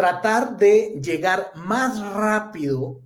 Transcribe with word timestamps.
tratar 0.00 0.56
de 0.56 0.98
llegar 1.04 1.52
más 1.56 2.00
rápido 2.14 3.02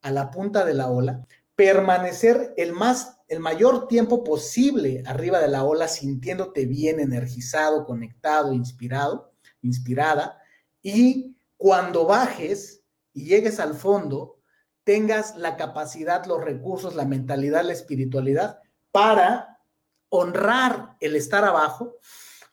a 0.00 0.10
la 0.10 0.30
punta 0.30 0.64
de 0.64 0.72
la 0.72 0.88
ola, 0.88 1.26
permanecer 1.54 2.54
el 2.56 2.72
más 2.72 3.18
el 3.28 3.40
mayor 3.40 3.86
tiempo 3.86 4.24
posible 4.24 5.02
arriba 5.04 5.40
de 5.40 5.48
la 5.48 5.64
ola 5.64 5.88
sintiéndote 5.88 6.64
bien 6.64 7.00
energizado, 7.00 7.84
conectado, 7.84 8.54
inspirado, 8.54 9.30
inspirada 9.60 10.38
y 10.80 11.36
cuando 11.58 12.06
bajes 12.06 12.82
y 13.12 13.26
llegues 13.26 13.60
al 13.60 13.74
fondo 13.74 14.38
tengas 14.84 15.36
la 15.36 15.58
capacidad, 15.58 16.24
los 16.24 16.42
recursos, 16.42 16.94
la 16.94 17.04
mentalidad, 17.04 17.62
la 17.62 17.74
espiritualidad 17.74 18.60
para 18.90 19.60
honrar 20.08 20.96
el 21.00 21.14
estar 21.14 21.44
abajo, 21.44 21.96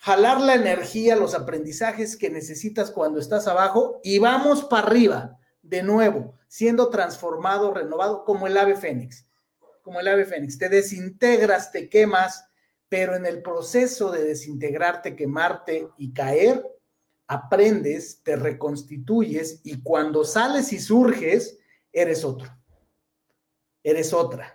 jalar 0.05 0.39
la 0.39 0.53
energía, 0.53 1.15
los 1.15 1.33
aprendizajes 1.33 2.15
que 2.15 2.29
necesitas 2.29 2.91
cuando 2.91 3.19
estás 3.19 3.47
abajo 3.47 3.99
y 4.03 4.19
vamos 4.19 4.63
para 4.63 4.85
arriba 4.85 5.39
de 5.63 5.81
nuevo, 5.81 6.35
siendo 6.47 6.91
transformado, 6.91 7.73
renovado 7.73 8.23
como 8.23 8.45
el 8.45 8.55
ave 8.55 8.75
fénix, 8.75 9.27
como 9.81 9.99
el 9.99 10.07
ave 10.07 10.25
fénix. 10.25 10.59
Te 10.59 10.69
desintegras, 10.69 11.71
te 11.71 11.89
quemas, 11.89 12.47
pero 12.87 13.15
en 13.15 13.25
el 13.25 13.41
proceso 13.41 14.11
de 14.11 14.23
desintegrarte, 14.25 15.15
quemarte 15.15 15.89
y 15.97 16.13
caer, 16.13 16.63
aprendes, 17.25 18.21
te 18.21 18.35
reconstituyes 18.35 19.61
y 19.63 19.81
cuando 19.81 20.23
sales 20.23 20.71
y 20.71 20.77
surges, 20.77 21.57
eres 21.91 22.23
otro. 22.23 22.55
Eres 23.81 24.13
otra. 24.13 24.54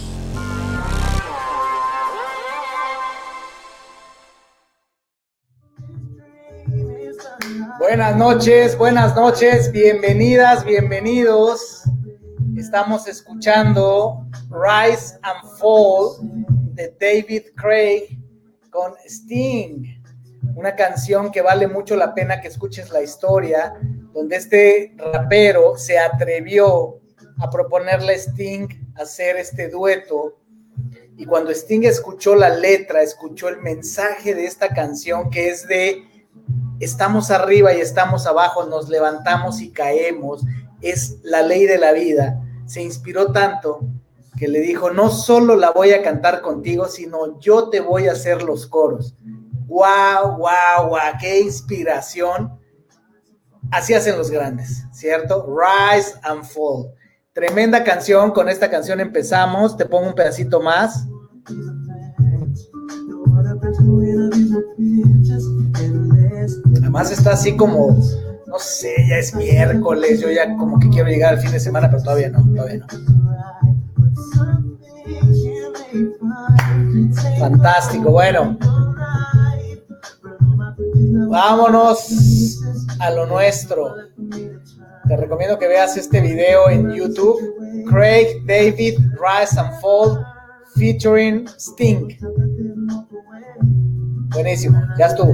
Buenas 7.91 8.15
noches, 8.15 8.77
buenas 8.77 9.13
noches, 9.17 9.69
bienvenidas, 9.69 10.63
bienvenidos. 10.63 11.83
Estamos 12.55 13.05
escuchando 13.05 14.25
Rise 14.49 15.19
and 15.23 15.57
Fall 15.57 16.15
de 16.73 16.95
David 16.97 17.47
Craig 17.57 18.17
con 18.69 18.93
Sting, 19.05 20.01
una 20.55 20.73
canción 20.73 21.33
que 21.33 21.41
vale 21.41 21.67
mucho 21.67 21.97
la 21.97 22.15
pena 22.15 22.39
que 22.39 22.47
escuches 22.47 22.91
la 22.91 23.01
historia 23.01 23.73
donde 24.13 24.37
este 24.37 24.95
rapero 24.95 25.77
se 25.77 25.99
atrevió 25.99 27.01
a 27.39 27.49
proponerle 27.49 28.13
a 28.13 28.17
Sting 28.19 28.69
hacer 28.95 29.35
este 29.35 29.67
dueto. 29.67 30.39
Y 31.17 31.25
cuando 31.25 31.51
Sting 31.51 31.83
escuchó 31.83 32.35
la 32.35 32.51
letra, 32.51 33.01
escuchó 33.01 33.49
el 33.49 33.57
mensaje 33.57 34.33
de 34.33 34.45
esta 34.45 34.69
canción 34.69 35.29
que 35.29 35.49
es 35.49 35.67
de 35.67 36.05
estamos 36.81 37.31
arriba 37.31 37.73
y 37.73 37.79
estamos 37.79 38.25
abajo, 38.27 38.65
nos 38.65 38.89
levantamos 38.89 39.61
y 39.61 39.71
caemos, 39.71 40.43
es 40.81 41.19
la 41.23 41.41
ley 41.43 41.65
de 41.65 41.77
la 41.77 41.93
vida, 41.93 42.41
se 42.65 42.81
inspiró 42.81 43.31
tanto 43.31 43.81
que 44.37 44.47
le 44.47 44.59
dijo, 44.59 44.89
no 44.89 45.09
solo 45.09 45.55
la 45.55 45.71
voy 45.71 45.91
a 45.91 46.01
cantar 46.01 46.41
contigo, 46.41 46.87
sino 46.87 47.39
yo 47.39 47.69
te 47.69 47.79
voy 47.79 48.07
a 48.07 48.13
hacer 48.13 48.41
los 48.41 48.65
coros. 48.65 49.15
¡Wow, 49.67 50.37
wow, 50.37 50.89
wow! 50.89 50.97
¡Qué 51.19 51.41
inspiración! 51.41 52.59
Así 53.71 53.93
hacen 53.93 54.17
los 54.17 54.31
grandes, 54.31 54.83
¿cierto? 54.91 55.45
Rise 55.47 56.13
and 56.23 56.43
Fall. 56.43 56.91
Tremenda 57.33 57.83
canción, 57.83 58.31
con 58.31 58.49
esta 58.49 58.69
canción 58.69 58.99
empezamos. 58.99 59.77
Te 59.77 59.85
pongo 59.85 60.07
un 60.07 60.15
pedacito 60.15 60.59
más. 60.59 61.07
Además 66.77 67.11
está 67.11 67.33
así 67.33 67.55
como, 67.55 67.97
no 68.47 68.59
sé, 68.59 68.93
ya 69.09 69.17
es 69.17 69.35
miércoles, 69.35 70.21
yo 70.21 70.29
ya 70.29 70.55
como 70.57 70.79
que 70.79 70.89
quiero 70.89 71.09
llegar 71.09 71.33
al 71.33 71.39
fin 71.39 71.51
de 71.51 71.59
semana, 71.59 71.89
pero 71.89 72.03
todavía 72.03 72.29
no, 72.29 72.43
todavía 72.53 72.79
no. 72.79 72.87
Fantástico, 77.39 78.11
bueno. 78.11 78.57
Vámonos 81.29 82.61
a 82.99 83.11
lo 83.11 83.25
nuestro. 83.25 83.95
Te 85.07 85.17
recomiendo 85.17 85.57
que 85.57 85.67
veas 85.67 85.97
este 85.97 86.21
video 86.21 86.69
en 86.69 86.91
YouTube. 86.91 87.39
Craig 87.89 88.45
David 88.45 88.99
Rise 89.13 89.59
and 89.59 89.79
Fall 89.81 90.25
featuring 90.75 91.47
Sting. 91.57 92.17
Buenísimo, 94.29 94.81
ya 94.97 95.07
estuvo. 95.07 95.33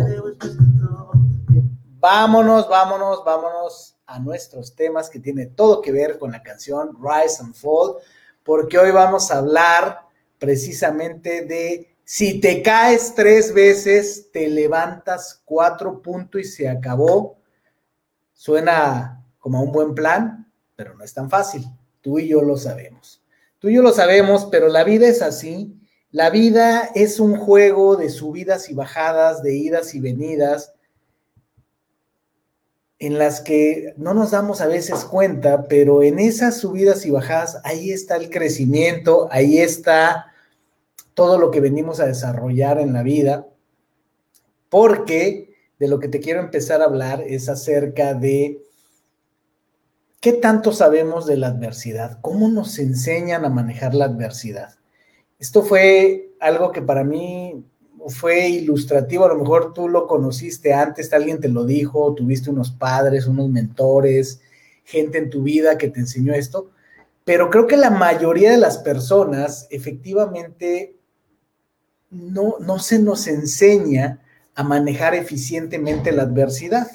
Vámonos, 2.09 2.69
vámonos, 2.69 3.25
vámonos 3.25 3.97
a 4.05 4.17
nuestros 4.17 4.73
temas 4.73 5.09
que 5.09 5.19
tiene 5.19 5.47
todo 5.47 5.81
que 5.81 5.91
ver 5.91 6.17
con 6.17 6.31
la 6.31 6.41
canción 6.41 6.97
Rise 7.01 7.43
and 7.43 7.53
Fall, 7.53 7.97
porque 8.45 8.79
hoy 8.79 8.91
vamos 8.91 9.29
a 9.29 9.39
hablar 9.39 10.07
precisamente 10.39 11.41
de 11.43 11.97
si 12.05 12.39
te 12.39 12.63
caes 12.63 13.13
tres 13.13 13.53
veces, 13.53 14.31
te 14.31 14.47
levantas 14.47 15.41
cuatro 15.43 16.01
puntos 16.01 16.39
y 16.39 16.45
se 16.45 16.69
acabó. 16.69 17.39
Suena 18.31 19.25
como 19.37 19.61
un 19.61 19.73
buen 19.73 19.93
plan, 19.93 20.49
pero 20.77 20.95
no 20.95 21.03
es 21.03 21.13
tan 21.13 21.29
fácil. 21.29 21.65
Tú 21.99 22.19
y 22.19 22.29
yo 22.29 22.41
lo 22.41 22.55
sabemos. 22.55 23.21
Tú 23.59 23.67
y 23.67 23.75
yo 23.75 23.81
lo 23.81 23.91
sabemos, 23.91 24.47
pero 24.49 24.69
la 24.69 24.85
vida 24.85 25.09
es 25.09 25.21
así. 25.21 25.77
La 26.11 26.29
vida 26.29 26.89
es 26.95 27.19
un 27.19 27.35
juego 27.35 27.97
de 27.97 28.09
subidas 28.09 28.69
y 28.69 28.73
bajadas, 28.73 29.43
de 29.43 29.57
idas 29.57 29.93
y 29.93 29.99
venidas, 29.99 30.73
en 32.99 33.19
las 33.19 33.41
que 33.41 33.93
no 33.97 34.13
nos 34.13 34.31
damos 34.31 34.61
a 34.61 34.67
veces 34.67 35.05
cuenta, 35.05 35.67
pero 35.67 36.01
en 36.01 36.17
esas 36.19 36.57
subidas 36.57 37.05
y 37.05 37.11
bajadas, 37.11 37.61
ahí 37.63 37.91
está 37.91 38.15
el 38.15 38.29
crecimiento, 38.29 39.27
ahí 39.31 39.59
está 39.59 40.33
todo 41.13 41.37
lo 41.37 41.51
que 41.51 41.61
venimos 41.61 41.99
a 41.99 42.07
desarrollar 42.07 42.79
en 42.79 42.93
la 42.93 43.03
vida, 43.03 43.47
porque 44.69 45.53
de 45.79 45.87
lo 45.87 45.99
que 45.99 46.07
te 46.07 46.19
quiero 46.19 46.39
empezar 46.39 46.81
a 46.81 46.85
hablar 46.85 47.21
es 47.21 47.49
acerca 47.49 48.15
de 48.15 48.63
qué 50.19 50.33
tanto 50.33 50.73
sabemos 50.73 51.27
de 51.27 51.37
la 51.37 51.47
adversidad, 51.47 52.19
cómo 52.21 52.49
nos 52.49 52.79
enseñan 52.79 53.45
a 53.45 53.49
manejar 53.49 53.93
la 53.93 54.05
adversidad. 54.05 54.75
Esto 55.39 55.61
fue 55.61 56.31
algo 56.39 56.71
que 56.71 56.81
para 56.81 57.03
mí 57.03 57.63
fue 58.09 58.49
ilustrativo, 58.49 59.25
a 59.25 59.29
lo 59.29 59.39
mejor 59.39 59.73
tú 59.73 59.89
lo 59.89 60.07
conociste 60.07 60.73
antes, 60.73 61.11
alguien 61.13 61.39
te 61.39 61.49
lo 61.49 61.65
dijo, 61.65 62.13
tuviste 62.13 62.49
unos 62.49 62.71
padres, 62.71 63.27
unos 63.27 63.49
mentores, 63.49 64.41
gente 64.83 65.17
en 65.17 65.29
tu 65.29 65.43
vida 65.43 65.77
que 65.77 65.89
te 65.89 65.99
enseñó 65.99 66.33
esto, 66.33 66.71
pero 67.25 67.49
creo 67.49 67.67
que 67.67 67.77
la 67.77 67.89
mayoría 67.89 68.51
de 68.51 68.57
las 68.57 68.77
personas 68.77 69.67
efectivamente 69.69 70.97
no, 72.09 72.55
no 72.59 72.79
se 72.79 72.99
nos 72.99 73.27
enseña 73.27 74.21
a 74.55 74.63
manejar 74.63 75.13
eficientemente 75.13 76.11
la 76.11 76.23
adversidad. 76.23 76.87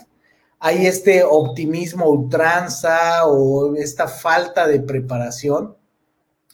Hay 0.58 0.86
este 0.86 1.22
optimismo 1.22 2.08
ultranza 2.08 3.26
o 3.26 3.76
esta 3.76 4.08
falta 4.08 4.66
de 4.66 4.80
preparación 4.80 5.76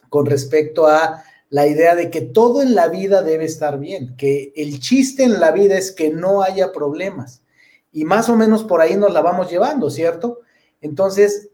con 0.09 0.27
respecto 0.27 0.87
a 0.87 1.23
la 1.51 1.67
idea 1.67 1.95
de 1.95 2.11
que 2.11 2.21
todo 2.21 2.63
en 2.63 2.75
la 2.75 2.89
vida 2.89 3.23
debe 3.23 3.45
estar 3.45 3.79
bien, 3.79 4.17
que 4.17 4.53
el 4.57 4.81
chiste 4.81 5.25
en 5.25 5.41
la 5.41 5.51
vida 5.51 5.77
es 5.77 5.93
que 5.93 6.11
no 6.11 6.43
haya 6.43 6.73
problemas. 6.73 7.43
Y 7.91 8.05
más 8.05 8.29
o 8.29 8.37
menos 8.37 8.65
por 8.65 8.81
ahí 8.81 8.97
nos 8.97 9.13
la 9.13 9.23
vamos 9.23 9.51
llevando, 9.51 9.91
¿cierto? 9.91 10.41
Entonces, 10.81 11.49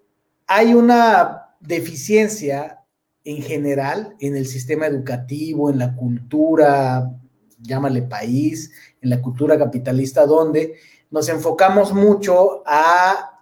hay 0.47 0.75
una 0.75 1.57
deficiencia 1.61 2.81
en 3.25 3.41
general 3.43 4.17
en 4.21 4.37
el 4.37 4.47
sistema 4.47 4.87
educativo, 4.87 5.71
en 5.71 5.79
la 5.79 5.95
cultura, 5.95 7.11
llámale 7.61 8.03
país, 8.03 8.73
en 9.01 9.11
la 9.11 9.23
cultura 9.23 9.57
capitalista, 9.57 10.27
donde 10.27 10.75
nos 11.11 11.29
enfocamos 11.29 11.93
mucho 11.93 12.63
a 12.67 13.34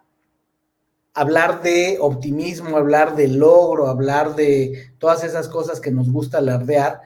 hablar 1.14 1.62
de 1.62 1.98
optimismo, 2.00 2.76
hablar 2.76 3.16
de 3.16 3.28
logro, 3.28 3.88
hablar 3.88 4.34
de 4.34 4.92
todas 4.98 5.24
esas 5.24 5.48
cosas 5.48 5.80
que 5.80 5.90
nos 5.90 6.10
gusta 6.10 6.38
alardear, 6.38 7.00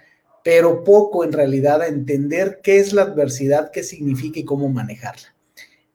pero 0.44 0.84
poco 0.84 1.24
en 1.24 1.32
realidad 1.32 1.82
a 1.82 1.88
entender 1.88 2.60
qué 2.62 2.78
es 2.78 2.92
la 2.92 3.02
adversidad, 3.02 3.70
qué 3.72 3.82
significa 3.82 4.38
y 4.38 4.44
cómo 4.44 4.68
manejarla. 4.68 5.34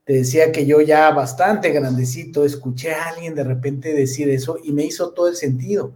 te 0.03 0.13
decía 0.13 0.51
que 0.51 0.65
yo 0.65 0.81
ya 0.81 1.09
bastante 1.11 1.69
grandecito 1.69 2.43
escuché 2.43 2.91
a 2.93 3.09
alguien 3.09 3.35
de 3.35 3.43
repente 3.43 3.93
decir 3.93 4.29
eso 4.29 4.57
y 4.61 4.73
me 4.73 4.83
hizo 4.83 5.11
todo 5.11 5.27
el 5.27 5.35
sentido. 5.35 5.93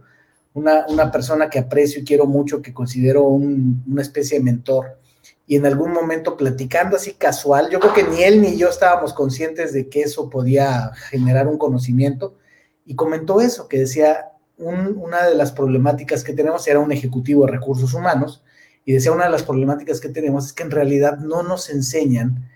Una, 0.54 0.86
una 0.88 1.10
persona 1.12 1.50
que 1.50 1.58
aprecio 1.58 2.00
y 2.00 2.04
quiero 2.04 2.24
mucho, 2.24 2.62
que 2.62 2.72
considero 2.72 3.24
una 3.24 4.00
especie 4.00 4.38
de 4.38 4.44
mentor, 4.44 4.98
y 5.46 5.56
en 5.56 5.66
algún 5.66 5.92
momento 5.92 6.36
platicando 6.36 6.96
así 6.96 7.14
casual, 7.14 7.70
yo 7.70 7.78
creo 7.78 7.94
que 7.94 8.02
ni 8.02 8.24
él 8.24 8.40
ni 8.40 8.56
yo 8.56 8.68
estábamos 8.68 9.12
conscientes 9.12 9.72
de 9.72 9.88
que 9.88 10.02
eso 10.02 10.28
podía 10.28 10.92
generar 11.10 11.46
un 11.46 11.56
conocimiento, 11.56 12.36
y 12.84 12.94
comentó 12.94 13.40
eso, 13.40 13.68
que 13.68 13.78
decía, 13.78 14.32
una 14.58 15.26
de 15.26 15.34
las 15.34 15.52
problemáticas 15.52 16.24
que 16.24 16.32
tenemos 16.32 16.66
era 16.66 16.80
un 16.80 16.92
ejecutivo 16.92 17.46
de 17.46 17.52
recursos 17.52 17.94
humanos, 17.94 18.42
y 18.84 18.92
decía, 18.92 19.12
una 19.12 19.24
de 19.24 19.30
las 19.30 19.42
problemáticas 19.42 20.00
que 20.00 20.08
tenemos 20.08 20.46
es 20.46 20.52
que 20.52 20.62
en 20.62 20.70
realidad 20.70 21.18
no 21.18 21.42
nos 21.42 21.70
enseñan 21.70 22.48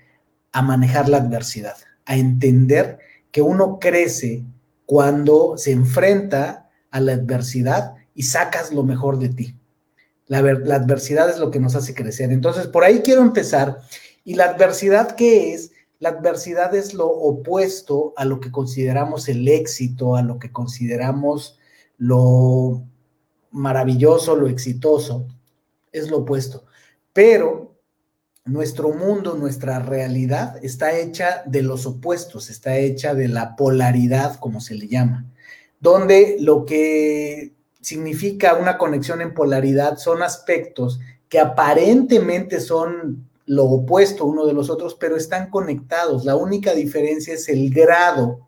a 0.53 0.63
manejar 0.63 1.09
la 1.09 1.19
adversidad, 1.19 1.77
a 2.07 2.17
entender 2.17 2.99
que 3.31 3.43
uno 3.43 3.79
crece 3.81 4.45
cuando 4.87 5.57
se 5.57 5.73
enfrenta 5.73 6.69
a 6.91 7.01
la 7.01 7.13
adversidad 7.13 7.95
y 8.15 8.25
sacas 8.25 8.73
lo 8.73 8.83
mejor 8.83 9.19
de 9.19 9.29
ti. 9.29 9.60
La, 10.31 10.39
adversidad 10.39 11.29
es 11.29 11.41
lo 11.41 11.51
que 11.51 11.59
nos 11.59 11.75
hace 11.75 11.93
crecer. 11.93 12.31
Entonces, 12.31 12.69
por 12.69 12.85
ahí 12.85 13.01
quiero 13.01 13.23
empezar. 13.23 13.81
¿Y 14.23 14.37
la 14.37 14.45
adversidad 14.45 15.17
qué 15.17 15.53
es? 15.53 15.73
La 15.99 16.11
adversidad 16.11 16.73
es 16.73 16.95
lo 16.95 17.09
opuesto 17.09 18.15
a 18.17 18.25
lo 18.25 18.39
que 18.39 18.53
consideramos 18.53 19.29
el 19.29 19.49
éxito, 19.49 20.15
a 20.15 20.23
lo 20.23 20.39
que 20.39 20.53
consideramos 20.53 21.59
lo 21.99 22.85
maravilloso, 23.51 24.37
lo 24.37 24.47
exitoso. 24.47 25.27
Es 25.91 26.09
lo 26.09 26.19
opuesto. 26.19 26.65
Pero 27.13 27.75
nuestro 28.45 28.93
mundo, 28.93 29.35
nuestra 29.35 29.81
realidad 29.81 30.65
está 30.65 30.97
hecha 30.97 31.43
de 31.45 31.65
los 31.65 31.87
opuestos, 31.87 32.51
está 32.51 32.77
hecha 32.77 33.15
de 33.15 33.27
la 33.27 33.57
polaridad, 33.57 34.37
como 34.37 34.61
se 34.61 34.77
le 34.77 34.87
llama, 34.87 35.27
donde 35.81 36.37
lo 36.39 36.65
que 36.65 37.53
significa 37.81 38.55
una 38.55 38.79
conexión 38.79 39.21
en 39.21 39.35
polaridad 39.35 39.97
son 39.99 40.23
aspectos 40.23 41.01
que 41.29 41.39
aparentemente 41.39 42.61
son 42.61 43.29
lo 43.47 43.65
opuesto 43.65 44.27
uno 44.27 44.47
de 44.47 44.53
los 44.53 44.71
otros, 44.71 44.95
pero 44.95 45.17
están 45.17 45.51
conectados. 45.51 46.25
La 46.25 46.37
única 46.37 46.73
diferencia 46.73 47.35
es 47.35 47.49
el 47.49 47.71
grado 47.71 48.47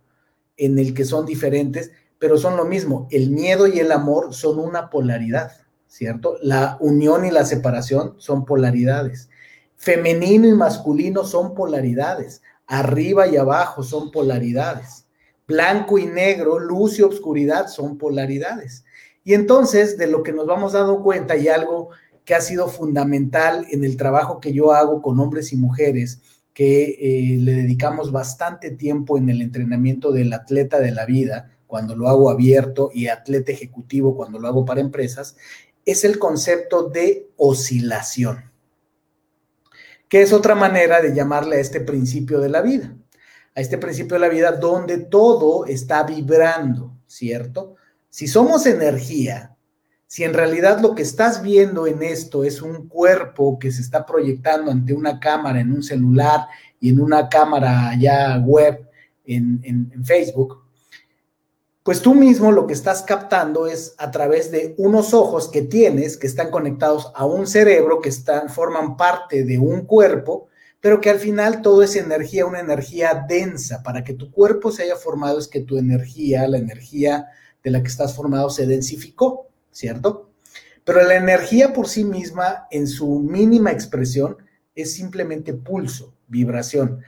en 0.57 0.79
el 0.79 0.95
que 0.95 1.05
son 1.05 1.27
diferentes, 1.27 1.91
pero 2.19 2.39
son 2.39 2.57
lo 2.57 2.65
mismo. 2.65 3.09
El 3.11 3.31
miedo 3.31 3.67
y 3.67 3.81
el 3.81 3.91
amor 3.91 4.33
son 4.33 4.61
una 4.61 4.91
polaridad, 4.91 5.53
¿cierto? 5.89 6.37
La 6.41 6.77
unión 6.79 7.25
y 7.25 7.33
la 7.33 7.45
separación 7.45 8.15
son 8.19 8.45
polaridades. 8.45 9.29
Femenino 9.77 10.47
y 10.47 10.53
masculino 10.53 11.25
son 11.25 11.55
polaridades. 11.55 12.43
Arriba 12.69 13.27
y 13.27 13.37
abajo 13.37 13.83
son 13.83 14.13
polaridades. 14.13 15.07
Blanco 15.49 15.99
y 15.99 16.07
negro, 16.07 16.61
luz 16.61 17.01
y 17.01 17.03
obscuridad 17.03 17.67
son 17.67 17.99
polaridades. 17.99 18.85
Y 19.25 19.35
entonces, 19.35 19.97
de 19.99 20.07
lo 20.07 20.23
que 20.23 20.33
nos 20.33 20.47
vamos 20.47 20.73
dando 20.73 21.03
cuenta 21.03 21.37
y 21.37 21.49
algo 21.49 21.91
que 22.25 22.35
ha 22.35 22.41
sido 22.41 22.69
fundamental 22.69 23.67
en 23.71 23.85
el 23.85 23.97
trabajo 23.97 24.41
que 24.41 24.53
yo 24.53 24.73
hago 24.73 25.03
con 25.03 25.19
hombres 25.21 25.53
y 25.53 25.57
mujeres, 25.57 26.21
que 26.53 26.97
eh, 27.01 27.39
le 27.41 27.53
dedicamos 27.53 28.13
bastante 28.13 28.71
tiempo 28.71 29.17
en 29.17 29.31
el 29.31 29.41
entrenamiento 29.43 30.13
del 30.13 30.33
atleta 30.33 30.81
de 30.81 30.93
la 30.93 31.07
vida, 31.07 31.51
cuando 31.67 31.97
lo 31.97 32.09
hago 32.09 32.31
abierto, 32.31 32.91
y 32.93 33.09
atleta 33.09 33.53
ejecutivo 33.53 34.17
cuando 34.17 34.39
lo 34.39 34.49
hago 34.49 34.65
para 34.65 34.81
empresas, 34.81 35.37
es 35.85 36.05
el 36.05 36.19
concepto 36.19 36.89
de 36.89 37.31
oscilación 37.37 38.53
que 40.13 40.21
es 40.21 40.35
otra 40.35 40.55
manera 40.55 41.01
de 41.01 41.15
llamarle 41.15 41.57
a 41.57 41.61
este 41.61 41.81
principio 41.81 42.39
de 42.39 42.51
la 42.51 42.61
vida, 42.61 42.95
a 43.55 43.63
este 43.63 43.79
principio 43.79 44.17
de 44.17 44.21
la 44.21 44.29
vida 44.29 44.53
donde 44.53 44.99
todo 44.99 45.65
está 45.65 46.03
vibrando, 46.03 46.99
¿cierto? 47.07 47.77
Si 48.13 48.29
somos 48.29 48.67
energía, 48.67 49.57
si 50.07 50.23
en 50.23 50.35
realidad 50.35 50.83
lo 50.83 50.95
que 50.95 51.01
estás 51.01 51.41
viendo 51.41 51.87
en 51.87 52.03
esto 52.03 52.45
es 52.45 52.61
un 52.61 52.87
cuerpo 52.87 53.59
que 53.59 53.73
se 53.73 53.81
está 53.81 54.05
proyectando 54.05 54.71
ante 54.71 54.93
una 54.93 55.19
cámara 55.19 55.61
en 55.61 55.73
un 55.73 55.83
celular 55.83 56.41
y 56.79 56.91
en 56.91 57.01
una 57.01 57.31
cámara 57.31 57.93
ya 57.99 58.39
web 58.45 58.87
en, 59.25 59.91
Facebook, 60.05 60.63
pues 61.83 62.03
tú 62.03 62.15
mismo 62.15 62.53
lo 62.53 62.67
que 62.67 62.75
estás 62.75 63.01
captando 63.01 63.67
es 63.67 63.95
a 63.97 64.11
través 64.11 64.51
de 64.51 64.75
unos 64.77 65.15
ojos 65.15 65.49
que 65.49 65.63
tienes, 65.63 66.19
que 66.19 66.27
están 66.27 66.51
conectados 66.51 67.11
a 67.15 67.25
un 67.25 67.47
cerebro, 67.47 68.03
que 68.03 68.11
están, 68.11 68.51
forman 68.51 68.99
parte 68.99 69.43
de 69.43 69.59
un 69.59 69.87
cuerpo, 69.87 70.49
pero 70.83 71.01
que 71.01 71.09
al 71.09 71.19
final 71.19 71.63
todo 71.63 71.83
es 71.83 71.97
energía, 71.97 72.45
una 72.45 72.61
energía 72.61 73.25
densa. 73.27 73.83
Para 73.83 74.05
que 74.05 74.13
tu 74.13 74.31
cuerpo 74.31 74.71
se 74.71 74.83
haya 74.83 74.97
formado 74.97 75.39
es 75.39 75.49
que 75.49 75.61
tu 75.61 75.79
energía, 75.79 76.47
la 76.47 76.59
energía 76.59 77.31
de 77.63 77.71
la 77.71 77.83
que 77.83 77.89
estás 77.89 78.15
formado, 78.15 78.51
se 78.51 78.67
densificó, 78.67 79.49
¿cierto? 79.71 80.31
Pero 80.85 81.03
la 81.03 81.17
energía 81.17 81.73
por 81.73 81.89
sí 81.89 82.05
misma, 82.05 82.67
en 82.71 82.87
su 82.87 83.21
mínima 83.21 83.71
expresión, 83.71 84.37
es 84.75 84.95
simplemente 84.95 85.53
pulso, 85.53 86.15
vibración. 86.27 87.01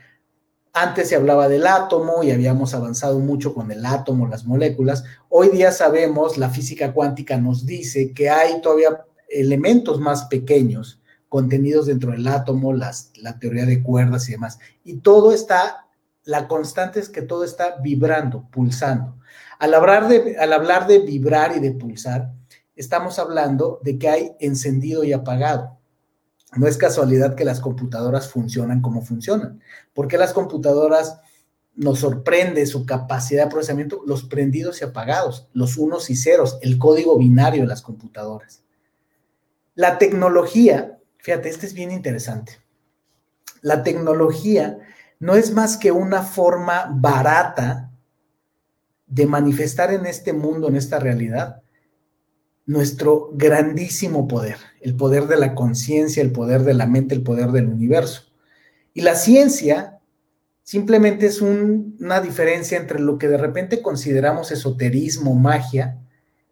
Antes 0.72 1.08
se 1.08 1.16
hablaba 1.16 1.48
del 1.48 1.66
átomo 1.66 2.22
y 2.22 2.30
habíamos 2.30 2.74
avanzado 2.74 3.18
mucho 3.20 3.54
con 3.54 3.70
el 3.70 3.84
átomo, 3.86 4.26
las 4.26 4.44
moléculas. 4.44 5.04
Hoy 5.28 5.48
día 5.48 5.72
sabemos, 5.72 6.36
la 6.36 6.50
física 6.50 6.92
cuántica 6.92 7.36
nos 7.38 7.64
dice 7.64 8.12
que 8.12 8.28
hay 8.28 8.60
todavía 8.60 9.04
elementos 9.28 10.00
más 10.00 10.24
pequeños 10.24 11.00
contenidos 11.28 11.86
dentro 11.86 12.12
del 12.12 12.26
átomo, 12.28 12.72
las, 12.72 13.10
la 13.16 13.38
teoría 13.38 13.66
de 13.66 13.82
cuerdas 13.82 14.28
y 14.28 14.32
demás. 14.32 14.58
Y 14.84 14.98
todo 14.98 15.32
está, 15.32 15.83
la 16.24 16.48
constante 16.48 17.00
es 17.00 17.08
que 17.08 17.22
todo 17.22 17.44
está 17.44 17.76
vibrando, 17.82 18.48
pulsando. 18.50 19.18
Al 19.58 19.74
hablar 19.74 20.08
de, 20.08 20.36
al 20.38 20.52
hablar 20.52 20.86
de 20.86 21.00
vibrar 21.00 21.56
y 21.56 21.60
de 21.60 21.72
pulsar, 21.72 22.32
estamos 22.76 23.18
hablando 23.18 23.80
de 23.82 23.98
que 23.98 24.08
hay 24.08 24.36
encendido 24.40 25.04
y 25.04 25.12
apagado. 25.12 25.78
No 26.56 26.66
es 26.66 26.76
casualidad 26.76 27.34
que 27.34 27.44
las 27.44 27.60
computadoras 27.60 28.28
funcionan 28.28 28.80
como 28.80 29.02
funcionan. 29.02 29.60
porque 29.92 30.18
las 30.18 30.32
computadoras 30.32 31.20
nos 31.74 32.00
sorprende 32.00 32.66
su 32.66 32.86
capacidad 32.86 33.44
de 33.44 33.50
procesamiento? 33.50 34.02
Los 34.06 34.24
prendidos 34.24 34.80
y 34.80 34.84
apagados, 34.84 35.48
los 35.52 35.76
unos 35.76 36.08
y 36.08 36.16
ceros, 36.16 36.58
el 36.62 36.78
código 36.78 37.18
binario 37.18 37.62
de 37.62 37.68
las 37.68 37.82
computadoras. 37.82 38.62
La 39.74 39.98
tecnología, 39.98 40.98
fíjate, 41.18 41.48
este 41.48 41.66
es 41.66 41.74
bien 41.74 41.90
interesante. 41.90 42.60
La 43.60 43.82
tecnología 43.82 44.78
no 45.24 45.36
es 45.36 45.54
más 45.54 45.78
que 45.78 45.90
una 45.90 46.22
forma 46.22 46.86
barata 46.94 47.90
de 49.06 49.24
manifestar 49.24 49.90
en 49.90 50.04
este 50.04 50.34
mundo, 50.34 50.68
en 50.68 50.76
esta 50.76 50.98
realidad, 50.98 51.62
nuestro 52.66 53.30
grandísimo 53.32 54.28
poder, 54.28 54.58
el 54.82 54.94
poder 54.94 55.26
de 55.26 55.38
la 55.38 55.54
conciencia, 55.54 56.22
el 56.22 56.30
poder 56.30 56.62
de 56.64 56.74
la 56.74 56.84
mente, 56.84 57.14
el 57.14 57.22
poder 57.22 57.52
del 57.52 57.68
universo. 57.68 58.24
Y 58.92 59.00
la 59.00 59.14
ciencia 59.14 59.98
simplemente 60.62 61.24
es 61.24 61.40
una 61.40 62.20
diferencia 62.20 62.76
entre 62.76 63.00
lo 63.00 63.16
que 63.16 63.28
de 63.28 63.38
repente 63.38 63.80
consideramos 63.80 64.52
esoterismo, 64.52 65.34
magia, 65.34 66.02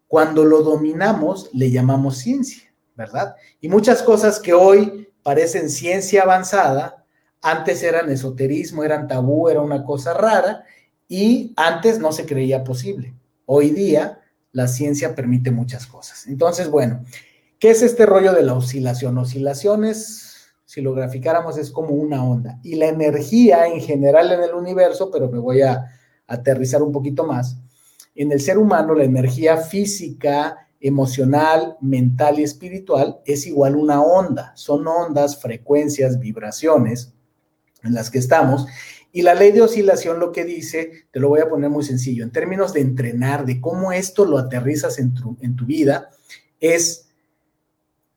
cuando 0.07 0.45
lo 0.45 0.63
dominamos 0.63 1.51
le 1.53 1.69
llamamos 1.69 2.17
ciencia, 2.17 2.73
¿verdad? 2.95 3.35
Y 3.61 3.69
muchas 3.69 4.01
cosas 4.01 4.39
que 4.39 4.53
hoy 4.53 5.09
parecen 5.21 5.69
ciencia 5.69 6.23
avanzada, 6.23 7.02
antes 7.43 7.83
eran 7.83 8.09
esoterismo, 8.09 8.83
eran 8.83 9.07
tabú, 9.07 9.49
era 9.49 9.61
una 9.61 9.83
cosa 9.83 10.13
rara, 10.13 10.63
y 11.07 11.53
antes 11.57 11.99
no 11.99 12.11
se 12.13 12.25
creía 12.25 12.63
posible. 12.63 13.13
Hoy 13.45 13.71
día 13.71 14.21
la 14.53 14.67
ciencia 14.67 15.13
permite 15.13 15.51
muchas 15.51 15.85
cosas. 15.85 16.25
Entonces, 16.27 16.69
bueno, 16.69 17.03
¿qué 17.59 17.71
es 17.71 17.81
este 17.81 18.05
rollo 18.05 18.33
de 18.33 18.43
la 18.43 18.53
oscilación? 18.53 19.17
Oscilaciones, 19.17 20.47
si 20.65 20.81
lo 20.81 20.93
graficáramos, 20.93 21.57
es 21.57 21.69
como 21.69 21.89
una 21.89 22.23
onda. 22.23 22.59
Y 22.63 22.75
la 22.75 22.87
energía 22.87 23.67
en 23.67 23.81
general 23.81 24.31
en 24.31 24.41
el 24.41 24.53
universo, 24.53 25.11
pero 25.11 25.29
me 25.29 25.39
voy 25.39 25.61
a 25.61 25.85
aterrizar 26.25 26.81
un 26.81 26.93
poquito 26.93 27.25
más, 27.25 27.57
en 28.15 28.31
el 28.31 28.39
ser 28.39 28.57
humano 28.57 28.95
la 28.95 29.03
energía 29.03 29.57
física, 29.57 30.67
emocional, 30.79 31.77
mental 31.81 32.39
y 32.39 32.43
espiritual 32.43 33.19
es 33.25 33.47
igual 33.47 33.75
una 33.75 34.01
onda. 34.01 34.53
Son 34.55 34.87
ondas, 34.87 35.41
frecuencias, 35.41 36.19
vibraciones 36.19 37.13
en 37.83 37.93
las 37.93 38.09
que 38.09 38.19
estamos 38.19 38.67
y 39.15 39.21
la 39.21 39.35
ley 39.35 39.51
de 39.51 39.61
oscilación 39.61 40.19
lo 40.19 40.31
que 40.31 40.43
dice, 40.43 41.05
te 41.11 41.19
lo 41.19 41.29
voy 41.29 41.39
a 41.39 41.47
poner 41.47 41.69
muy 41.69 41.83
sencillo, 41.83 42.23
en 42.23 42.31
términos 42.31 42.73
de 42.73 42.81
entrenar, 42.81 43.45
de 43.45 43.61
cómo 43.61 43.91
esto 43.93 44.25
lo 44.25 44.39
aterrizas 44.39 44.97
en 44.97 45.13
tu, 45.13 45.37
en 45.39 45.55
tu 45.55 45.65
vida, 45.65 46.09
es 46.59 47.09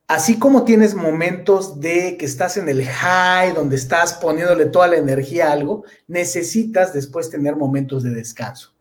así 0.08 0.38
como 0.38 0.64
tienes 0.64 0.94
momentos 0.94 1.80
de 1.80 2.16
que 2.16 2.24
estás 2.24 2.56
en 2.56 2.70
el 2.70 2.82
high, 2.86 3.52
donde 3.52 3.76
estás 3.76 4.14
poniéndole 4.14 4.66
toda 4.66 4.88
la 4.88 4.96
energía 4.96 5.48
a 5.48 5.52
algo, 5.52 5.84
necesitas 6.08 6.94
después 6.94 7.28
tener 7.28 7.56
momentos 7.56 8.02
de 8.02 8.10
descanso. 8.10 8.72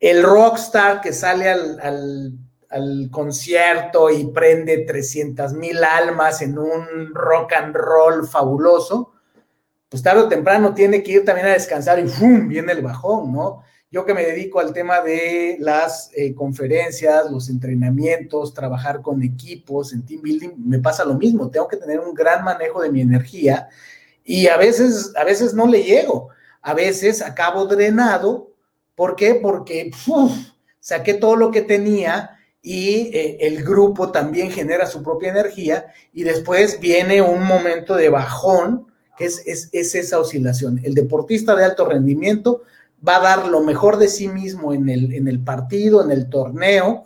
El 0.00 0.22
rockstar 0.22 1.02
que 1.02 1.12
sale 1.12 1.50
al, 1.50 2.38
al 2.70 3.08
concierto 3.10 4.08
y 4.08 4.24
prende 4.28 4.86
300 4.86 5.52
mil 5.52 5.84
almas 5.84 6.40
en 6.40 6.56
un 6.56 7.14
rock 7.14 7.52
and 7.52 7.76
roll 7.76 8.26
fabuloso, 8.26 9.17
pues 9.88 10.02
tarde 10.02 10.22
o 10.22 10.28
temprano 10.28 10.74
tiene 10.74 11.02
que 11.02 11.12
ir 11.12 11.24
también 11.24 11.46
a 11.46 11.52
descansar 11.52 11.98
y 11.98 12.08
¡fum! 12.08 12.48
viene 12.48 12.72
el 12.72 12.82
bajón, 12.82 13.32
¿no? 13.32 13.62
Yo 13.90 14.04
que 14.04 14.12
me 14.12 14.24
dedico 14.24 14.60
al 14.60 14.74
tema 14.74 15.00
de 15.00 15.56
las 15.60 16.10
eh, 16.14 16.34
conferencias, 16.34 17.30
los 17.30 17.48
entrenamientos, 17.48 18.52
trabajar 18.52 19.00
con 19.00 19.22
equipos 19.22 19.94
en 19.94 20.04
team 20.04 20.20
building, 20.20 20.50
me 20.58 20.78
pasa 20.78 21.06
lo 21.06 21.14
mismo. 21.14 21.50
Tengo 21.50 21.68
que 21.68 21.78
tener 21.78 21.98
un 22.00 22.12
gran 22.12 22.44
manejo 22.44 22.82
de 22.82 22.90
mi 22.90 23.00
energía 23.00 23.68
y 24.24 24.46
a 24.48 24.58
veces, 24.58 25.14
a 25.16 25.24
veces 25.24 25.54
no 25.54 25.66
le 25.66 25.82
llego. 25.82 26.28
A 26.60 26.74
veces 26.74 27.22
acabo 27.22 27.64
drenado. 27.64 28.52
¿Por 28.94 29.16
qué? 29.16 29.36
Porque 29.36 29.90
saqué 30.80 31.14
todo 31.14 31.34
lo 31.34 31.50
que 31.50 31.62
tenía 31.62 32.38
y 32.60 33.10
eh, 33.16 33.38
el 33.40 33.64
grupo 33.64 34.12
también 34.12 34.50
genera 34.50 34.84
su 34.84 35.02
propia 35.02 35.30
energía 35.30 35.86
y 36.12 36.24
después 36.24 36.78
viene 36.78 37.22
un 37.22 37.42
momento 37.44 37.96
de 37.96 38.10
bajón, 38.10 38.92
que 39.18 39.26
es, 39.26 39.42
es 39.44 39.94
esa 39.94 40.20
oscilación. 40.20 40.80
El 40.84 40.94
deportista 40.94 41.56
de 41.56 41.64
alto 41.64 41.86
rendimiento 41.86 42.62
va 43.06 43.16
a 43.16 43.20
dar 43.20 43.48
lo 43.48 43.60
mejor 43.60 43.98
de 43.98 44.08
sí 44.08 44.28
mismo 44.28 44.72
en 44.72 44.88
el, 44.88 45.12
en 45.12 45.28
el 45.28 45.40
partido, 45.40 46.02
en 46.02 46.10
el 46.10 46.28
torneo, 46.28 47.04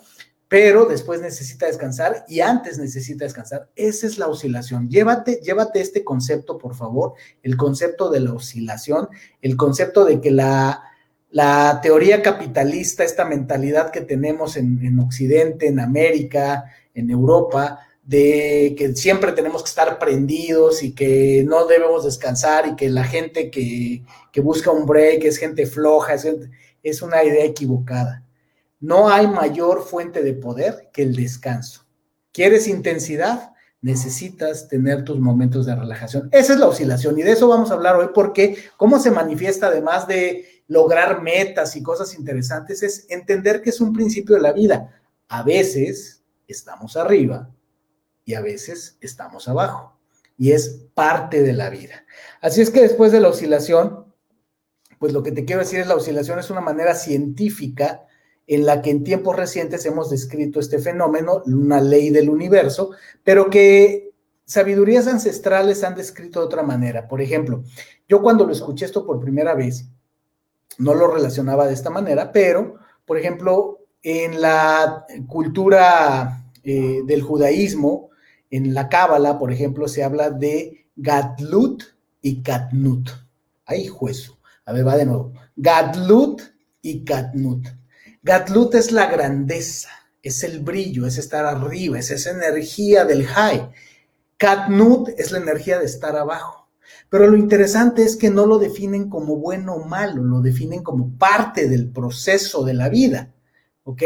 pero 0.49 0.85
después 0.85 1.23
necesita 1.23 1.67
descansar 1.67 2.25
y 2.29 2.41
antes 2.41 2.79
necesita 2.79 3.25
descansar. 3.25 3.71
Esa 3.75 4.07
es 4.07 4.19
la 4.19 4.29
oscilación. 4.29 4.89
Llévate, 4.89 5.41
llévate 5.43 5.81
este 5.81 6.05
concepto, 6.05 6.59
por 6.59 6.75
favor, 6.75 7.15
el 7.43 7.57
concepto 7.57 8.11
de 8.11 8.21
la 8.21 8.35
oscilación, 8.35 9.09
el 9.41 9.57
concepto 9.57 10.05
de 10.05 10.21
que 10.21 10.31
la, 10.31 10.83
la 11.31 11.81
teoría 11.83 12.21
capitalista, 12.21 13.03
esta 13.03 13.25
mentalidad 13.25 13.91
que 13.91 14.03
tenemos 14.03 14.59
en, 14.59 14.85
en 14.85 14.99
Occidente, 15.01 15.69
en 15.69 15.81
América, 15.81 16.65
en 16.95 17.11
Europa, 17.11 17.81
de 18.03 18.75
que 18.77 18.95
siempre 18.97 19.33
tenemos 19.33 19.63
que 19.63 19.69
estar 19.69 19.99
prendidos 19.99 20.83
y 20.83 20.93
que 20.93 21.45
no 21.47 21.67
debemos 21.67 22.05
descansar 22.05 22.67
y 22.67 22.77
que 22.77 22.91
la 22.91 23.05
gente 23.05 23.51
que, 23.51 24.03
busca 24.43 24.71
un 24.71 24.87
break 24.87 25.25
es 25.25 25.39
gente 25.39 25.67
floja, 25.67 26.15
es, 26.15 26.27
es 26.83 27.03
una 27.03 27.23
idea 27.23 27.45
equivocada. 27.45 28.25
No 28.81 29.09
hay 29.09 29.29
mayor 29.29 29.85
fuente 29.85 30.23
de 30.23 30.35
poder 30.35 30.91
que 30.93 31.03
el 31.03 31.15
descanso. 31.15 31.87
¿Quieres 32.33 32.67
intensidad? 32.67 33.53
Necesitas 33.81 34.69
tener 34.69 35.05
tus 35.05 35.21
momentos 35.21 35.67
de 35.67 35.77
relajación. 35.77 36.29
Esa 36.33 36.55
es 36.55 36.59
la 36.59 36.67
oscilación 36.67 37.19
y 37.19 37.23
de 37.23 37.33
eso 37.33 37.47
vamos 37.47 37.71
a 37.71 37.75
hablar 37.75 37.97
hoy 37.97 38.09
porque 38.13 38.57
cómo 38.77 38.99
se 38.99 39.11
manifiesta 39.11 39.69
además 39.69 40.09
de 40.09 40.65
lograr 40.67 41.23
metas 41.23 41.77
y 41.77 41.83
cosas 41.83 42.15
interesantes 42.15 42.83
es 42.83 43.07
entender 43.11 43.61
que 43.63 43.71
es 43.71 43.81
un 43.81 43.93
principio 43.93 44.35
de 44.35 44.43
la 44.43 44.53
vida. 44.53 44.93
A 45.29 45.43
veces 45.43 46.23
estamos 46.49 46.97
arriba, 46.97 47.51
y 48.25 48.35
a 48.35 48.41
veces 48.41 48.99
estamos 49.01 49.49
abajo. 49.49 49.99
Y 50.39 50.53
es 50.53 50.87
parte 50.95 51.43
de 51.43 51.53
la 51.53 51.71
vida. 51.71 52.05
Así 52.41 52.61
es 52.61 52.71
que 52.71 52.81
después 52.81 53.13
de 53.13 53.21
la 53.21 53.29
oscilación, 53.29 54.07
pues 54.99 55.13
lo 55.13 55.23
que 55.23 55.33
te 55.33 55.45
quiero 55.45 55.61
decir 55.61 55.81
es 55.81 55.87
la 55.87 55.97
oscilación 55.97 56.39
es 56.39 56.51
una 56.51 56.61
manera 56.61 56.95
científica 56.95 58.07
en 58.47 58.67
la 58.67 58.83
que 58.83 58.91
en 58.91 59.05
tiempos 59.05 59.37
recientes 59.37 59.87
hemos 59.87 60.11
descrito 60.11 60.61
este 60.61 60.79
fenómeno, 60.79 61.43
una 61.47 61.81
ley 61.81 62.11
del 62.11 62.29
universo, 62.29 62.91
pero 63.23 63.51
que 63.51 64.13
sabidurías 64.45 65.07
ancestrales 65.07 65.85
han 65.85 65.95
descrito 65.95 66.41
de 66.41 66.47
otra 66.47 66.63
manera. 66.63 67.09
Por 67.09 67.21
ejemplo, 67.21 67.63
yo 68.09 68.21
cuando 68.21 68.45
lo 68.45 68.53
escuché 68.53 68.85
esto 68.85 69.07
por 69.07 69.21
primera 69.21 69.55
vez, 69.55 69.87
no 70.79 70.95
lo 70.95 71.09
relacionaba 71.09 71.67
de 71.67 71.75
esta 71.75 71.91
manera, 71.91 72.33
pero, 72.33 72.77
por 73.05 73.19
ejemplo, 73.19 73.81
en 74.03 74.41
la 74.41 75.07
cultura 75.27 76.45
eh, 76.65 77.03
del 77.05 77.23
judaísmo, 77.23 78.11
en 78.53 78.75
la 78.75 78.89
Cábala, 78.89 79.39
por 79.39 79.51
ejemplo, 79.51 79.89
se 79.89 80.05
habla 80.05 80.31
de 80.31 80.87
Gadlut 80.95 81.83
y 82.21 82.43
Katnut. 82.43 83.09
Ahí, 83.65 83.89
juez. 83.89 84.31
A 84.67 84.73
ver, 84.73 84.87
va 84.87 84.97
de 84.97 85.07
nuevo. 85.07 85.33
Gadlut 85.57 86.43
y 86.83 87.03
Katnut. 87.03 87.67
Gadlut 88.23 88.75
es 88.75 88.93
la 88.93 89.07
grandeza, 89.07 89.89
es 90.23 90.45
el 90.45 90.61
brillo, 90.61 91.07
es 91.07 91.17
estar 91.17 91.47
arriba, 91.47 91.99
es 91.99 92.11
esa 92.11 92.31
energía 92.31 93.07
del 93.07 93.27
high. 93.27 93.71
Katnut 94.37 95.09
es 95.17 95.33
la 95.33 95.39
energía 95.39 95.79
de 95.79 95.87
estar 95.87 96.15
abajo. 96.15 96.69
Pero 97.09 97.29
lo 97.29 97.39
interesante 97.39 98.03
es 98.03 98.17
que 98.17 98.29
no 98.29 98.45
lo 98.45 98.59
definen 98.59 99.09
como 99.09 99.37
bueno 99.37 99.77
o 99.77 99.87
malo, 99.87 100.23
lo 100.23 100.43
definen 100.43 100.83
como 100.83 101.17
parte 101.17 101.69
del 101.69 101.91
proceso 101.91 102.65
de 102.65 102.75
la 102.75 102.91
vida. 102.91 103.33
¿Ok? 103.85 104.03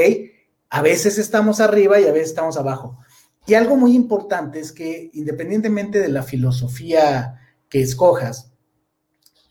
A 0.70 0.82
veces 0.82 1.18
estamos 1.18 1.60
arriba 1.60 1.98
y 1.98 2.06
a 2.06 2.12
veces 2.12 2.28
estamos 2.28 2.56
abajo. 2.56 2.98
Y 3.46 3.54
algo 3.54 3.76
muy 3.76 3.94
importante 3.94 4.58
es 4.58 4.72
que 4.72 5.10
independientemente 5.12 6.00
de 6.00 6.08
la 6.08 6.22
filosofía 6.22 7.40
que 7.68 7.80
escojas, 7.80 8.50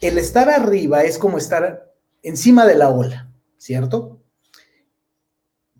el 0.01 0.17
estar 0.17 0.49
arriba 0.49 1.03
es 1.03 1.17
como 1.17 1.37
estar 1.37 1.93
encima 2.21 2.65
de 2.65 2.75
la 2.75 2.89
ola, 2.89 3.31
¿cierto? 3.57 4.19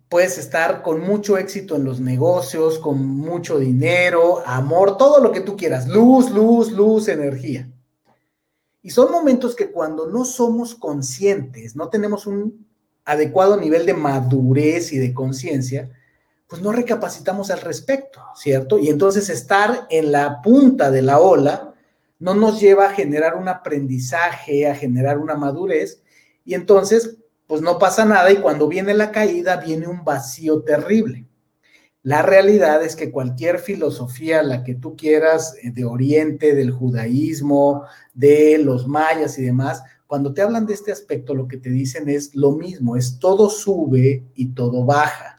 Puedes 0.08 0.38
estar 0.38 0.82
con 0.82 1.00
mucho 1.00 1.36
éxito 1.36 1.76
en 1.76 1.84
los 1.84 2.00
negocios, 2.00 2.78
con 2.78 3.04
mucho 3.04 3.58
dinero, 3.58 4.42
amor, 4.46 4.96
todo 4.96 5.20
lo 5.20 5.32
que 5.32 5.40
tú 5.40 5.56
quieras, 5.56 5.86
luz, 5.86 6.30
luz, 6.30 6.72
luz, 6.72 7.08
energía. 7.08 7.70
Y 8.82 8.90
son 8.90 9.10
momentos 9.10 9.56
que 9.56 9.70
cuando 9.70 10.06
no 10.06 10.24
somos 10.24 10.74
conscientes, 10.74 11.76
no 11.76 11.88
tenemos 11.88 12.26
un 12.26 12.66
adecuado 13.04 13.56
nivel 13.56 13.84
de 13.84 13.94
madurez 13.94 14.92
y 14.92 14.98
de 14.98 15.12
conciencia, 15.12 15.90
pues 16.48 16.62
no 16.62 16.72
recapacitamos 16.72 17.50
al 17.50 17.60
respecto, 17.60 18.20
¿cierto? 18.36 18.78
Y 18.78 18.88
entonces 18.88 19.28
estar 19.28 19.86
en 19.90 20.12
la 20.12 20.40
punta 20.42 20.90
de 20.90 21.02
la 21.02 21.18
ola 21.18 21.74
no 22.18 22.34
nos 22.34 22.60
lleva 22.60 22.86
a 22.86 22.94
generar 22.94 23.34
un 23.34 23.48
aprendizaje, 23.48 24.68
a 24.68 24.74
generar 24.74 25.18
una 25.18 25.34
madurez, 25.34 26.02
y 26.44 26.54
entonces, 26.54 27.16
pues 27.46 27.60
no 27.60 27.78
pasa 27.78 28.04
nada 28.04 28.30
y 28.30 28.36
cuando 28.36 28.68
viene 28.68 28.94
la 28.94 29.10
caída 29.10 29.56
viene 29.56 29.88
un 29.88 30.04
vacío 30.04 30.62
terrible. 30.62 31.26
La 32.02 32.22
realidad 32.22 32.84
es 32.84 32.94
que 32.94 33.10
cualquier 33.10 33.58
filosofía, 33.58 34.44
la 34.44 34.62
que 34.62 34.76
tú 34.76 34.96
quieras, 34.96 35.56
eh, 35.60 35.72
de 35.72 35.84
Oriente, 35.84 36.54
del 36.54 36.70
judaísmo, 36.70 37.84
de 38.14 38.58
los 38.58 38.86
mayas 38.86 39.38
y 39.40 39.42
demás, 39.42 39.82
cuando 40.06 40.32
te 40.32 40.40
hablan 40.40 40.66
de 40.66 40.74
este 40.74 40.92
aspecto, 40.92 41.34
lo 41.34 41.48
que 41.48 41.56
te 41.56 41.70
dicen 41.70 42.08
es 42.08 42.36
lo 42.36 42.52
mismo, 42.52 42.96
es 42.96 43.18
todo 43.18 43.50
sube 43.50 44.22
y 44.36 44.54
todo 44.54 44.84
baja 44.84 45.36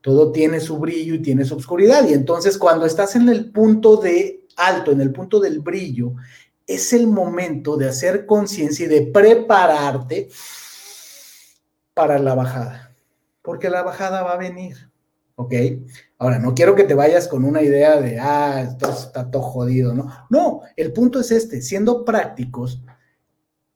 todo 0.00 0.32
tiene 0.32 0.60
su 0.60 0.78
brillo 0.78 1.14
y 1.14 1.22
tiene 1.22 1.44
su 1.44 1.56
oscuridad. 1.56 2.08
Y 2.08 2.14
entonces 2.14 2.58
cuando 2.58 2.86
estás 2.86 3.16
en 3.16 3.28
el 3.28 3.50
punto 3.50 3.96
de 3.96 4.46
alto, 4.56 4.92
en 4.92 5.00
el 5.00 5.12
punto 5.12 5.40
del 5.40 5.60
brillo, 5.60 6.14
es 6.66 6.92
el 6.92 7.06
momento 7.06 7.76
de 7.76 7.88
hacer 7.88 8.26
conciencia 8.26 8.86
y 8.86 8.88
de 8.88 9.02
prepararte 9.06 10.28
para 11.94 12.18
la 12.18 12.34
bajada, 12.34 12.94
porque 13.42 13.70
la 13.70 13.82
bajada 13.82 14.22
va 14.22 14.34
a 14.34 14.38
venir, 14.38 14.76
¿ok? 15.34 15.54
Ahora, 16.18 16.38
no 16.38 16.54
quiero 16.54 16.76
que 16.76 16.84
te 16.84 16.94
vayas 16.94 17.26
con 17.26 17.44
una 17.44 17.62
idea 17.62 18.00
de, 18.00 18.20
ah, 18.20 18.62
esto 18.62 18.90
está 18.90 19.30
todo 19.30 19.42
jodido, 19.42 19.94
¿no? 19.94 20.12
No, 20.30 20.60
el 20.76 20.92
punto 20.92 21.20
es 21.20 21.32
este, 21.32 21.62
siendo 21.62 22.04
prácticos, 22.04 22.82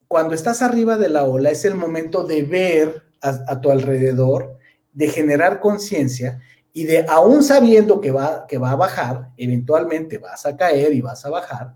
cuando 0.07 0.35
estás 0.35 0.61
arriba 0.61 0.99
de 0.99 1.09
la 1.09 1.25
ola 1.25 1.51
es 1.51 1.65
el 1.65 1.75
momento 1.75 2.25
de 2.25 2.43
ver 2.43 3.03
a 3.23 3.61
tu 3.61 3.71
alrededor, 3.71 4.59
de 4.93 5.09
generar 5.09 5.61
conciencia 5.61 6.41
y 6.73 6.85
de, 6.85 7.05
aún 7.09 7.43
sabiendo 7.43 8.01
que 8.01 8.11
va, 8.11 8.47
que 8.47 8.59
va 8.59 8.71
a 8.71 8.77
bajar, 8.77 9.31
eventualmente 9.37 10.19
vas 10.19 10.47
a 10.47 10.57
caer 10.57 10.93
y 10.95 11.01
vas 11.01 11.25
a 11.25 11.31
bajar, 11.31 11.75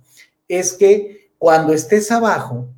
es 0.49 0.73
que 0.73 1.31
cuando 1.39 1.73
estés 1.73 2.11
abajo, 2.11 2.69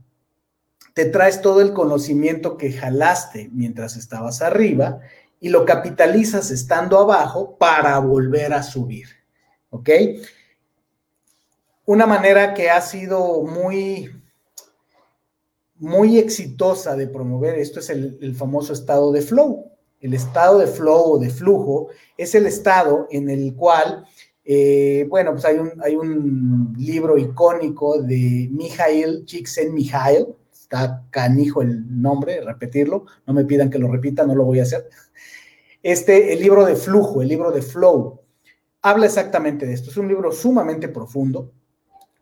te 0.95 1.04
traes 1.04 1.40
todo 1.40 1.61
el 1.61 1.73
conocimiento 1.73 2.57
que 2.57 2.73
jalaste 2.73 3.50
mientras 3.52 3.97
estabas 3.97 4.42
arriba 4.42 4.99
y 5.38 5.49
lo 5.50 5.64
capitalizas 5.64 6.50
estando 6.50 6.99
abajo 6.99 7.57
para 7.57 7.97
volver 8.00 8.52
a 8.52 8.64
subir. 8.64 9.07
¿Ok? 9.71 9.90
Una 11.85 12.07
manera 12.07 12.52
que 12.52 12.68
ha 12.68 12.80
sido 12.80 13.42
muy, 13.42 14.11
muy 15.76 16.18
exitosa 16.18 16.97
de 16.97 17.07
promover 17.07 17.59
esto 17.61 17.78
es 17.78 17.90
el, 17.90 18.18
el 18.21 18.35
famoso 18.35 18.73
estado 18.73 19.12
de 19.12 19.23
flow. 19.23 19.77
El 20.00 20.14
estado 20.14 20.59
de 20.59 20.67
flow 20.67 21.12
o 21.12 21.19
de 21.19 21.31
flujo 21.31 21.88
es 22.17 22.35
el 22.35 22.47
estado 22.47 23.07
en 23.11 23.28
el 23.31 23.55
cual, 23.55 24.05
eh, 24.45 25.07
bueno, 25.09 25.33
pues 25.33 25.45
hay 25.45 25.57
un, 25.59 25.73
hay 25.83 25.97
un 25.97 26.75
libro 26.78 27.19
icónico 27.19 28.00
de 28.00 28.49
Mijail 28.50 29.25
Csikszentmihalyi, 29.25 30.26
está 30.52 31.05
canijo 31.11 31.62
el 31.62 32.00
nombre, 32.00 32.40
repetirlo, 32.40 33.07
no 33.26 33.35
me 33.35 33.45
pidan 33.45 33.71
que 33.71 33.78
lo 33.78 33.90
repita, 33.90 34.26
no 34.26 34.35
lo 34.35 34.45
voy 34.45 34.61
a 34.61 34.62
hacer. 34.62 34.88
Este, 35.83 36.33
el 36.33 36.40
libro 36.40 36.64
de 36.64 36.76
flujo, 36.76 37.23
el 37.23 37.28
libro 37.28 37.50
de 37.50 37.62
flow, 37.62 38.21
habla 38.83 39.07
exactamente 39.07 39.67
de 39.67 39.75
esto. 39.75 39.90
Es 39.90 39.97
un 39.97 40.09
libro 40.09 40.33
sumamente 40.33 40.88
profundo, 40.88 41.52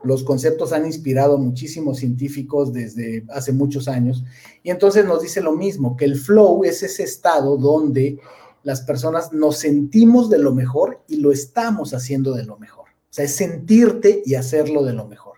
los 0.03 0.25
conceptos 0.25 0.73
han 0.73 0.87
inspirado 0.87 1.35
a 1.35 1.39
muchísimos 1.39 1.99
científicos 1.99 2.73
desde 2.73 3.25
hace 3.31 3.53
muchos 3.53 3.89
años. 3.89 4.25
Y 4.63 4.71
entonces 4.71 5.05
nos 5.05 5.23
dice 5.23 5.41
lo 5.41 5.53
mismo, 5.53 5.97
que 5.97 6.05
el 6.05 6.17
flow 6.17 6.65
es 6.65 6.83
ese 6.83 7.03
estado 7.03 7.57
donde 7.57 8.19
las 8.63 8.83
personas 8.83 9.33
nos 9.33 9.59
sentimos 9.59 10.29
de 10.29 10.39
lo 10.39 10.53
mejor 10.53 11.03
y 11.09 11.17
lo 11.17 11.33
estamos 11.33 11.95
haciendo 11.95 12.35
de 12.35 12.45
lo 12.45 12.59
mejor. 12.59 12.87
O 12.89 13.13
sea, 13.17 13.25
es 13.25 13.35
sentirte 13.35 14.23
y 14.27 14.35
hacerlo 14.35 14.83
de 14.85 14.93
lo 14.93 15.07
mejor. 15.07 15.37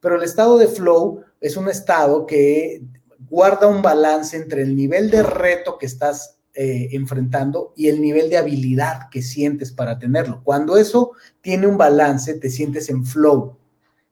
pero 0.00 0.16
el 0.16 0.22
estado 0.22 0.56
de 0.56 0.66
flow 0.66 1.20
es 1.42 1.58
un 1.58 1.68
estado 1.68 2.26
que 2.26 2.82
guarda 3.28 3.66
un 3.66 3.82
balance 3.82 4.36
entre 4.36 4.62
el 4.62 4.74
nivel 4.74 5.10
de 5.10 5.22
reto 5.22 5.76
que 5.78 5.84
estás 5.84 6.38
eh, 6.54 6.88
enfrentando 6.92 7.72
y 7.76 7.88
el 7.88 8.00
nivel 8.00 8.28
de 8.28 8.38
habilidad 8.38 9.08
que 9.10 9.22
sientes 9.22 9.72
para 9.72 9.98
tenerlo. 9.98 10.40
Cuando 10.42 10.76
eso 10.76 11.12
tiene 11.40 11.66
un 11.66 11.78
balance, 11.78 12.34
te 12.34 12.50
sientes 12.50 12.88
en 12.88 13.04
flow. 13.04 13.56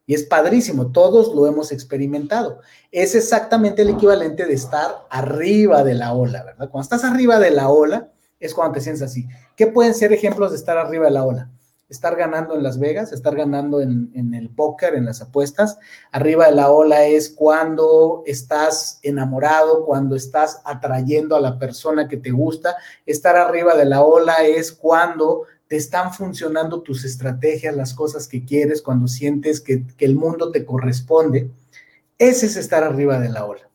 Y 0.09 0.15
es 0.15 0.23
padrísimo, 0.23 0.91
todos 0.91 1.35
lo 1.35 1.45
hemos 1.45 1.71
experimentado. 1.71 2.61
Es 2.91 3.13
exactamente 3.13 3.83
el 3.83 3.89
equivalente 3.89 4.47
de 4.47 4.55
estar 4.55 5.05
arriba 5.07 5.83
de 5.83 5.93
la 5.93 6.13
ola, 6.13 6.43
¿verdad? 6.43 6.67
Cuando 6.71 6.81
estás 6.81 7.03
arriba 7.03 7.37
de 7.37 7.51
la 7.51 7.69
ola 7.69 8.09
es 8.39 8.55
cuando 8.55 8.73
te 8.73 8.81
sientes 8.81 9.03
así. 9.03 9.27
¿Qué 9.55 9.67
pueden 9.67 9.93
ser 9.93 10.11
ejemplos 10.11 10.49
de 10.49 10.57
estar 10.57 10.79
arriba 10.79 11.05
de 11.05 11.11
la 11.11 11.25
ola? 11.25 11.51
estar 11.89 12.15
ganando 12.15 12.55
en 12.55 12.63
Las 12.63 12.79
Vegas, 12.79 13.11
estar 13.11 13.35
ganando 13.35 13.81
en, 13.81 14.33
el 14.33 14.49
póker, 14.49 14.93
en 14.93 15.05
las 15.05 15.21
apuestas. 15.21 15.79
Arriba 16.11 16.45
de 16.45 16.55
la 16.55 16.69
ola 16.69 17.05
es 17.05 17.29
cuando 17.29 18.21
estás 18.25 18.99
enamorado, 19.01 19.85
cuando 19.85 20.15
estás 20.15 20.61
atrayendo 20.65 21.35
a 21.35 21.41
la 21.41 21.57
persona 21.57 22.07
que 22.07 22.17
te 22.17 22.29
gusta. 22.29 22.75
Estar 23.07 23.35
arriba 23.35 23.75
de 23.75 23.85
la 23.85 24.03
ola 24.03 24.35
es 24.45 24.71
cuando 24.71 25.43
te 25.69 25.77
están 25.77 26.11
funcionando 26.11 26.81
tus 26.81 27.05
estrategias, 27.05 27.75
las 27.75 27.93
cosas 27.93 28.27
que 28.27 28.43
quieres, 28.43 28.81
cuando 28.81 29.07
sientes 29.07 29.61
que, 29.61 29.85
el 29.99 30.15
mundo 30.15 30.51
te 30.51 30.65
corresponde. 30.65 31.51
Ese 32.17 32.47
es 32.47 32.57
estar 32.57 32.83
arriba 32.83 33.19
de 33.19 33.29
la 33.29 33.45
ola. 33.45 33.69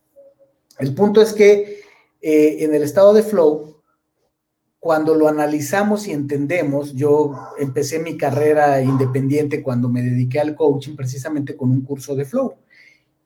El 0.77 0.93
punto 0.93 1.21
es 1.21 1.31
que 1.31 1.79
eh, 2.21 2.57
en 2.59 2.75
el 2.75 2.83
estado 2.83 3.13
de 3.13 3.23
flow, 3.23 3.81
cuando 4.77 5.15
lo 5.15 5.29
analizamos 5.29 6.05
y 6.07 6.11
entendemos, 6.11 6.93
yo 6.93 7.33
empecé 7.57 7.99
mi 7.99 8.17
carrera 8.17 8.81
independiente 8.81 9.63
cuando 9.63 9.87
me 9.87 10.01
dediqué 10.01 10.41
al 10.41 10.53
coaching 10.53 10.97
precisamente 10.97 11.55
con 11.55 11.71
un 11.71 11.81
curso 11.81 12.13
de 12.13 12.25
flow. 12.25 12.55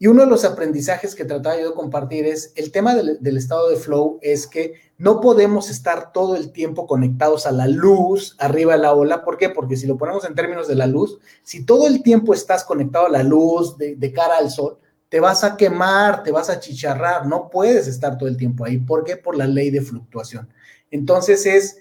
Y 0.01 0.07
uno 0.07 0.23
de 0.23 0.29
los 0.29 0.45
aprendizajes 0.45 1.13
que 1.13 1.25
trataba 1.25 1.59
yo 1.59 1.69
de 1.69 1.75
compartir 1.75 2.25
es 2.25 2.53
el 2.55 2.71
tema 2.71 2.95
del, 2.95 3.37
estado 3.37 3.69
de 3.69 3.75
flow 3.75 4.17
es 4.21 4.47
que 4.47 4.75
no 4.97 5.19
podemos 5.19 5.69
estar 5.69 6.13
todo 6.13 6.37
el 6.37 6.53
tiempo 6.53 6.87
conectados 6.87 7.45
a 7.45 7.51
la 7.51 7.67
luz 7.67 8.37
arriba 8.39 8.73
de 8.73 8.79
la 8.79 8.93
ola. 8.93 9.25
¿Por 9.25 9.37
qué? 9.37 9.49
Porque 9.49 9.75
si 9.75 9.87
lo 9.87 9.97
ponemos 9.97 10.23
en 10.23 10.35
términos 10.35 10.69
de 10.69 10.75
la 10.75 10.87
luz, 10.87 11.19
si 11.43 11.65
todo 11.65 11.85
el 11.85 12.01
tiempo 12.01 12.33
estás 12.33 12.63
conectado 12.63 13.07
a 13.07 13.09
la 13.09 13.23
luz 13.23 13.77
de, 13.77 13.97
de 13.97 14.13
cara 14.13 14.37
al 14.37 14.49
sol, 14.49 14.79
te 15.09 15.19
vas 15.19 15.43
a 15.43 15.57
quemar, 15.57 16.23
te 16.23 16.31
vas 16.31 16.49
a 16.49 16.61
chicharrar, 16.61 17.25
no 17.25 17.49
puedes 17.49 17.85
estar 17.87 18.17
todo 18.17 18.29
el 18.29 18.37
tiempo 18.37 18.63
ahí. 18.63 18.77
¿Por 18.77 19.03
qué? 19.03 19.17
Por 19.17 19.35
la 19.35 19.47
ley 19.47 19.69
de 19.69 19.81
fluctuación. 19.81 20.47
Entonces 20.91 21.45
es 21.45 21.77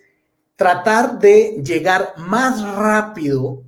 tratar 0.56 1.20
de 1.20 1.62
llegar 1.64 2.14
más 2.16 2.60
rápido 2.74 3.62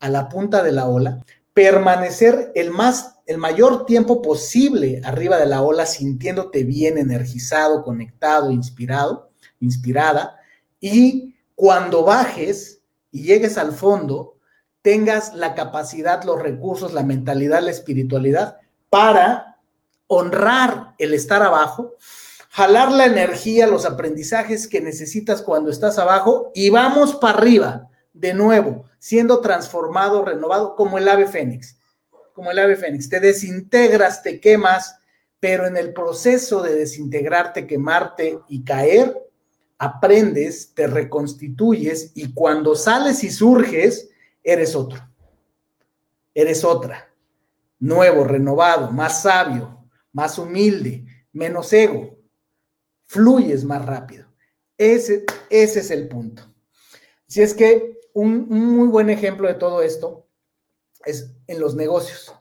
a 0.00 0.08
la 0.08 0.28
punta 0.28 0.60
de 0.64 0.72
la 0.72 0.88
ola, 0.88 1.24
permanecer 1.54 2.50
el 2.56 2.72
más 2.72 3.21
el 3.32 3.38
mayor 3.38 3.86
tiempo 3.86 4.22
posible 4.22 5.00
arriba 5.04 5.38
de 5.38 5.46
la 5.46 5.62
ola 5.62 5.86
sintiéndote 5.86 6.64
bien 6.64 6.98
energizado, 6.98 7.82
conectado, 7.82 8.50
inspirado, 8.50 9.30
inspirada 9.60 10.36
y 10.80 11.34
cuando 11.54 12.04
bajes 12.04 12.80
y 13.10 13.24
llegues 13.24 13.58
al 13.58 13.72
fondo 13.72 14.36
tengas 14.82 15.34
la 15.34 15.54
capacidad, 15.54 16.24
los 16.24 16.40
recursos, 16.40 16.92
la 16.92 17.02
mentalidad, 17.02 17.62
la 17.62 17.70
espiritualidad 17.70 18.58
para 18.90 19.58
honrar 20.06 20.94
el 20.98 21.14
estar 21.14 21.42
abajo 21.42 21.96
jalar 22.52 22.92
la 22.92 23.06
energía, 23.06 23.66
los 23.66 23.86
aprendizajes 23.86 24.68
que 24.68 24.82
necesitas 24.82 25.40
cuando 25.40 25.70
estás 25.70 25.98
abajo 25.98 26.50
y 26.54 26.68
vamos 26.68 27.14
para 27.14 27.38
arriba 27.38 27.88
de 28.12 28.34
nuevo, 28.34 28.84
siendo 28.98 29.40
transformado, 29.40 30.22
renovado 30.22 30.76
como 30.76 30.98
el 30.98 31.08
ave 31.08 31.26
fénix, 31.26 31.78
como 32.32 32.50
el 32.50 32.58
ave 32.58 32.76
fénix. 32.76 33.08
Te 33.08 33.20
desintegras, 33.20 34.22
te 34.22 34.40
quemas, 34.40 34.98
pero 35.40 35.66
en 35.66 35.76
el 35.76 35.92
proceso 35.92 36.62
de 36.62 36.74
desintegrarte, 36.74 37.66
quemarte 37.66 38.38
y 38.48 38.64
caer, 38.64 39.16
aprendes, 39.78 40.72
te 40.74 40.86
reconstituyes 40.86 42.12
y 42.14 42.32
cuando 42.32 42.74
sales 42.74 43.24
y 43.24 43.30
surges, 43.30 44.10
eres 44.42 44.74
otro. 44.74 45.00
Eres 46.34 46.64
otra. 46.64 47.12
Nuevo, 47.78 48.24
renovado, 48.24 48.92
más 48.92 49.22
sabio, 49.22 49.88
más 50.12 50.38
humilde, 50.38 51.04
menos 51.32 51.72
ego, 51.72 52.16
fluyes 53.06 53.64
más 53.64 53.84
rápido. 53.84 54.26
Ese, 54.78 55.24
ese 55.50 55.80
es 55.80 55.90
el 55.90 56.08
punto. 56.08 56.42
Si 57.26 57.42
es 57.42 57.54
que 57.54 57.98
un, 58.14 58.48
muy 58.48 58.88
buen 58.88 59.10
ejemplo 59.10 59.48
de 59.48 59.54
todo 59.54 59.82
esto 59.82 60.21
es 61.04 61.32
en 61.46 61.60
los 61.60 61.74
negocios. 61.74 62.34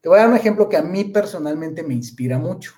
Te 0.00 0.08
voy 0.08 0.18
a 0.18 0.22
dar 0.22 0.30
un 0.30 0.36
ejemplo 0.36 0.68
que 0.68 0.76
a 0.76 0.82
mí 0.82 1.04
personalmente 1.04 1.82
me 1.82 1.94
inspira 1.94 2.38
mucho. 2.38 2.72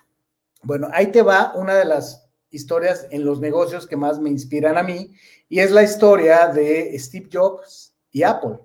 Bueno, 0.62 0.88
ahí 0.92 1.08
te 1.08 1.22
va 1.22 1.52
una 1.54 1.74
de 1.74 1.84
las 1.84 2.28
historias 2.50 3.06
en 3.10 3.24
los 3.24 3.40
negocios 3.40 3.86
que 3.86 3.96
más 3.96 4.18
me 4.18 4.30
inspiran 4.30 4.76
a 4.76 4.82
mí 4.82 5.14
y 5.48 5.60
es 5.60 5.70
la 5.70 5.82
historia 5.82 6.48
de 6.48 6.96
Steve 6.98 7.28
Jobs 7.32 7.94
y 8.10 8.22
Apple. 8.22 8.58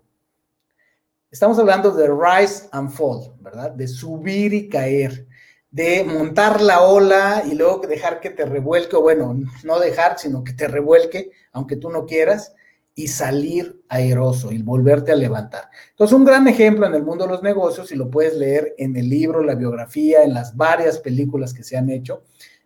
Estamos 1.30 1.60
hablando 1.60 1.92
de 1.92 2.08
rise 2.08 2.68
and 2.72 2.90
fall, 2.90 3.34
¿verdad? 3.40 3.72
De 3.72 3.88
subir 3.88 4.54
y 4.54 4.70
caer 4.70 5.28
de 5.70 6.04
montar 6.04 6.62
la 6.62 6.82
ola 6.82 7.44
y 7.46 7.54
luego 7.54 7.86
dejar 7.86 8.20
que 8.20 8.30
te 8.30 8.46
revuelque, 8.46 8.96
o 8.96 9.02
bueno, 9.02 9.38
no 9.64 9.80
dejar, 9.80 10.18
sino 10.18 10.44
que 10.44 10.54
te 10.54 10.68
revuelque, 10.68 11.32
aunque 11.52 11.76
tú 11.76 11.90
no 11.90 12.06
quieras, 12.06 12.56
y 12.98 13.08
salir 13.10 13.84
aeroso 13.90 14.52
y 14.52 14.58
volverte 14.58 15.12
a 15.12 15.16
levantar. 15.16 15.70
Entonces, 15.92 16.18
un 16.18 16.26
gran 16.26 16.48
ejemplo 16.48 16.88
en 16.88 16.96
el 16.96 17.04
mundo 17.04 17.26
de 17.26 17.32
los 17.32 17.44
negocios, 17.44 17.92
y 17.92 17.96
lo 17.96 18.10
puedes 18.10 18.36
leer 18.36 18.74
en 18.80 18.96
el 18.96 19.08
libro, 19.08 19.44
la 19.44 19.54
biografía, 19.54 20.24
en 20.24 20.34
las 20.34 20.58
varias 20.58 20.98
películas 20.98 21.54
que 21.54 21.64
se 21.64 21.78
han 21.78 21.92
hecho, 21.92 22.24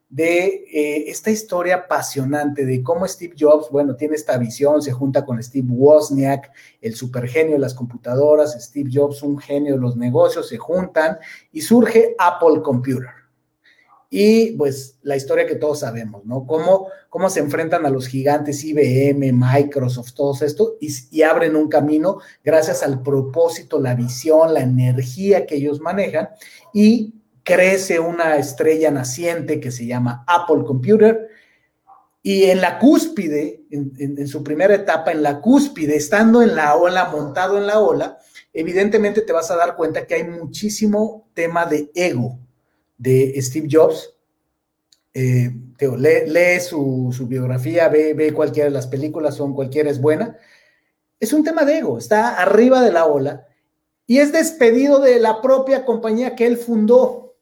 de 0.08 0.64
eh, 0.72 1.10
esta 1.10 1.32
historia 1.32 1.76
apasionante 1.76 2.66
de 2.66 2.82
cómo 2.82 3.06
Steve 3.10 3.36
Jobs, 3.38 3.70
bueno, 3.72 3.98
tiene 3.98 4.16
esta 4.16 4.38
visión, 4.38 4.82
se 4.82 4.94
junta 4.94 5.26
con 5.26 5.44
Steve 5.44 5.68
Wozniak, 5.70 6.50
el 6.80 6.96
supergenio 6.96 7.56
de 7.56 7.60
las 7.60 7.74
computadoras, 7.74 8.56
Steve 8.58 8.90
Jobs, 8.94 9.24
un 9.24 9.38
genio 9.38 9.74
de 9.76 9.82
los 9.82 9.98
negocios, 9.98 10.48
se 10.48 10.58
juntan 10.58 11.18
y 11.52 11.60
surge 11.60 12.16
Apple 12.18 12.62
Computer. 12.64 13.21
Y 14.14 14.52
pues 14.58 14.98
la 15.04 15.16
historia 15.16 15.48
que 15.48 15.56
todos 15.56 15.80
sabemos, 15.80 16.26
¿no? 16.26 16.46
Cómo, 16.46 16.90
cómo 17.08 17.30
se 17.30 17.40
enfrentan 17.40 17.86
a 17.86 17.90
los 17.90 18.08
gigantes 18.08 18.62
IBM, 18.62 19.32
Microsoft, 19.32 20.12
todos 20.14 20.42
esto, 20.42 20.76
y, 20.82 20.92
y 21.12 21.22
abren 21.22 21.56
un 21.56 21.70
camino 21.70 22.20
gracias 22.44 22.84
al 22.84 23.02
propósito, 23.02 23.80
la 23.80 23.96
visión, 23.96 24.54
la 24.54 24.60
energía 24.60 25.46
que 25.46 25.56
ellos 25.56 25.80
manejan 25.80 26.28
y 26.74 27.14
crece 27.44 28.02
una 28.02 28.36
estrella 28.36 28.92
naciente 28.92 29.62
que 29.62 29.72
se 29.72 29.86
llama 29.86 30.26
Apple 30.28 30.66
Computer. 30.66 31.30
Y 32.22 32.44
en 32.44 32.60
la 32.60 32.80
cúspide, 32.80 33.64
en, 33.72 34.28
su 34.28 34.44
primera 34.44 34.76
etapa, 34.76 35.14
en 35.14 35.24
la 35.24 35.40
cúspide, 35.40 35.96
estando 35.96 36.42
en 36.42 36.58
la 36.58 36.76
ola, 36.76 37.10
montado 37.10 37.58
en 37.58 37.66
la 37.66 37.80
ola, 37.80 38.18
evidentemente 38.52 39.22
te 39.22 39.32
vas 39.32 39.50
a 39.52 39.56
dar 39.56 39.78
cuenta 39.78 40.06
que 40.06 40.16
hay 40.16 40.28
muchísimo 40.28 41.30
tema 41.34 41.66
de 41.66 41.90
ego 41.96 42.38
de 43.02 43.34
Steve 43.42 43.68
Jobs. 43.70 44.14
Eh, 45.14 45.52
lee, 45.80 46.60
su, 46.62 47.12
biografía, 47.28 47.90
ve, 47.90 48.14
ve 48.14 48.32
cualquiera 48.32 48.70
de 48.70 48.74
las 48.76 48.88
películas, 48.88 49.36
son 49.36 49.56
cualquiera 49.56 49.90
es 49.90 50.00
buena. 50.00 50.38
Es 51.20 51.34
un 51.34 51.44
tema 51.44 51.66
de 51.66 51.80
ego, 51.80 51.98
está 51.98 52.42
arriba 52.42 52.82
de 52.82 52.92
la 52.92 53.06
ola 53.06 53.48
y 54.08 54.20
es 54.20 54.32
despedido 54.32 55.00
de 55.00 55.20
la 55.20 55.42
propia 55.42 55.86
compañía 55.86 56.36
que 56.36 56.48
él 56.48 56.58
fundó 56.58 57.36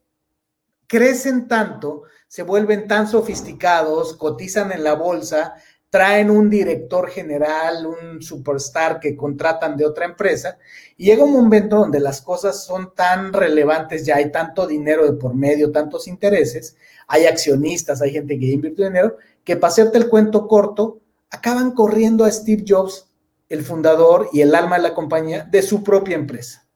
crecen 0.88 1.48
tanto, 1.48 2.04
se 2.28 2.44
vuelven 2.44 2.88
tan 2.88 3.08
sofisticados, 3.08 4.16
cotizan 4.16 4.72
en 4.72 4.84
la 4.84 4.96
bolsa, 4.96 5.56
traen 5.90 6.30
un 6.30 6.50
director 6.50 7.10
general, 7.10 7.88
un 7.88 8.22
superstar 8.22 9.00
que 9.00 9.16
contratan 9.16 9.76
de 9.76 9.86
otra 9.86 10.06
empresa, 10.06 10.58
y 10.98 11.06
llega 11.06 11.24
un 11.24 11.34
momento 11.34 11.78
donde 11.78 12.00
las 12.00 12.22
cosas 12.22 12.64
son 12.64 12.94
tan 12.94 13.34
relevantes, 13.34 14.06
ya 14.06 14.18
hay 14.18 14.32
tanto 14.32 14.68
dinero 14.68 15.06
de 15.06 15.14
por 15.14 15.34
medio, 15.34 15.72
tantos 15.72 16.08
intereses, 16.08 16.76
hay 17.08 17.26
accionistas, 17.26 18.02
hay 18.02 18.12
gente 18.12 18.38
que 18.38 18.46
invierte 18.46 18.84
dinero, 18.84 19.18
que 19.44 19.56
para 19.56 19.72
hacerte 19.72 19.98
el 19.98 20.10
cuento 20.10 20.48
corto, 20.48 21.00
acaban 21.32 21.72
corriendo 21.72 22.24
a 22.24 22.32
Steve 22.32 22.64
Jobs, 22.68 23.08
el 23.50 23.64
fundador 23.64 24.30
y 24.32 24.42
el 24.42 24.54
alma 24.54 24.78
de 24.78 24.84
la 24.84 24.94
compañía, 24.94 25.44
de 25.44 25.64
su 25.64 25.84
propia 25.84 26.16
empresa. 26.16 26.68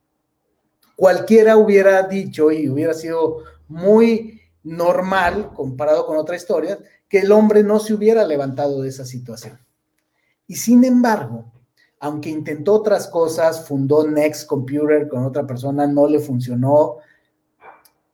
Cualquiera 0.96 1.56
hubiera 1.56 2.02
dicho 2.02 2.50
y 2.50 2.68
hubiera 2.68 2.94
sido 2.94 3.38
muy 3.68 4.40
normal 4.64 5.52
comparado 5.54 6.06
con 6.06 6.16
otra 6.16 6.34
historia, 6.34 6.78
que 7.14 7.20
el 7.20 7.30
hombre 7.30 7.62
no 7.62 7.78
se 7.78 7.94
hubiera 7.94 8.26
levantado 8.26 8.82
de 8.82 8.88
esa 8.88 9.04
situación. 9.04 9.56
Y 10.48 10.56
sin 10.56 10.82
embargo, 10.82 11.52
aunque 12.00 12.28
intentó 12.28 12.72
otras 12.72 13.06
cosas, 13.06 13.68
fundó 13.68 14.04
Next 14.04 14.48
Computer 14.48 15.06
con 15.06 15.24
otra 15.24 15.46
persona, 15.46 15.86
no 15.86 16.08
le 16.08 16.18
funcionó, 16.18 16.96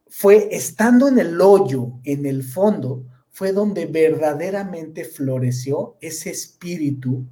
fue 0.07 0.55
estando 0.55 1.09
en 1.09 1.19
el 1.19 1.41
hoyo, 1.41 1.93
en 2.05 2.27
el 2.27 2.43
fondo, 2.43 3.07
fue 3.31 3.53
donde 3.53 3.87
verdaderamente 3.87 5.07
floreció 5.07 5.97
ese 6.03 6.29
espíritu 6.29 7.25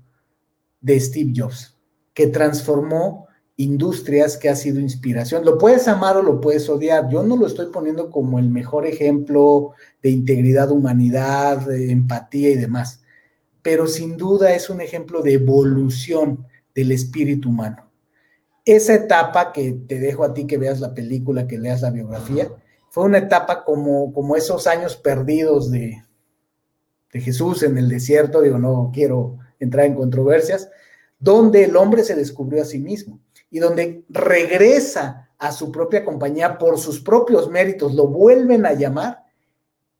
de 0.80 0.98
Steve 0.98 1.34
Jobs, 1.36 1.76
que 2.14 2.28
transformó 2.28 3.27
industrias 3.58 4.36
que 4.36 4.48
ha 4.48 4.54
sido 4.54 4.78
inspiración. 4.78 5.44
Lo 5.44 5.58
puedes 5.58 5.88
amar 5.88 6.16
o 6.16 6.22
lo 6.22 6.40
puedes 6.40 6.68
odiar. 6.68 7.08
Yo 7.10 7.24
no 7.24 7.36
lo 7.36 7.46
estoy 7.46 7.66
poniendo 7.66 8.08
como 8.08 8.38
el 8.38 8.48
mejor 8.48 8.86
ejemplo 8.86 9.72
de 10.00 10.10
integridad, 10.10 10.70
humanidad, 10.70 11.66
de 11.66 11.90
empatía 11.90 12.50
y 12.50 12.54
demás, 12.54 13.02
pero 13.60 13.88
sin 13.88 14.16
duda 14.16 14.54
es 14.54 14.70
un 14.70 14.80
ejemplo 14.80 15.22
de 15.22 15.34
evolución 15.34 16.46
del 16.72 16.92
espíritu 16.92 17.48
humano. 17.48 17.90
Esa 18.64 18.94
etapa 18.94 19.52
que 19.52 19.72
te 19.72 19.98
dejo 19.98 20.22
a 20.22 20.34
ti 20.34 20.46
que 20.46 20.56
veas 20.56 20.78
la 20.78 20.94
película, 20.94 21.48
que 21.48 21.58
leas 21.58 21.82
la 21.82 21.90
biografía, 21.90 22.48
fue 22.90 23.04
una 23.04 23.18
etapa 23.18 23.64
como, 23.64 24.12
como 24.12 24.36
esos 24.36 24.68
años 24.68 24.94
perdidos 24.94 25.72
de, 25.72 26.04
de 27.12 27.20
Jesús 27.20 27.64
en 27.64 27.76
el 27.76 27.88
desierto, 27.88 28.40
digo, 28.40 28.58
no 28.58 28.92
quiero 28.94 29.38
entrar 29.58 29.86
en 29.86 29.96
controversias, 29.96 30.70
donde 31.18 31.64
el 31.64 31.76
hombre 31.76 32.04
se 32.04 32.14
descubrió 32.14 32.62
a 32.62 32.66
sí 32.66 32.78
mismo 32.78 33.18
y 33.50 33.58
donde 33.58 34.04
regresa 34.08 35.30
a 35.38 35.52
su 35.52 35.70
propia 35.70 36.04
compañía 36.04 36.58
por 36.58 36.78
sus 36.78 37.00
propios 37.00 37.48
méritos, 37.48 37.94
lo 37.94 38.08
vuelven 38.08 38.66
a 38.66 38.72
llamar. 38.72 39.24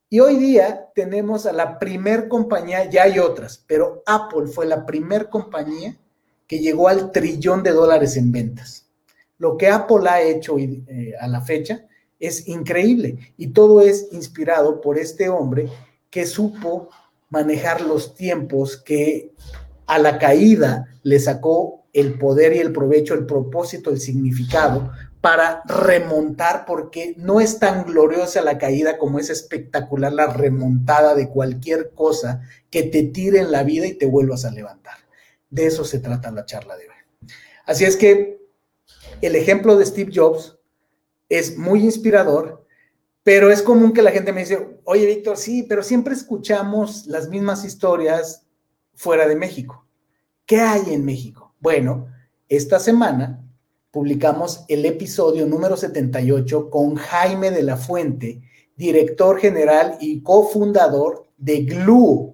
Y 0.09 0.19
hoy 0.19 0.37
día 0.37 0.89
tenemos 0.93 1.45
a 1.45 1.53
la 1.53 1.79
primer 1.79 2.27
compañía, 2.27 2.89
ya 2.89 3.03
hay 3.03 3.19
otras, 3.19 3.63
pero 3.67 4.03
Apple 4.05 4.47
fue 4.47 4.65
la 4.65 4.85
primer 4.85 5.29
compañía 5.29 5.95
que 6.47 6.59
llegó 6.59 6.87
al 6.87 7.11
trillón 7.11 7.63
de 7.63 7.71
dólares 7.71 8.17
en 8.17 8.31
ventas. 8.31 8.87
Lo 9.37 9.55
que 9.55 9.67
Apple 9.69 10.09
ha 10.09 10.21
hecho 10.21 10.57
eh, 10.57 11.13
a 11.19 11.27
la 11.27 11.41
fecha 11.41 11.85
es 12.19 12.47
increíble 12.47 13.33
y 13.37 13.47
todo 13.47 13.81
es 13.81 14.09
inspirado 14.11 14.81
por 14.81 14.97
este 14.97 15.29
hombre 15.29 15.69
que 16.09 16.25
supo 16.25 16.89
manejar 17.29 17.81
los 17.81 18.15
tiempos, 18.15 18.77
que 18.77 19.31
a 19.85 19.99
la 19.99 20.17
caída 20.17 20.87
le 21.03 21.19
sacó 21.19 21.78
el 21.93 22.17
poder 22.17 22.53
y 22.53 22.59
el 22.59 22.71
provecho, 22.71 23.13
el 23.13 23.25
propósito, 23.25 23.89
el 23.89 23.99
significado 23.99 24.91
para 25.21 25.63
remontar, 25.65 26.65
porque 26.65 27.13
no 27.17 27.41
es 27.41 27.59
tan 27.59 27.85
gloriosa 27.85 28.41
la 28.41 28.57
caída 28.57 28.97
como 28.97 29.19
es 29.19 29.29
espectacular 29.29 30.13
la 30.13 30.27
remontada 30.27 31.13
de 31.13 31.29
cualquier 31.29 31.91
cosa 31.91 32.41
que 32.69 32.83
te 32.83 33.03
tire 33.03 33.39
en 33.39 33.51
la 33.51 33.63
vida 33.63 33.85
y 33.85 33.93
te 33.93 34.05
vuelvas 34.05 34.45
a 34.45 34.51
levantar. 34.51 34.97
De 35.49 35.65
eso 35.65 35.83
se 35.83 35.99
trata 35.99 36.31
la 36.31 36.45
charla 36.45 36.77
de 36.77 36.87
hoy. 36.87 37.29
Así 37.65 37.83
es 37.83 37.97
que 37.97 38.39
el 39.21 39.35
ejemplo 39.35 39.75
de 39.75 39.85
Steve 39.85 40.11
Jobs 40.13 40.57
es 41.27 41.57
muy 41.57 41.83
inspirador, 41.83 42.65
pero 43.23 43.51
es 43.51 43.61
común 43.61 43.93
que 43.93 44.01
la 44.01 44.11
gente 44.11 44.31
me 44.31 44.41
dice, 44.41 44.79
oye 44.85 45.05
Víctor, 45.05 45.37
sí, 45.37 45.63
pero 45.67 45.83
siempre 45.83 46.13
escuchamos 46.13 47.05
las 47.07 47.27
mismas 47.27 47.65
historias 47.65 48.47
fuera 48.95 49.27
de 49.27 49.35
México. 49.35 49.85
¿Qué 50.45 50.61
hay 50.61 50.93
en 50.93 51.05
México? 51.05 51.48
Bueno, 51.59 52.07
esta 52.47 52.79
semana 52.79 53.43
publicamos 53.91 54.63
el 54.69 54.85
episodio 54.85 55.45
número 55.45 55.75
78 55.75 56.69
con 56.69 56.95
Jaime 56.95 57.51
de 57.51 57.63
la 57.63 57.75
Fuente, 57.75 58.41
director 58.77 59.39
general 59.39 59.97
y 59.99 60.23
cofundador 60.23 61.27
de 61.37 61.63
Glue. 61.63 62.33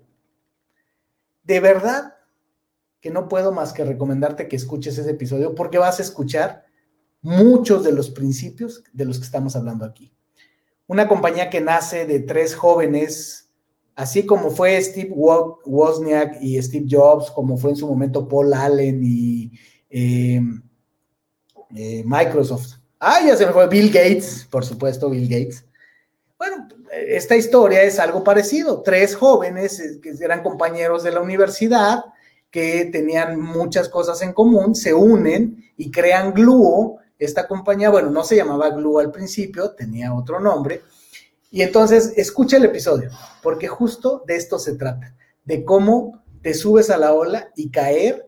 De 1.43 1.59
verdad 1.59 2.13
que 3.01 3.09
no 3.09 3.27
puedo 3.27 3.51
más 3.51 3.73
que 3.73 3.83
recomendarte 3.83 4.47
que 4.47 4.57
escuches 4.57 4.95
ese 4.99 5.11
episodio 5.11 5.55
porque 5.55 5.79
vas 5.79 5.99
a 5.99 6.03
escuchar 6.03 6.65
muchos 7.23 7.83
de 7.83 7.93
los 7.93 8.11
principios 8.11 8.83
de 8.93 9.05
los 9.05 9.17
que 9.17 9.25
estamos 9.25 9.55
hablando 9.55 9.85
aquí. 9.85 10.13
Una 10.85 11.07
compañía 11.07 11.49
que 11.49 11.61
nace 11.61 12.05
de 12.05 12.19
tres 12.19 12.53
jóvenes 12.53 13.44
así 13.95 14.25
como 14.25 14.51
fue 14.51 14.81
Steve 14.81 15.11
Wozniak 15.13 16.41
y 16.41 16.61
Steve 16.61 16.85
Jobs, 16.89 17.31
como 17.31 17.57
fue 17.57 17.71
en 17.71 17.77
su 17.77 17.87
momento 17.87 18.27
Paul 18.27 18.53
Allen 18.53 19.01
y 19.03 19.51
eh, 19.89 20.41
eh, 21.75 22.03
Microsoft. 22.05 22.75
Ah, 22.99 23.19
ya 23.25 23.35
se 23.35 23.45
me 23.45 23.53
fue 23.53 23.67
Bill 23.67 23.87
Gates, 23.89 24.47
por 24.49 24.65
supuesto, 24.65 25.09
Bill 25.09 25.27
Gates. 25.27 25.65
Bueno, 26.37 26.67
esta 26.91 27.35
historia 27.35 27.83
es 27.83 27.99
algo 27.99 28.23
parecido. 28.23 28.81
Tres 28.81 29.15
jóvenes 29.15 29.79
eh, 29.79 29.99
que 30.01 30.11
eran 30.21 30.43
compañeros 30.43 31.03
de 31.03 31.11
la 31.11 31.21
universidad, 31.21 32.03
que 32.51 32.85
tenían 32.85 33.39
muchas 33.39 33.89
cosas 33.89 34.21
en 34.21 34.33
común, 34.33 34.75
se 34.75 34.93
unen 34.93 35.63
y 35.77 35.91
crean 35.91 36.33
Gluo. 36.33 36.99
Esta 37.17 37.47
compañía, 37.47 37.89
bueno, 37.89 38.09
no 38.09 38.23
se 38.23 38.35
llamaba 38.35 38.69
Gluo 38.71 38.99
al 38.99 39.11
principio, 39.11 39.71
tenía 39.71 40.13
otro 40.13 40.39
nombre, 40.39 40.81
y 41.51 41.61
entonces 41.61 42.13
escucha 42.17 42.57
el 42.57 42.65
episodio, 42.65 43.09
porque 43.41 43.67
justo 43.67 44.23
de 44.27 44.35
esto 44.35 44.59
se 44.59 44.75
trata, 44.75 45.15
de 45.43 45.63
cómo 45.63 46.23
te 46.41 46.53
subes 46.53 46.89
a 46.89 46.97
la 46.97 47.13
ola 47.13 47.51
y 47.55 47.71
caer. 47.71 48.27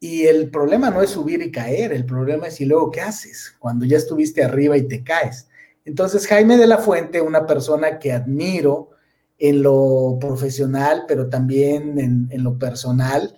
Y 0.00 0.26
el 0.26 0.50
problema 0.50 0.90
no 0.90 1.02
es 1.02 1.10
subir 1.10 1.42
y 1.42 1.50
caer, 1.50 1.92
el 1.92 2.06
problema 2.06 2.46
es 2.46 2.60
y 2.60 2.64
luego 2.64 2.90
qué 2.90 3.00
haces 3.00 3.56
cuando 3.58 3.84
ya 3.84 3.96
estuviste 3.96 4.44
arriba 4.44 4.76
y 4.76 4.86
te 4.86 5.02
caes. 5.02 5.48
Entonces 5.84 6.26
Jaime 6.28 6.56
de 6.56 6.68
la 6.68 6.78
Fuente, 6.78 7.20
una 7.20 7.46
persona 7.46 7.98
que 7.98 8.12
admiro 8.12 8.90
en 9.38 9.62
lo 9.62 10.18
profesional, 10.20 11.04
pero 11.08 11.28
también 11.28 11.98
en, 11.98 12.28
en 12.30 12.44
lo 12.44 12.58
personal, 12.58 13.36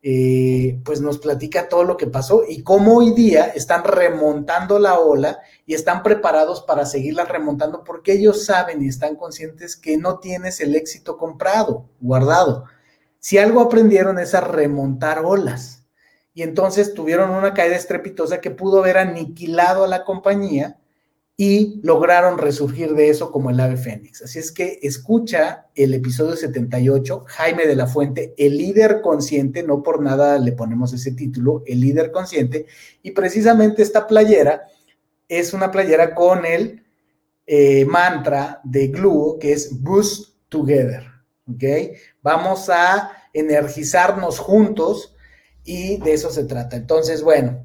eh, 0.00 0.80
pues 0.84 1.00
nos 1.00 1.18
platica 1.18 1.68
todo 1.68 1.82
lo 1.82 1.96
que 1.96 2.06
pasó 2.06 2.44
y 2.48 2.62
cómo 2.62 2.98
hoy 2.98 3.12
día 3.14 3.46
están 3.46 3.82
remontando 3.82 4.78
la 4.78 5.00
ola 5.00 5.40
y 5.66 5.74
están 5.74 6.04
preparados 6.04 6.62
para 6.62 6.86
seguirla 6.86 7.24
remontando 7.24 7.82
porque 7.82 8.12
ellos 8.12 8.44
saben 8.44 8.80
y 8.82 8.88
están 8.88 9.16
conscientes 9.16 9.76
que 9.76 9.96
no 9.96 10.20
tienes 10.20 10.60
el 10.60 10.76
éxito 10.76 11.16
comprado, 11.16 11.88
guardado. 12.00 12.64
Si 13.18 13.38
algo 13.38 13.60
aprendieron 13.60 14.20
es 14.20 14.34
a 14.34 14.40
remontar 14.40 15.24
olas 15.24 15.84
y 16.32 16.42
entonces 16.42 16.94
tuvieron 16.94 17.30
una 17.30 17.52
caída 17.52 17.74
estrepitosa 17.74 18.40
que 18.40 18.52
pudo 18.52 18.78
haber 18.78 18.98
aniquilado 18.98 19.82
a 19.82 19.88
la 19.88 20.04
compañía 20.04 20.78
y 21.40 21.80
lograron 21.84 22.36
resurgir 22.36 22.94
de 22.94 23.10
eso 23.10 23.30
como 23.30 23.50
el 23.50 23.60
ave 23.60 23.76
fénix. 23.76 24.22
Así 24.22 24.40
es 24.40 24.50
que 24.50 24.80
escucha 24.82 25.68
el 25.76 25.94
episodio 25.94 26.34
78, 26.34 27.26
Jaime 27.28 27.64
de 27.68 27.76
la 27.76 27.86
Fuente, 27.86 28.34
el 28.36 28.58
líder 28.58 29.00
consciente, 29.00 29.62
no 29.62 29.84
por 29.84 30.02
nada 30.02 30.40
le 30.40 30.50
ponemos 30.50 30.92
ese 30.92 31.12
título, 31.12 31.62
el 31.64 31.80
líder 31.80 32.10
consciente, 32.10 32.66
y 33.04 33.12
precisamente 33.12 33.82
esta 33.82 34.08
playera 34.08 34.64
es 35.28 35.52
una 35.52 35.70
playera 35.70 36.12
con 36.12 36.44
el 36.44 36.84
eh, 37.46 37.84
mantra 37.84 38.60
de 38.64 38.88
Glue, 38.88 39.38
que 39.38 39.52
es 39.52 39.80
Boost 39.80 40.34
Together, 40.48 41.04
¿ok? 41.46 41.94
Vamos 42.20 42.68
a 42.68 43.12
energizarnos 43.32 44.40
juntos 44.40 45.14
y 45.62 45.98
de 45.98 46.14
eso 46.14 46.30
se 46.30 46.46
trata. 46.46 46.74
Entonces, 46.74 47.22
bueno, 47.22 47.64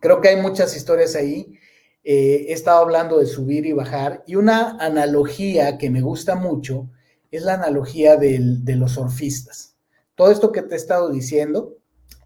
creo 0.00 0.20
que 0.20 0.30
hay 0.30 0.42
muchas 0.42 0.74
historias 0.74 1.14
ahí 1.14 1.59
eh, 2.02 2.46
he 2.48 2.52
estado 2.52 2.80
hablando 2.80 3.18
de 3.18 3.26
subir 3.26 3.66
y 3.66 3.72
bajar 3.72 4.24
y 4.26 4.36
una 4.36 4.78
analogía 4.78 5.76
que 5.76 5.90
me 5.90 6.00
gusta 6.00 6.34
mucho 6.34 6.88
es 7.30 7.42
la 7.42 7.54
analogía 7.54 8.16
de 8.16 8.76
los 8.76 8.92
surfistas. 8.92 9.76
Todo 10.14 10.30
esto 10.30 10.52
que 10.52 10.62
te 10.62 10.74
he 10.74 10.76
estado 10.76 11.10
diciendo, 11.10 11.76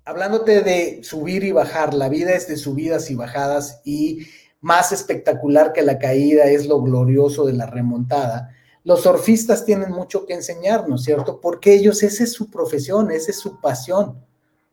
hablándote 0.05 0.63
de 0.63 1.01
subir 1.03 1.45
y 1.45 1.53
bajar, 1.53 1.95
la 1.95 2.09
vida 2.09 2.33
es 2.33 2.49
de 2.49 2.57
subidas 2.57 3.11
y 3.11 3.15
bajadas 3.15 3.81
y 3.85 4.27
más 4.61 4.93
espectacular 4.93 5.73
que 5.73 5.83
la 5.83 5.99
caída 5.99 6.47
es 6.47 6.67
lo 6.67 6.81
glorioso 6.81 7.45
de 7.45 7.53
la 7.53 7.67
remontada. 7.67 8.51
Los 8.83 9.03
surfistas 9.03 9.65
tienen 9.65 9.91
mucho 9.91 10.27
que 10.27 10.35
enseñarnos, 10.35 11.05
¿cierto? 11.05 11.41
Porque 11.41 11.75
ellos, 11.75 12.03
esa 12.03 12.25
es 12.25 12.33
su 12.33 12.51
profesión, 12.51 13.11
esa 13.11 13.31
es 13.31 13.39
su 13.39 13.61
pasión. 13.61 14.25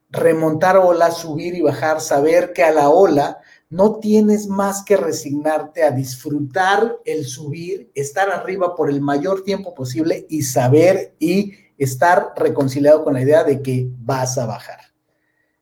Remontar 0.10 0.78
olas, 0.78 1.18
subir 1.18 1.56
y 1.56 1.62
bajar, 1.62 2.02
saber 2.02 2.54
que 2.54 2.64
a 2.64 2.72
la 2.72 2.90
ola 2.90 3.40
no 3.72 4.00
tienes 4.00 4.48
más 4.48 4.84
que 4.84 4.98
resignarte 4.98 5.84
a 5.84 5.92
disfrutar 5.92 6.98
el 7.06 7.26
subir, 7.26 7.90
estar 7.96 8.30
arriba 8.30 8.76
por 8.76 8.90
el 8.90 9.00
mayor 9.00 9.46
tiempo 9.46 9.74
posible 9.74 10.28
y 10.30 10.42
saber 10.44 11.16
y 11.20 11.54
estar 11.78 12.34
reconciliado 12.36 13.06
con 13.06 13.14
la 13.14 13.22
idea 13.22 13.46
de 13.46 13.62
que 13.62 13.88
vas 13.98 14.38
a 14.38 14.46
bajar. 14.46 14.80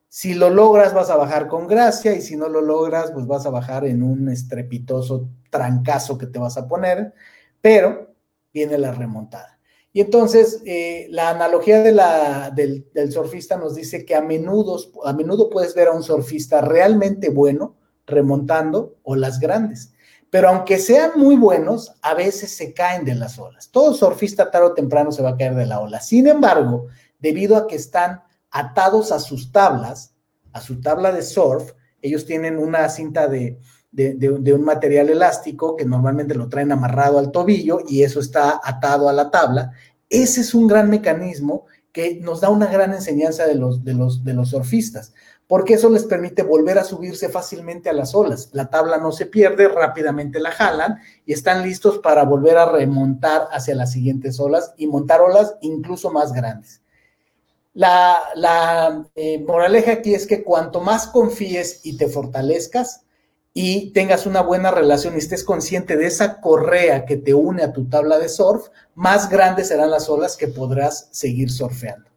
Si 0.07 0.33
lo 0.33 0.49
logras, 0.49 0.91
vas 0.95 1.11
a 1.11 1.17
bajar 1.17 1.47
con 1.47 1.67
gracia 1.67 2.15
y 2.15 2.21
si 2.21 2.35
no 2.35 2.49
lo 2.49 2.61
logras, 2.61 3.11
pues 3.11 3.27
vas 3.27 3.45
a 3.45 3.51
bajar 3.51 3.85
en 3.85 4.01
un 4.01 4.27
estrepitoso 4.29 5.29
trancazo 5.51 6.17
que 6.17 6.25
te 6.25 6.39
vas 6.39 6.57
a 6.57 6.67
poner, 6.67 7.13
pero 7.61 8.15
viene 8.51 8.79
la 8.79 8.91
remontada. 8.91 9.59
Y 9.93 10.01
entonces, 10.01 10.63
eh, 10.65 11.05
la 11.11 11.29
analogía 11.29 11.83
del, 11.83 12.87
del, 12.91 13.11
surfista 13.11 13.55
nos 13.55 13.75
dice 13.75 14.03
que 14.03 14.15
a 14.15 14.19
a 14.19 14.21
menudo 15.13 15.49
puedes 15.51 15.75
ver 15.75 15.89
a 15.89 15.93
un 15.93 16.01
surfista 16.01 16.61
realmente 16.61 17.29
bueno, 17.29 17.75
remontando 18.09 18.97
olas 19.03 19.39
grandes. 19.39 19.93
Pero 20.29 20.49
aunque 20.49 20.77
sean 20.77 21.11
muy 21.15 21.35
buenos, 21.35 21.93
a 22.01 22.13
veces 22.13 22.55
se 22.55 22.73
caen 22.73 23.05
de 23.05 23.15
las 23.15 23.39
olas. 23.39 23.69
Todo 23.69 23.93
surfista 23.93 24.51
tarde 24.51 24.67
o 24.67 24.73
temprano 24.73 25.11
se 25.11 25.23
va 25.23 25.31
a 25.31 25.37
caer 25.37 25.55
de 25.55 25.65
la 25.65 25.79
ola. 25.79 25.99
Sin 26.01 26.27
embargo, 26.27 26.87
debido 27.19 27.55
a 27.57 27.67
que 27.67 27.75
están 27.75 28.21
atados 28.51 29.11
a 29.11 29.19
sus 29.19 29.51
tablas, 29.51 30.13
a 30.53 30.61
su 30.61 30.81
tabla 30.81 31.11
de 31.11 31.23
surf, 31.23 31.73
ellos 32.01 32.25
tienen 32.25 32.57
una 32.57 32.89
cinta 32.89 33.27
de, 33.27 33.59
de, 33.91 34.53
un 34.53 34.63
material 34.63 35.09
elástico 35.09 35.75
que 35.75 35.85
normalmente 35.85 36.35
lo 36.35 36.47
traen 36.47 36.71
amarrado 36.71 37.19
al 37.19 37.31
tobillo 37.31 37.79
y 37.87 38.03
eso 38.03 38.19
está 38.19 38.59
atado 38.63 39.09
a 39.09 39.13
la 39.13 39.31
tabla. 39.31 39.71
Ese 40.09 40.41
es 40.41 40.53
un 40.53 40.67
gran 40.67 40.89
mecanismo 40.89 41.65
que 41.91 42.19
nos 42.21 42.41
da 42.41 42.49
una 42.49 42.67
gran 42.67 42.93
enseñanza 42.93 43.47
de 43.47 43.55
los, 43.55 43.83
de 43.83 43.93
los, 43.93 44.23
de 44.23 44.33
los 44.33 44.49
surfistas, 44.49 45.13
porque 45.49 45.73
eso 45.73 45.89
les 45.89 46.03
permite 46.03 46.43
volver 46.43 46.77
a 46.77 46.83
subirse 46.83 47.27
fácilmente 47.27 47.89
a 47.89 47.93
las 47.93 48.13
olas. 48.13 48.49
La 48.51 48.69
tabla 48.69 48.99
no 48.99 49.11
se 49.11 49.25
pierde, 49.25 49.67
rápidamente 49.67 50.39
la 50.39 50.51
jalan 50.51 50.99
y 51.25 51.33
están 51.33 51.63
listos 51.63 51.97
para 51.97 52.23
volver 52.23 52.55
a 52.55 52.71
remontar 52.71 53.47
hacia 53.51 53.73
las 53.73 53.91
siguientes 53.91 54.39
olas 54.39 54.75
y 54.77 54.85
montar 54.85 55.21
olas 55.21 55.55
incluso 55.61 56.11
más 56.11 56.33
grandes. 56.33 56.83
La, 57.73 59.03
eh, 59.15 59.39
moraleja 59.39 59.93
aquí 59.93 60.13
es 60.13 60.27
que 60.27 60.43
cuanto 60.43 60.81
más 60.81 61.07
confíes 61.07 61.83
y 61.83 61.97
te 61.97 62.07
fortalezcas 62.07 63.05
y 63.51 63.91
tengas 63.91 64.27
una 64.27 64.41
buena 64.41 64.69
relación 64.69 65.15
y 65.15 65.17
estés 65.17 65.43
consciente 65.43 65.97
de 65.97 66.05
esa 66.05 66.41
correa 66.41 67.05
que 67.05 67.17
te 67.17 67.33
une 67.33 67.63
a 67.63 67.73
tu 67.73 67.89
tabla 67.89 68.19
de 68.19 68.29
surf, 68.29 68.67
más 68.93 69.31
grandes 69.31 69.69
serán 69.69 69.89
las 69.89 70.09
olas 70.09 70.37
que 70.37 70.47
podrás 70.47 71.09
seguir 71.11 71.49
surfeando. 71.49 72.07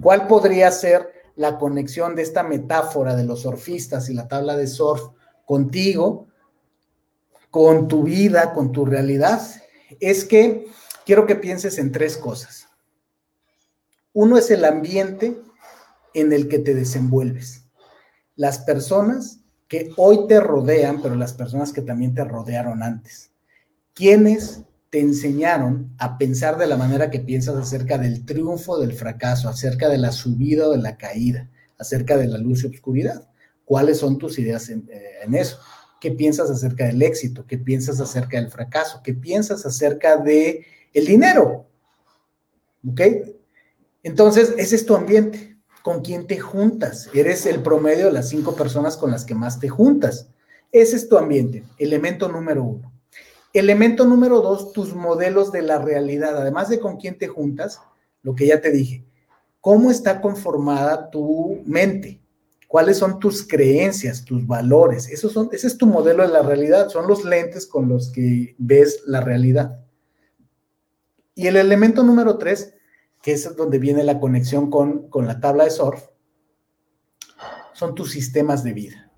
¿Cuál 0.00 0.26
podría 0.26 0.70
ser 0.70 1.21
la 1.36 1.58
conexión 1.58 2.14
de 2.14 2.22
esta 2.22 2.42
metáfora 2.42 3.16
de 3.16 3.24
los 3.24 3.42
surfistas 3.42 4.08
y 4.08 4.14
la 4.14 4.28
tabla 4.28 4.56
de 4.56 4.66
surf 4.66 5.02
contigo, 5.46 6.28
con 7.50 7.88
tu 7.88 8.02
vida, 8.02 8.52
con 8.52 8.72
tu 8.72 8.84
realidad? 8.84 9.42
Es 10.00 10.24
que 10.24 10.66
quiero 11.04 11.26
que 11.26 11.36
pienses 11.36 11.78
en 11.78 11.92
tres 11.92 12.16
cosas. 12.16 12.68
Uno 14.12 14.36
es 14.36 14.50
el 14.50 14.64
ambiente 14.64 15.40
en 16.14 16.32
el 16.32 16.48
que 16.48 16.58
te 16.58 16.74
desenvuelves. 16.74 17.64
Las 18.36 18.58
personas 18.58 19.40
que 19.68 19.90
hoy 19.96 20.26
te 20.26 20.38
rodean, 20.38 21.00
pero 21.00 21.14
las 21.14 21.32
personas 21.32 21.72
que 21.72 21.80
también 21.80 22.14
te 22.14 22.24
rodearon 22.24 22.82
antes. 22.82 23.30
¿Quiénes 23.94 24.62
te 24.92 25.00
enseñaron 25.00 25.90
a 25.96 26.18
pensar 26.18 26.58
de 26.58 26.66
la 26.66 26.76
manera 26.76 27.08
que 27.08 27.18
piensas 27.18 27.56
acerca 27.56 27.96
del 27.96 28.26
triunfo, 28.26 28.78
del 28.78 28.92
fracaso, 28.92 29.48
acerca 29.48 29.88
de 29.88 29.96
la 29.96 30.12
subida 30.12 30.68
o 30.68 30.72
de 30.72 30.82
la 30.82 30.98
caída, 30.98 31.48
acerca 31.78 32.18
de 32.18 32.26
la 32.26 32.36
luz 32.36 32.62
y 32.62 32.66
obscuridad? 32.66 33.26
¿Cuáles 33.64 33.96
son 34.00 34.18
tus 34.18 34.38
ideas 34.38 34.68
en, 34.68 34.86
eh, 34.92 35.22
en 35.24 35.34
eso? 35.34 35.58
¿Qué 35.98 36.10
piensas 36.10 36.50
acerca 36.50 36.84
del 36.84 37.00
éxito? 37.00 37.46
¿Qué 37.46 37.56
piensas 37.56 38.00
acerca 38.00 38.38
del 38.38 38.50
fracaso? 38.50 39.00
¿Qué 39.02 39.14
piensas 39.14 39.64
acerca 39.64 40.18
de 40.18 40.66
el 40.92 41.06
dinero? 41.06 41.66
¿Ok? 42.86 43.00
Entonces, 44.02 44.52
ese 44.58 44.76
es 44.76 44.84
tu 44.84 44.94
ambiente. 44.94 45.56
¿Con 45.82 46.02
quién 46.02 46.26
te 46.26 46.38
juntas? 46.38 47.08
Eres 47.14 47.46
el 47.46 47.62
promedio 47.62 48.06
de 48.06 48.12
las 48.12 48.28
cinco 48.28 48.54
personas 48.54 48.98
con 48.98 49.10
las 49.10 49.24
que 49.24 49.34
más 49.34 49.58
te 49.58 49.70
juntas. 49.70 50.28
Ese 50.70 50.96
es 50.96 51.08
tu 51.08 51.16
ambiente, 51.16 51.64
elemento 51.78 52.28
número 52.28 52.62
uno. 52.62 52.91
Elemento 53.52 54.06
número 54.06 54.40
dos, 54.40 54.72
tus 54.72 54.94
modelos 54.94 55.52
de 55.52 55.62
la 55.62 55.78
realidad. 55.78 56.36
Además 56.36 56.68
de 56.68 56.80
con 56.80 56.96
quién 56.96 57.18
te 57.18 57.28
juntas, 57.28 57.80
lo 58.22 58.34
que 58.34 58.46
ya 58.46 58.60
te 58.60 58.70
dije, 58.70 59.04
¿cómo 59.60 59.90
está 59.90 60.20
conformada 60.20 61.10
tu 61.10 61.60
mente? 61.66 62.20
¿Cuáles 62.66 62.96
son 62.96 63.18
tus 63.18 63.46
creencias, 63.46 64.24
tus 64.24 64.46
valores? 64.46 65.08
Esos 65.10 65.32
son, 65.32 65.50
ese 65.52 65.66
es 65.66 65.76
tu 65.76 65.86
modelo 65.86 66.22
de 66.22 66.32
la 66.32 66.40
realidad, 66.40 66.88
son 66.88 67.06
los 67.06 67.24
lentes 67.24 67.66
con 67.66 67.88
los 67.88 68.10
que 68.10 68.54
ves 68.56 69.02
la 69.06 69.20
realidad. 69.20 69.84
Y 71.34 71.46
el 71.46 71.56
elemento 71.56 72.02
número 72.02 72.38
tres, 72.38 72.74
que 73.20 73.32
es 73.32 73.54
donde 73.56 73.78
viene 73.78 74.04
la 74.04 74.18
conexión 74.18 74.70
con, 74.70 75.08
con 75.08 75.26
la 75.26 75.40
tabla 75.40 75.64
de 75.64 75.70
surf, 75.70 76.02
son 77.74 77.94
tus 77.94 78.12
sistemas 78.12 78.64
de 78.64 78.72
vida. 78.72 79.12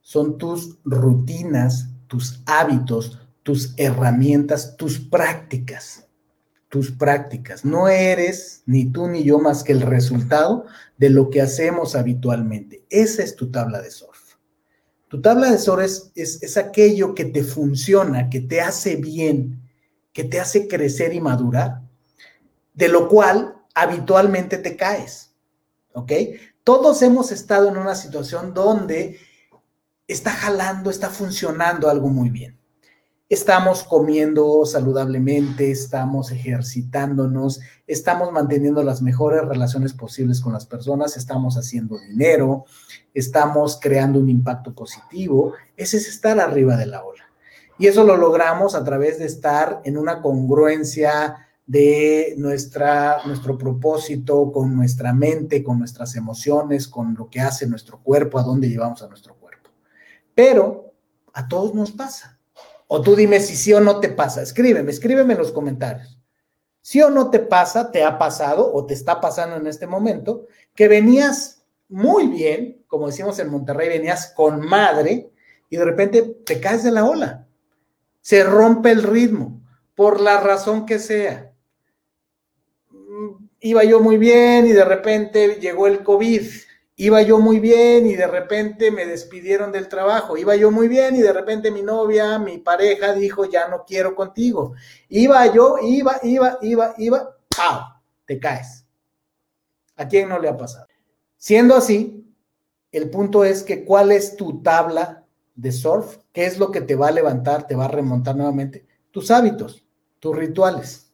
Son 0.00 0.36
tus 0.36 0.78
rutinas, 0.84 1.93
tus 2.14 2.40
hábitos, 2.46 3.18
tus 3.42 3.74
herramientas, 3.76 4.76
tus 4.76 5.00
prácticas. 5.00 6.06
Tus 6.68 6.92
prácticas. 6.92 7.64
No 7.64 7.88
eres 7.88 8.62
ni 8.66 8.86
tú 8.86 9.08
ni 9.08 9.24
yo 9.24 9.40
más 9.40 9.64
que 9.64 9.72
el 9.72 9.80
resultado 9.80 10.64
de 10.96 11.10
lo 11.10 11.28
que 11.28 11.42
hacemos 11.42 11.96
habitualmente. 11.96 12.84
Esa 12.88 13.24
es 13.24 13.34
tu 13.34 13.50
tabla 13.50 13.82
de 13.82 13.90
surf. 13.90 14.36
Tu 15.08 15.20
tabla 15.20 15.50
de 15.50 15.58
surf 15.58 15.82
es, 15.82 16.12
es, 16.14 16.40
es 16.40 16.56
aquello 16.56 17.16
que 17.16 17.24
te 17.24 17.42
funciona, 17.42 18.30
que 18.30 18.40
te 18.40 18.60
hace 18.60 18.94
bien, 18.94 19.60
que 20.12 20.22
te 20.22 20.38
hace 20.38 20.68
crecer 20.68 21.14
y 21.14 21.20
madurar 21.20 21.80
de 22.74 22.86
lo 22.86 23.08
cual 23.08 23.56
habitualmente 23.74 24.58
te 24.58 24.76
caes. 24.76 25.32
¿Ok? 25.94 26.12
Todos 26.62 27.02
hemos 27.02 27.32
estado 27.32 27.68
en 27.70 27.76
una 27.76 27.96
situación 27.96 28.54
donde 28.54 29.18
está 30.06 30.30
jalando, 30.30 30.90
está 30.90 31.10
funcionando 31.10 31.88
algo 31.88 32.08
muy 32.08 32.30
bien. 32.30 32.58
Estamos 33.28 33.84
comiendo 33.84 34.66
saludablemente, 34.66 35.70
estamos 35.70 36.30
ejercitándonos, 36.30 37.60
estamos 37.86 38.30
manteniendo 38.30 38.82
las 38.82 39.00
mejores 39.00 39.42
relaciones 39.46 39.94
posibles 39.94 40.40
con 40.40 40.52
las 40.52 40.66
personas, 40.66 41.16
estamos 41.16 41.56
haciendo 41.56 41.98
dinero, 41.98 42.66
estamos 43.14 43.78
creando 43.80 44.20
un 44.20 44.28
impacto 44.28 44.74
positivo. 44.74 45.54
Ese 45.76 45.96
es 45.96 46.08
estar 46.08 46.38
arriba 46.38 46.76
de 46.76 46.86
la 46.86 47.02
ola. 47.02 47.24
Y 47.78 47.86
eso 47.86 48.04
lo 48.04 48.16
logramos 48.16 48.74
a 48.74 48.84
través 48.84 49.18
de 49.18 49.24
estar 49.24 49.80
en 49.84 49.96
una 49.96 50.20
congruencia 50.20 51.48
de 51.66 52.34
nuestra, 52.36 53.24
nuestro 53.24 53.56
propósito, 53.56 54.52
con 54.52 54.76
nuestra 54.76 55.14
mente, 55.14 55.64
con 55.64 55.78
nuestras 55.78 56.14
emociones, 56.14 56.86
con 56.86 57.14
lo 57.14 57.30
que 57.30 57.40
hace 57.40 57.66
nuestro 57.66 58.00
cuerpo, 58.02 58.38
a 58.38 58.42
dónde 58.42 58.68
llevamos 58.68 59.02
a 59.02 59.08
nuestro 59.08 59.34
cuerpo. 59.34 59.43
Pero 60.34 60.92
a 61.32 61.48
todos 61.48 61.74
nos 61.74 61.92
pasa. 61.92 62.38
O 62.86 63.00
tú 63.00 63.16
dime 63.16 63.40
si 63.40 63.56
sí 63.56 63.72
o 63.72 63.80
no 63.80 64.00
te 64.00 64.08
pasa. 64.08 64.42
Escríbeme, 64.42 64.90
escríbeme 64.90 65.34
en 65.34 65.38
los 65.38 65.52
comentarios. 65.52 66.18
Si 66.80 67.00
o 67.00 67.10
no 67.10 67.30
te 67.30 67.38
pasa, 67.38 67.90
te 67.90 68.04
ha 68.04 68.18
pasado 68.18 68.72
o 68.72 68.84
te 68.84 68.94
está 68.94 69.20
pasando 69.20 69.56
en 69.56 69.66
este 69.66 69.86
momento, 69.86 70.46
que 70.74 70.86
venías 70.86 71.64
muy 71.88 72.26
bien, 72.26 72.84
como 72.86 73.06
decimos 73.06 73.38
en 73.38 73.50
Monterrey, 73.50 73.88
venías 73.88 74.32
con 74.34 74.60
madre 74.60 75.30
y 75.70 75.76
de 75.76 75.84
repente 75.84 76.22
te 76.44 76.60
caes 76.60 76.84
de 76.84 76.90
la 76.90 77.04
ola. 77.04 77.46
Se 78.20 78.44
rompe 78.44 78.90
el 78.90 79.02
ritmo, 79.02 79.62
por 79.94 80.20
la 80.20 80.40
razón 80.40 80.84
que 80.84 80.98
sea 80.98 81.54
iba 83.64 83.82
yo 83.82 83.98
muy 83.98 84.18
bien 84.18 84.66
y 84.66 84.72
de 84.72 84.84
repente 84.84 85.58
llegó 85.58 85.86
el 85.86 86.02
COVID. 86.02 86.42
Iba 86.96 87.22
yo 87.22 87.38
muy 87.38 87.58
bien 87.58 88.06
y 88.06 88.14
de 88.14 88.26
repente 88.26 88.90
me 88.90 89.04
despidieron 89.04 89.72
del 89.72 89.88
trabajo. 89.88 90.36
Iba 90.36 90.54
yo 90.54 90.70
muy 90.70 90.86
bien 90.86 91.16
y 91.16 91.22
de 91.22 91.32
repente 91.32 91.70
mi 91.70 91.82
novia, 91.82 92.38
mi 92.38 92.58
pareja 92.58 93.12
dijo, 93.14 93.44
ya 93.46 93.68
no 93.68 93.84
quiero 93.84 94.14
contigo. 94.14 94.74
Iba 95.08 95.52
yo, 95.52 95.76
iba, 95.82 96.20
iba, 96.22 96.58
iba, 96.62 96.94
iba, 96.98 97.36
¡pau! 97.56 97.80
Te 98.24 98.38
caes. 98.38 98.86
¿A 99.96 100.06
quién 100.06 100.28
no 100.28 100.38
le 100.38 100.48
ha 100.48 100.56
pasado? 100.56 100.86
Siendo 101.36 101.74
así, 101.74 102.24
el 102.92 103.10
punto 103.10 103.44
es 103.44 103.62
que 103.62 103.84
cuál 103.84 104.12
es 104.12 104.36
tu 104.36 104.62
tabla 104.62 105.24
de 105.54 105.72
surf, 105.72 106.18
qué 106.32 106.46
es 106.46 106.58
lo 106.58 106.70
que 106.70 106.80
te 106.80 106.94
va 106.94 107.08
a 107.08 107.12
levantar, 107.12 107.66
te 107.66 107.74
va 107.74 107.86
a 107.86 107.88
remontar 107.88 108.36
nuevamente, 108.36 108.86
tus 109.10 109.30
hábitos, 109.30 109.84
tus 110.20 110.36
rituales 110.36 111.04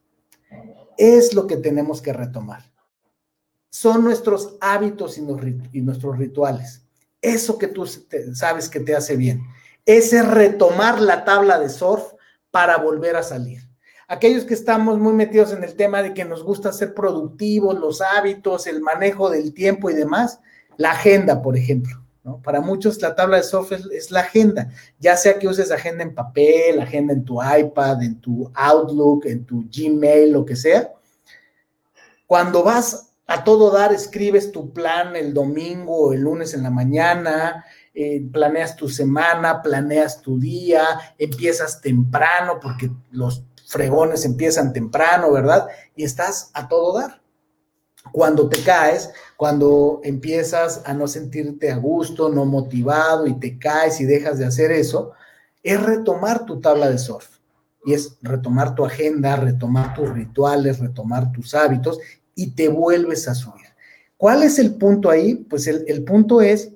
es 1.01 1.33
lo 1.33 1.47
que 1.47 1.57
tenemos 1.57 2.03
que 2.03 2.13
retomar. 2.13 2.70
Son 3.71 4.05
nuestros 4.05 4.57
hábitos 4.61 5.17
y, 5.17 5.23
nuestros 5.81 6.19
rituales. 6.19 6.83
Eso 7.23 7.57
que 7.57 7.69
tú 7.69 7.87
sabes 8.35 8.69
que 8.69 8.81
te 8.81 8.95
hace 8.95 9.17
bien. 9.17 9.43
Ese 9.87 10.23
retomar 10.23 11.01
la 11.01 11.25
tabla 11.25 11.59
de 11.59 11.69
surf 11.69 12.03
para 12.51 12.77
volver 12.77 13.17
a 13.17 13.23
salir. 13.23 13.63
Aquellos 14.09 14.45
que 14.45 14.55
estamos 14.55 14.99
muy 14.99 15.13
metidos 15.13 15.53
en 15.53 15.63
el 15.63 15.77
tema 15.77 16.03
de 16.03 16.13
que 16.13 16.25
nos 16.25 16.43
gusta 16.43 16.73
ser 16.73 16.95
productivos, 16.95 17.79
los 17.79 18.01
hábitos, 18.01 18.67
el 18.67 18.81
manejo 18.81 19.31
del 19.31 19.55
tiempo 19.55 19.89
y 19.89 19.95
demás, 19.95 20.41
la 20.77 20.91
agenda, 20.91 21.41
por 21.41 21.57
ejemplo. 21.57 22.01
Para 22.43 22.61
muchos 22.61 23.01
la 23.01 23.15
tabla 23.15 23.39
de 23.39 23.43
surf 23.43 23.73
es, 23.73 24.11
la 24.11 24.21
agenda, 24.21 24.69
ya 24.99 25.17
sea 25.17 25.39
que 25.39 25.49
uses 25.49 25.71
agenda 25.71 26.03
en 26.03 26.15
papel, 26.15 26.81
agenda 26.81 27.13
en 27.13 27.25
tu 27.25 27.41
iPad, 27.43 28.03
en 28.03 28.21
tu 28.21 28.51
Outlook, 28.55 29.27
en 29.27 29.45
tu 29.45 29.65
Gmail, 29.71 30.33
lo 30.33 30.45
que 30.45 30.57
sea. 30.57 30.93
Cuando 32.27 32.63
vas 32.63 33.10
a 33.31 33.45
todo 33.45 33.71
dar, 33.71 33.93
escribes 33.93 34.51
tu 34.51 34.73
plan 34.73 35.15
el 35.15 35.33
domingo 35.33 35.97
o 35.97 36.13
el 36.13 36.23
lunes 36.23 36.53
en 36.53 36.65
la 36.65 36.71
mañana, 36.71 37.65
eh, 37.95 38.27
planeas 38.33 38.75
tu 38.75 38.89
semana, 38.89 39.63
planeas 39.63 40.21
tu 40.21 40.37
día, 40.37 40.83
empiezas 41.17 41.81
temprano 41.81 42.59
porque 42.61 42.91
los 43.13 43.45
fregones 43.69 44.25
empiezan 44.25 44.73
temprano, 44.73 45.31
¿verdad? 45.31 45.69
Y 45.95 46.03
estás 46.03 46.51
a 46.55 46.67
todo 46.67 46.99
dar 46.99 47.23
cuando 48.11 48.49
te 48.49 48.65
caes, 48.65 49.13
cuando 49.37 50.01
empiezas 50.03 50.83
a 50.85 50.93
no 50.93 51.07
sentirte 51.07 51.71
a 51.71 51.77
gusto, 51.77 52.31
no 52.31 52.47
motivado 52.47 53.29
y 53.29 53.39
te 53.39 53.61
caes 53.61 54.01
y 54.01 54.07
dejas 54.07 54.39
de 54.39 54.47
hacer 54.47 54.73
eso, 54.73 55.13
es 55.63 55.81
retomar 55.81 56.47
tu 56.47 56.61
tabla 56.61 56.91
de 56.91 56.99
surf. 56.99 57.29
Y 57.83 57.95
es 57.95 58.19
retomar 58.21 58.75
tu 58.75 58.85
agenda, 58.85 59.37
retomar 59.37 59.95
tus 59.95 60.11
rituales, 60.11 60.81
retomar 60.81 61.33
tus 61.33 61.55
hábitos 61.55 61.99
y 62.41 62.53
te 62.53 62.69
vuelves 62.69 63.29
a 63.29 63.35
subir. 63.35 63.67
¿Cuál 64.17 64.43
es 64.43 64.59
el 64.59 64.75
punto 64.77 65.11
ahí? 65.11 65.35
Pues 65.35 65.67
el, 65.67 65.85
el 65.89 66.05
punto 66.05 66.41
es 66.41 66.73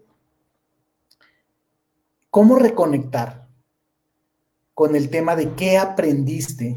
cómo 2.29 2.57
reconectar 2.57 3.49
con 4.75 4.95
el 4.95 5.09
tema 5.09 5.37
de 5.37 5.55
qué 5.55 5.79
aprendiste 5.79 6.77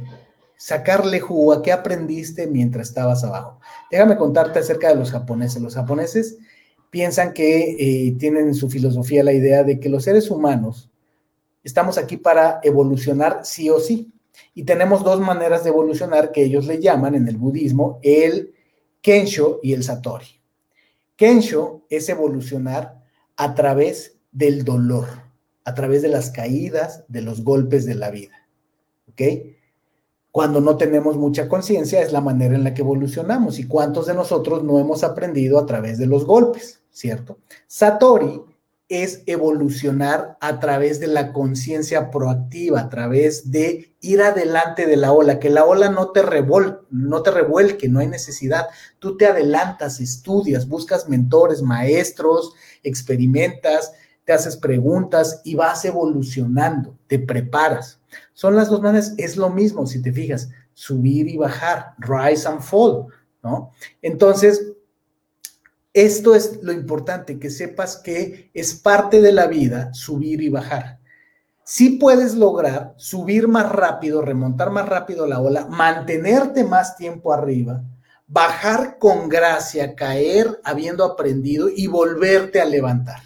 sacarle 0.57 1.19
jugo 1.19 1.53
a 1.53 1.61
qué 1.61 1.71
aprendiste 1.71 2.47
mientras 2.47 2.89
estabas 2.89 3.23
abajo. 3.23 3.59
Déjame 3.91 4.17
contarte 4.17 4.59
acerca 4.59 4.89
de 4.89 4.95
los 4.95 5.11
japoneses. 5.11 5.61
Los 5.61 5.75
japoneses 5.75 6.37
piensan 6.89 7.33
que 7.33 7.75
eh, 8.07 8.15
tienen 8.17 8.47
en 8.47 8.55
su 8.55 8.69
filosofía 8.69 9.23
la 9.23 9.33
idea 9.33 9.63
de 9.63 9.79
que 9.79 9.89
los 9.89 10.05
seres 10.05 10.31
humanos 10.31 10.89
estamos 11.63 11.97
aquí 11.97 12.15
para 12.15 12.61
evolucionar 12.63 13.41
sí 13.43 13.69
o 13.69 13.79
sí. 13.79 14.11
Y 14.53 14.63
tenemos 14.63 15.03
dos 15.03 15.19
maneras 15.19 15.63
de 15.63 15.69
evolucionar 15.69 16.31
que 16.31 16.43
ellos 16.43 16.65
le 16.65 16.79
llaman 16.79 17.15
en 17.15 17.27
el 17.27 17.37
budismo 17.37 17.99
el 18.01 18.53
Kensho 19.07 19.61
y 19.63 19.71
el 19.71 19.85
Satori. 19.85 20.27
Kensho 21.15 21.85
es 21.89 22.09
evolucionar 22.09 23.05
a 23.37 23.55
través 23.55 24.17
del 24.33 24.65
dolor, 24.65 25.07
a 25.63 25.73
través 25.73 26.01
de 26.01 26.09
las 26.09 26.29
caídas, 26.29 27.05
de 27.07 27.21
los 27.21 27.41
golpes 27.41 27.85
de 27.85 27.95
la 27.95 28.11
vida. 28.11 28.49
¿Ok? 29.09 29.21
Cuando 30.29 30.59
no 30.59 30.75
tenemos 30.75 31.15
mucha 31.15 31.47
conciencia 31.47 32.01
es 32.01 32.11
la 32.11 32.19
manera 32.19 32.55
en 32.55 32.65
la 32.65 32.73
que 32.73 32.81
evolucionamos 32.81 33.59
y 33.59 33.63
cuántos 33.63 34.07
de 34.07 34.13
nosotros 34.13 34.65
no 34.65 34.77
hemos 34.77 35.05
aprendido 35.05 35.57
a 35.57 35.65
través 35.65 35.97
de 35.97 36.07
los 36.07 36.25
golpes, 36.25 36.81
¿cierto? 36.91 37.37
Satori 37.65 38.41
es 38.89 39.23
evolucionar 39.25 40.37
a 40.39 40.59
través 40.59 40.99
de 40.99 41.07
la 41.07 41.33
conciencia 41.33 42.09
proactiva, 42.09 42.79
a 42.79 42.89
través 42.89 43.51
de 43.51 43.93
ir 43.99 44.21
adelante 44.21 44.85
de 44.85 44.95
la 44.95 45.11
ola, 45.11 45.39
que 45.39 45.49
la 45.49 45.65
ola 45.65 45.89
no 45.89 46.11
te, 46.11 46.21
no 46.89 47.21
te 47.21 47.31
revuelque, 47.31 47.89
no 47.89 47.99
hay 47.99 48.07
necesidad. 48.07 48.67
Tú 48.99 49.17
te 49.17 49.25
adelantas, 49.25 49.99
estudias, 49.99 50.69
buscas 50.69 51.09
mentores, 51.09 51.61
maestros, 51.61 52.53
experimentas, 52.83 53.91
te 54.23 54.33
haces 54.33 54.55
preguntas 54.55 55.41
y 55.43 55.55
vas 55.55 55.83
evolucionando, 55.83 56.97
te 57.07 57.19
preparas. 57.19 57.99
Son 58.33 58.55
las 58.55 58.69
dos 58.69 58.81
maneras, 58.81 59.13
es 59.17 59.35
lo 59.35 59.49
mismo, 59.49 59.85
si 59.85 60.01
te 60.01 60.13
fijas, 60.13 60.49
subir 60.73 61.27
y 61.27 61.37
bajar, 61.37 61.93
rise 61.97 62.47
and 62.47 62.61
fall, 62.61 63.07
¿no? 63.43 63.71
Entonces, 64.01 64.73
esto 66.01 66.35
es 66.35 66.61
lo 66.61 66.71
importante, 66.73 67.39
que 67.39 67.49
sepas 67.49 67.97
que 67.97 68.51
es 68.53 68.75
parte 68.75 69.19
de 69.19 69.31
la 69.31 69.47
vida 69.47 69.91
subir 69.95 70.43
y 70.43 70.49
bajar. 70.49 70.99
Si 71.63 71.97
puedes 71.97 72.35
lograr 72.35 72.93
subir 72.97 73.47
más 73.47 73.71
rápido, 73.71 74.21
remontar 74.21 74.69
más 74.69 74.87
rápido 74.87 75.25
la 75.25 75.41
ola, 75.41 75.65
mantenerte 75.65 76.63
más 76.63 76.97
tiempo 76.97 77.33
arriba, 77.33 77.83
bajar 78.27 78.99
con 78.99 79.27
gracia, 79.27 79.95
caer 79.95 80.61
habiendo 80.63 81.03
aprendido 81.03 81.67
y 81.67 81.87
volverte 81.87 82.61
a 82.61 82.65
levantar. 82.65 83.21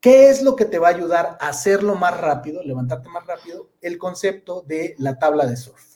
¿Qué 0.00 0.28
es 0.28 0.42
lo 0.42 0.56
que 0.56 0.64
te 0.64 0.80
va 0.80 0.88
a 0.88 0.94
ayudar 0.94 1.38
a 1.40 1.50
hacerlo 1.50 1.94
más 1.94 2.20
rápido, 2.20 2.64
levantarte 2.64 3.08
más 3.10 3.24
rápido? 3.26 3.70
El 3.80 3.96
concepto 3.96 4.64
de 4.66 4.96
la 4.98 5.20
tabla 5.20 5.46
de 5.46 5.56
surf 5.56 5.90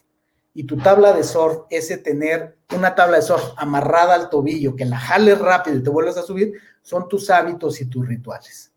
y 0.54 0.64
tu 0.64 0.76
tabla 0.76 1.12
de 1.12 1.24
surf, 1.24 1.62
ese 1.68 1.98
tener 1.98 2.58
una 2.74 2.94
tabla 2.94 3.16
de 3.16 3.22
surf 3.22 3.42
amarrada 3.56 4.14
al 4.14 4.30
tobillo, 4.30 4.76
que 4.76 4.84
la 4.84 4.98
jales 4.98 5.38
rápido 5.38 5.76
y 5.76 5.82
te 5.82 5.90
vuelvas 5.90 6.16
a 6.16 6.22
subir, 6.22 6.54
son 6.82 7.08
tus 7.08 7.30
hábitos 7.30 7.80
y 7.80 7.86
tus 7.86 8.06
rituales. 8.06 8.72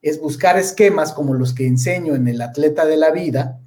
Es 0.00 0.20
buscar 0.20 0.58
esquemas 0.58 1.12
como 1.12 1.34
los 1.34 1.54
que 1.54 1.66
enseño 1.66 2.14
en 2.14 2.28
el 2.28 2.40
atleta 2.40 2.86
de 2.86 2.96
la 2.96 3.10
vida, 3.10 3.60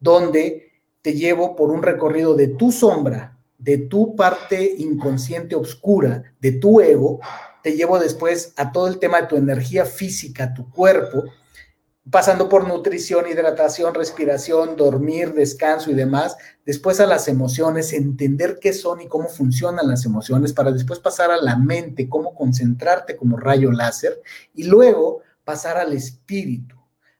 donde 0.00 0.72
te 1.02 1.14
llevo 1.14 1.54
por 1.54 1.70
un 1.70 1.82
recorrido 1.82 2.34
de 2.34 2.48
tu 2.48 2.72
sombra, 2.72 3.38
de 3.58 3.78
tu 3.78 4.14
parte 4.14 4.74
inconsciente 4.78 5.54
oscura, 5.54 6.22
de 6.40 6.52
tu 6.52 6.80
ego, 6.80 7.20
te 7.62 7.76
llevo 7.76 7.98
después 7.98 8.52
a 8.56 8.72
todo 8.72 8.88
el 8.88 8.98
tema 8.98 9.20
de 9.20 9.26
tu 9.26 9.36
energía 9.36 9.84
física, 9.84 10.54
tu 10.54 10.70
cuerpo, 10.70 11.24
pasando 12.10 12.48
por 12.48 12.66
nutrición, 12.66 13.26
hidratación, 13.28 13.94
respiración, 13.94 14.76
dormir, 14.76 15.34
descanso 15.34 15.90
y 15.90 15.94
demás, 15.94 16.36
después 16.64 17.00
a 17.00 17.06
las 17.06 17.28
emociones, 17.28 17.92
entender 17.92 18.58
qué 18.60 18.72
son 18.72 19.00
y 19.00 19.08
cómo 19.08 19.28
funcionan 19.28 19.88
las 19.88 20.04
emociones, 20.04 20.52
para 20.52 20.72
después 20.72 21.00
pasar 21.00 21.30
a 21.30 21.42
la 21.42 21.56
mente, 21.56 22.08
cómo 22.08 22.34
concentrarte 22.34 23.16
como 23.16 23.36
rayo 23.36 23.72
láser, 23.72 24.22
y 24.54 24.64
luego 24.64 25.22
pasar 25.44 25.76
al 25.76 25.92
espíritu, 25.92 26.76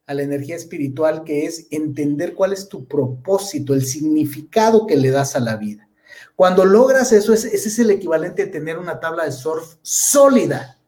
a 0.07 0.15
la 0.15 0.23
energía 0.23 0.57
espiritual, 0.57 1.23
que 1.25 1.45
es 1.45 1.67
entender 1.71 2.35
cuál 2.35 2.53
es 2.53 2.69
tu 2.69 2.87
propósito, 2.87 3.75
el 3.75 3.85
significado 3.85 4.87
que 4.87 4.97
le 4.97 5.11
das 5.11 5.37
a 5.37 5.41
la 5.41 5.57
vida. 5.57 5.89
Cuando 6.35 6.65
logras 6.65 7.13
eso, 7.13 7.35
ese 7.35 7.55
es 7.55 7.79
el 7.79 7.91
equivalente 7.91 8.47
de 8.47 8.53
tener 8.53 8.79
una 8.79 9.01
tabla 9.01 9.25
de 9.25 9.33
surf 9.33 9.75
sólida, 9.83 10.79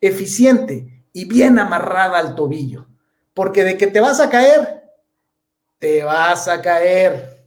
eficiente 0.00 1.04
y 1.12 1.24
bien 1.24 1.58
amarrada 1.58 2.18
al 2.18 2.34
tobillo 2.34 2.91
porque 3.34 3.64
de 3.64 3.76
que 3.76 3.86
te 3.86 4.00
vas 4.00 4.20
a 4.20 4.28
caer, 4.28 4.82
te 5.78 6.02
vas 6.02 6.48
a 6.48 6.60
caer. 6.60 7.42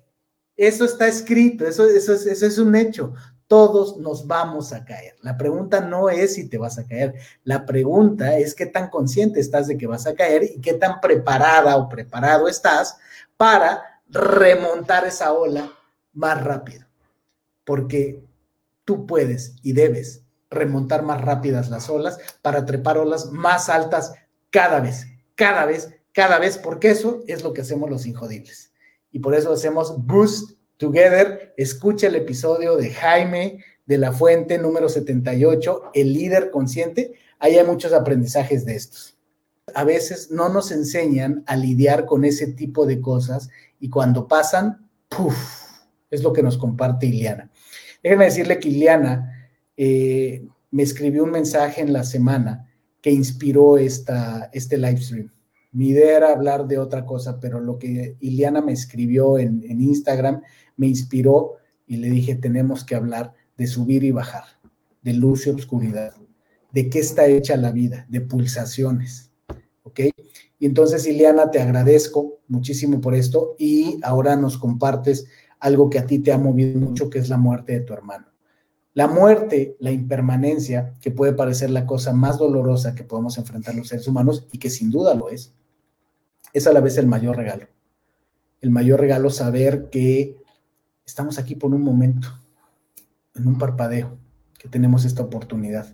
Eso 0.55 0.85
está 0.85 1.07
escrito, 1.07 1.67
eso, 1.67 1.85
es, 1.87 2.07
eso 2.07 2.45
es 2.45 2.57
un 2.57 2.75
hecho. 2.75 3.13
Todos 3.47 3.97
nos 3.97 4.25
vamos 4.25 4.73
a 4.73 4.83
caer. 4.83 5.15
La 5.21 5.37
pregunta 5.37 5.79
no 5.79 6.09
es 6.09 6.33
si 6.33 6.49
te 6.49 6.57
vas 6.57 6.79
a 6.79 6.87
caer. 6.87 7.15
La 7.43 7.65
pregunta 7.65 8.37
es 8.37 8.55
qué 8.55 8.65
tan 8.65 8.89
consciente 8.89 9.39
estás 9.39 9.67
de 9.67 9.77
que 9.77 9.85
vas 9.85 10.07
a 10.07 10.15
caer 10.15 10.43
y 10.43 10.61
qué 10.61 10.73
tan 10.73 10.99
preparada 10.99 11.77
o 11.77 11.87
preparado 11.87 12.47
estás 12.47 12.97
para 13.37 14.01
remontar 14.09 15.05
esa 15.05 15.33
ola 15.33 15.71
más 16.13 16.43
rápido. 16.43 16.85
Porque 17.63 18.23
tú 18.83 19.05
puedes 19.05 19.55
y 19.61 19.73
debes 19.73 20.23
remontar 20.49 21.03
más 21.03 21.21
rápidas 21.21 21.69
las 21.69 21.89
olas 21.89 22.17
para 22.41 22.65
trepar 22.65 22.97
olas 22.97 23.31
más 23.31 23.69
altas 23.69 24.13
cada 24.49 24.79
vez 24.79 25.05
cada 25.35 25.65
vez, 25.65 25.93
cada 26.11 26.39
vez, 26.39 26.57
porque 26.57 26.89
eso 26.89 27.23
es 27.27 27.43
lo 27.43 27.53
que 27.53 27.61
hacemos 27.61 27.89
los 27.89 28.05
injodibles. 28.05 28.73
Y 29.11 29.19
por 29.19 29.35
eso 29.35 29.51
hacemos 29.51 30.05
Boost 30.05 30.57
Together. 30.77 31.53
Escucha 31.57 32.07
el 32.07 32.15
episodio 32.15 32.75
de 32.75 32.91
Jaime 32.91 33.63
de 33.85 33.97
la 33.97 34.11
Fuente 34.11 34.57
número 34.57 34.89
78, 34.89 35.91
el 35.93 36.13
líder 36.13 36.51
consciente. 36.51 37.13
Ahí 37.39 37.57
hay 37.57 37.65
muchos 37.65 37.93
aprendizajes 37.93 38.65
de 38.65 38.75
estos. 38.75 39.17
A 39.73 39.83
veces 39.83 40.31
no 40.31 40.49
nos 40.49 40.71
enseñan 40.71 41.43
a 41.47 41.55
lidiar 41.55 42.05
con 42.05 42.23
ese 42.25 42.47
tipo 42.47 42.85
de 42.85 43.01
cosas 43.01 43.49
y 43.79 43.89
cuando 43.89 44.27
pasan, 44.27 44.89
¡puf! 45.09 45.35
Es 46.09 46.23
lo 46.23 46.33
que 46.33 46.43
nos 46.43 46.57
comparte 46.57 47.07
Iliana. 47.07 47.51
Déjenme 48.01 48.25
decirle 48.25 48.59
que 48.59 48.69
Iliana 48.69 49.49
eh, 49.75 50.47
me 50.71 50.83
escribió 50.83 51.23
un 51.23 51.31
mensaje 51.31 51.81
en 51.81 51.93
la 51.93 52.03
semana 52.03 52.71
que 53.05 53.11
inspiró 53.11 53.77
esta, 53.77 54.49
este 54.51 54.79
live 54.79 54.99
stream. 54.99 55.31
Mi 55.71 55.89
idea 55.89 56.17
era 56.17 56.31
hablar 56.31 56.65
de 56.65 56.79
otra 56.79 57.05
cosa, 57.05 57.39
pero 57.39 57.59
lo 57.59 57.77
que 57.77 58.17
Iliana 58.19 58.63
me 58.63 58.71
escribió 58.71 59.37
en, 59.37 59.63
en 59.69 59.79
Instagram 59.79 60.41
me 60.75 60.87
inspiró 60.87 61.51
y 61.85 61.97
le 61.97 62.09
dije, 62.09 62.33
tenemos 62.33 62.83
que 62.83 62.95
hablar 62.95 63.35
de 63.57 63.67
subir 63.67 64.03
y 64.03 64.09
bajar, 64.09 64.45
de 65.03 65.13
luz 65.13 65.45
y 65.45 65.51
oscuridad, 65.51 66.15
de 66.71 66.89
qué 66.89 66.97
está 66.97 67.27
hecha 67.27 67.55
la 67.57 67.71
vida, 67.71 68.07
de 68.09 68.21
pulsaciones. 68.21 69.29
¿Ok? 69.83 69.99
Y 70.57 70.65
entonces, 70.65 71.05
Iliana, 71.05 71.51
te 71.51 71.61
agradezco 71.61 72.39
muchísimo 72.47 73.01
por 73.01 73.13
esto 73.13 73.55
y 73.59 73.99
ahora 74.01 74.35
nos 74.35 74.57
compartes 74.57 75.27
algo 75.59 75.91
que 75.91 75.99
a 75.99 76.07
ti 76.07 76.17
te 76.17 76.31
ha 76.31 76.39
movido 76.39 76.79
mucho, 76.79 77.11
que 77.11 77.19
es 77.19 77.29
la 77.29 77.37
muerte 77.37 77.73
de 77.73 77.81
tu 77.81 77.93
hermano. 77.93 78.34
La 78.95 79.09
muerte, 79.09 79.75
la 79.81 79.91
impermanencia, 79.91 80.93
que 81.01 81.11
puede 81.11 81.33
parecer 81.33 81.69
la 81.69 81.85
cosa 81.85 82.13
más 82.13 82.37
dolorosa 82.37 82.95
que 82.95 83.03
podemos 83.03 83.37
enfrentar 83.37 83.75
los 83.75 83.89
seres 83.89 84.07
humanos 84.07 84.47
y 84.53 84.57
que 84.57 84.69
sin 84.69 84.89
duda 84.89 85.13
lo 85.13 85.29
es, 85.29 85.53
es 86.53 86.65
a 86.65 86.71
la 86.71 86.79
vez 86.79 86.97
el 86.97 87.05
mayor 87.05 87.35
regalo. 87.35 87.67
El 88.61 88.69
mayor 88.69 89.01
regalo 89.01 89.29
saber 89.29 89.89
que 89.89 90.37
estamos 91.05 91.37
aquí 91.37 91.55
por 91.55 91.73
un 91.73 91.81
momento, 91.81 92.39
en 93.35 93.47
un 93.47 93.57
parpadeo, 93.57 94.17
que 94.57 94.69
tenemos 94.69 95.03
esta 95.03 95.23
oportunidad, 95.23 95.93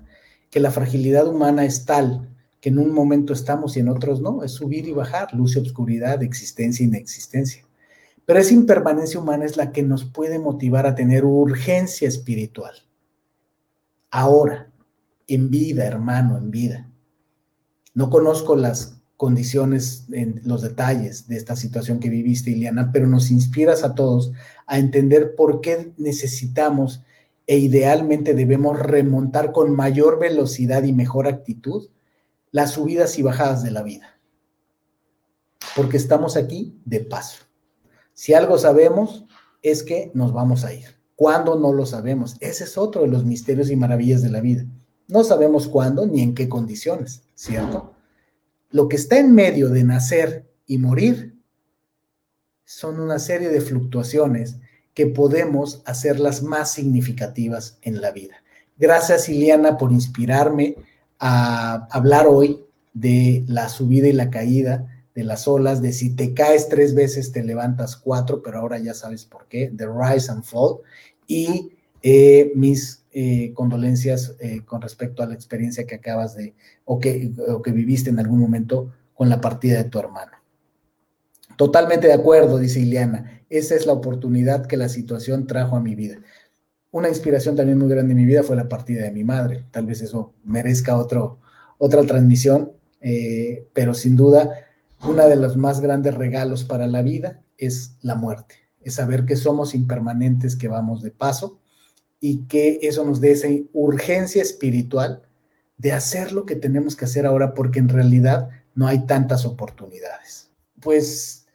que 0.52 0.60
la 0.60 0.70
fragilidad 0.70 1.28
humana 1.28 1.66
es 1.66 1.86
tal 1.86 2.30
que 2.60 2.70
en 2.70 2.78
un 2.78 2.94
momento 2.94 3.34
estamos 3.34 3.76
y 3.78 3.80
en 3.80 3.90
otros 3.90 4.22
no, 4.22 4.44
es 4.44 4.52
subir 4.52 4.88
y 4.88 4.92
bajar, 4.92 5.34
luz 5.34 5.56
y 5.56 5.60
obscuridad, 5.60 6.22
existencia 6.22 6.84
e 6.84 6.88
inexistencia. 6.88 7.66
Pero 8.28 8.40
esa 8.40 8.54
impermanencia 8.54 9.20
humana 9.20 9.46
es 9.46 9.58
la 9.58 9.72
que 9.72 9.82
nos 9.82 10.06
puede 10.06 10.38
motivar 10.38 10.86
a 10.86 10.94
tener 10.94 11.26
urgencia 11.26 12.08
espiritual 12.08 12.76
ahora, 14.12 14.71
en 15.28 15.50
vida, 15.50 15.86
hermano, 15.86 16.38
en 16.38 16.52
vida. 16.52 16.89
No 17.93 18.10
conozco 18.10 18.56
las 18.56 19.02
condiciones, 19.17 20.06
en 20.12 20.42
los 20.46 20.62
detalles 20.62 21.27
de 21.27 21.38
esta 21.38 21.56
situación 21.56 22.00
que 22.00 22.10
viviste, 22.10 22.52
Iliana, 22.52 22.92
pero 22.92 23.08
nos 23.08 23.31
inspiras 23.31 23.83
a 23.83 23.96
todos 23.96 24.31
a 24.67 24.79
entender 24.79 25.36
por 25.36 25.62
qué 25.62 25.94
necesitamos 25.98 27.04
e 27.48 27.58
idealmente 27.58 28.33
debemos 28.33 28.79
remontar 28.79 29.52
con 29.52 29.75
mayor 29.75 30.19
velocidad 30.19 30.83
y 30.83 30.94
mejor 30.94 31.27
actitud 31.27 31.90
las 32.52 32.71
subidas 32.71 33.17
y 33.19 33.23
bajadas 33.23 33.63
de 33.63 33.71
la 33.71 33.83
vida. 33.83 34.19
Porque 35.75 35.98
estamos 35.98 36.36
aquí 36.36 36.79
de 36.86 37.02
paso. 37.02 37.44
Si 38.13 38.33
algo 38.33 38.58
sabemos 38.58 39.25
es 39.62 39.83
que 39.83 40.12
nos 40.13 40.33
vamos 40.33 40.65
a 40.65 40.73
ir. 40.73 41.00
¿Cuándo? 41.22 41.56
No 41.56 41.72
lo 41.72 41.86
sabemos. 41.86 42.36
Ese 42.40 42.63
es 42.63 42.80
otro 42.80 43.04
de 43.04 43.08
los 43.08 43.26
misterios 43.26 43.69
y 43.69 43.76
maravillas 43.76 44.24
de 44.24 44.32
la 44.32 44.42
vida. 44.42 44.65
No 45.08 45.24
sabemos 45.24 45.67
cuándo 45.67 46.08
ni 46.08 46.24
en 46.24 46.34
qué 46.34 46.50
condiciones, 46.50 47.22
¿cierto? 47.36 47.94
Lo 48.72 48.88
que 48.88 48.96
está 48.96 49.19
en 49.19 49.36
medio 49.36 49.69
de 49.69 49.84
nacer 49.84 50.50
y 50.65 50.80
morir 50.80 51.36
son 52.65 53.00
una 53.00 53.19
serie 53.19 53.50
de 53.50 53.62
fluctuaciones 53.62 54.56
que 54.96 55.06
podemos 55.06 55.84
hacerlas 55.86 56.42
más 56.42 56.72
significativas 56.72 57.78
en 57.84 58.02
la 58.02 58.10
vida. 58.10 58.38
Gracias, 58.80 59.30
Iliana, 59.30 59.78
por 59.78 59.92
inspirarme 59.92 60.76
a 61.19 61.88
hablar 61.92 62.26
hoy 62.26 62.65
de 62.94 63.44
la 63.48 63.69
subida 63.69 64.08
y 64.08 64.13
la 64.13 64.32
caída, 64.32 64.88
de 65.13 65.24
las 65.24 65.48
olas, 65.48 65.82
de 65.82 65.92
si 65.94 66.15
te 66.15 66.34
caes 66.34 66.69
tres 66.69 66.96
veces 66.96 67.32
te 67.32 67.44
levantas 67.44 67.98
cuatro, 67.98 68.42
pero 68.42 68.60
ahora 68.60 68.80
ya 68.80 68.94
sabes 68.94 69.26
por 69.26 69.48
qué, 69.48 69.72
the 69.76 69.86
rise 69.86 70.32
and 70.32 70.44
fall, 70.44 70.80
y 71.28 71.72
eh, 72.02 72.52
mis 72.56 73.06
eh, 73.12 73.54
condolencias 73.54 74.36
eh, 74.40 74.62
con 74.65 74.82
respecto 74.82 75.22
a 75.22 75.28
la 75.28 75.34
experiencia 75.34 75.86
que 75.86 75.96
acabas 75.96 76.36
de, 76.36 76.56
o 76.86 77.00
que, 77.00 77.32
o 77.48 77.62
que 77.62 77.72
viviste 77.72 78.10
en 78.10 78.19
algún 78.19 78.40
momento 78.40 78.92
con 79.13 79.30
la 79.30 79.42
partida 79.42 79.78
de 79.78 79.90
tu 79.90 80.00
hermano. 80.00 80.32
Totalmente 81.58 82.08
de 82.08 82.13
acuerdo, 82.13 82.58
dice 82.58 82.80
Ileana. 82.80 83.44
Esa 83.50 83.76
es 83.76 83.86
la 83.86 83.94
oportunidad 83.94 84.65
que 84.65 84.78
la 84.78 84.90
situación 84.90 85.46
trajo 85.46 85.76
a 85.76 85.82
mi 85.82 85.96
vida. 85.96 86.17
Una 86.90 87.10
inspiración 87.10 87.56
también 87.56 87.78
muy 87.78 87.90
grande 87.90 88.13
en 88.13 88.17
mi 88.17 88.26
vida 88.26 88.44
fue 88.44 88.56
la 88.56 88.67
partida 88.67 89.04
de 89.04 89.12
mi 89.12 89.24
madre. 89.24 89.65
Tal 89.72 89.86
vez 89.86 90.02
eso 90.02 90.34
merezca 90.44 90.98
otro, 90.98 91.40
otra 91.78 92.04
transmisión, 92.04 92.72
pero 93.74 93.94
sin 93.94 94.15
duda 94.15 94.52
uno 95.04 95.28
de 95.28 95.36
los 95.36 95.58
más 95.58 95.82
grandes 95.82 96.13
regalos 96.13 96.63
para 96.63 96.88
la 96.88 97.02
vida 97.02 97.42
es 97.58 97.98
la 98.02 98.15
muerte, 98.15 98.56
es 98.84 98.96
saber 98.96 99.25
que 99.25 99.36
somos 99.36 99.73
impermanentes, 99.73 100.56
que 100.56 100.67
vamos 100.67 101.02
de 101.02 101.12
paso 101.12 101.60
y 102.19 102.44
que 102.46 102.79
eso 102.82 103.06
nos 103.06 103.21
dé 103.21 103.32
esa 103.32 103.48
urgencia 103.73 104.42
espiritual 104.42 105.23
de 105.77 105.92
hacer 105.92 106.32
lo 106.32 106.46
que 106.46 106.56
tenemos 106.56 106.96
que 106.96 107.06
hacer 107.06 107.25
ahora 107.25 107.54
porque 107.54 107.79
en 107.79 107.90
realidad 107.90 108.50
no 108.75 108.88
hay 108.88 109.06
tantas 109.06 109.46
oportunidades. 109.46 110.52
Pues 110.79 111.48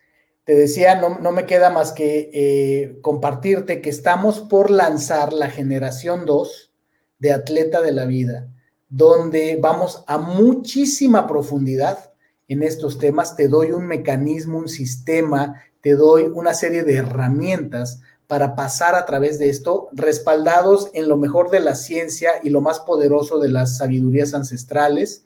te 0.45 0.55
decía, 0.55 1.01
no, 1.01 1.33
me 1.33 1.47
queda 1.47 1.71
más 1.71 1.93
que 1.93 2.31
eh, 2.33 2.99
compartirte 3.03 3.81
que 3.81 3.91
estamos 3.91 4.41
por 4.41 4.71
lanzar 4.71 5.33
la 5.33 5.51
generación 5.51 6.25
2 6.25 6.73
de 7.19 7.33
Atleta 7.33 7.81
de 7.81 7.93
la 7.93 8.05
Vida, 8.05 8.49
donde 8.89 9.59
vamos 9.61 10.05
a 10.07 10.19
muchísima 10.19 11.27
profundidad 11.27 12.13
en 12.49 12.63
estos 12.63 12.99
temas, 12.99 13.37
te 13.37 13.49
doy 13.49 13.73
un 13.73 13.87
mecanismo, 13.87 14.59
un 14.59 14.69
sistema, 14.69 15.63
te 15.81 15.95
doy 15.95 16.25
una 16.25 16.55
serie 16.55 16.85
de 16.85 16.97
herramientas 16.97 18.01
para 18.27 18.57
pasar 18.57 18.95
a 18.95 19.07
través 19.07 19.39
de 19.39 19.49
esto, 19.49 19.89
respaldados 19.93 20.91
en 20.95 21.09
lo 21.09 21.17
mejor 21.17 21.51
de 21.51 21.61
la 21.61 21.75
ciencia 21.75 22.33
y 22.43 22.51
lo 22.51 22.61
más 22.61 22.81
poderoso 22.81 23.39
de 23.39 23.49
las 23.49 23.79
sabidurías 23.79 24.35
ancestrales, 24.35 25.25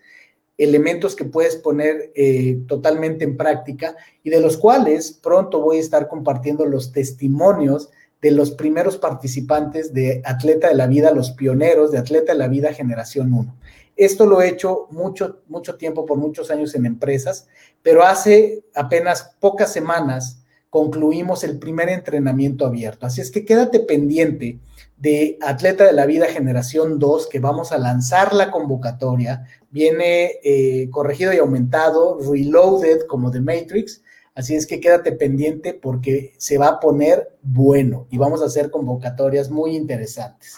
elementos 0.58 1.16
que 1.16 1.24
puedes 1.24 1.56
poner 1.56 2.12
eh, 2.14 2.60
totalmente 2.68 3.24
en 3.24 3.38
práctica 3.38 3.96
y 4.22 4.28
de 4.28 4.40
los 4.40 4.58
cuales 4.58 5.12
pronto 5.12 5.60
voy 5.60 5.78
a 5.78 5.80
estar 5.80 6.08
compartiendo 6.08 6.66
los 6.66 6.92
testimonios 6.92 7.88
de 8.20 8.32
los 8.32 8.50
primeros 8.50 8.98
participantes 8.98 9.94
de 9.94 10.20
Atleta 10.26 10.68
de 10.68 10.74
la 10.74 10.86
Vida, 10.86 11.12
los 11.12 11.30
pioneros 11.30 11.90
de 11.90 11.98
Atleta 11.98 12.32
de 12.32 12.38
la 12.38 12.48
Vida 12.48 12.74
Generación 12.74 13.32
1. 13.32 13.56
Esto 14.01 14.24
lo 14.24 14.40
he 14.40 14.48
hecho 14.48 14.88
mucho, 14.92 15.42
mucho 15.46 15.76
tiempo, 15.76 16.07
por 16.07 16.16
muchos 16.16 16.51
años 16.51 16.74
en 16.74 16.86
empresas, 16.86 17.46
pero 17.82 18.03
hace 18.03 18.64
apenas 18.74 19.36
pocas 19.40 19.74
semanas 19.74 20.42
concluimos 20.70 21.44
el 21.44 21.59
primer 21.59 21.90
entrenamiento 21.90 22.64
abierto. 22.64 23.05
Así 23.05 23.20
es 23.20 23.30
que 23.30 23.44
quédate 23.44 23.80
pendiente 23.80 24.59
de 24.96 25.36
Atleta 25.42 25.84
de 25.84 25.92
la 25.92 26.07
Vida 26.07 26.28
Generación 26.28 26.98
2, 26.98 27.26
que 27.26 27.40
vamos 27.40 27.72
a 27.72 27.78
lanzar 27.78 28.32
la 28.32 28.51
convocatoria. 28.51 29.44
Viene 29.68 30.38
eh, 30.44 30.88
corregido 30.90 31.34
y 31.34 31.36
aumentado, 31.36 32.18
reloaded 32.20 33.03
como 33.07 33.30
The 33.30 33.42
Matrix. 33.42 34.01
Así 34.34 34.55
es 34.55 34.66
que 34.66 34.80
quédate 34.80 35.12
pendiente 35.12 35.74
porque 35.74 36.32
se 36.38 36.57
va 36.57 36.68
a 36.68 36.80
poner 36.80 37.36
bueno 37.42 38.07
y 38.09 38.16
vamos 38.16 38.40
a 38.40 38.46
hacer 38.46 38.70
convocatorias 38.70 39.51
muy 39.51 39.76
interesantes. 39.76 40.57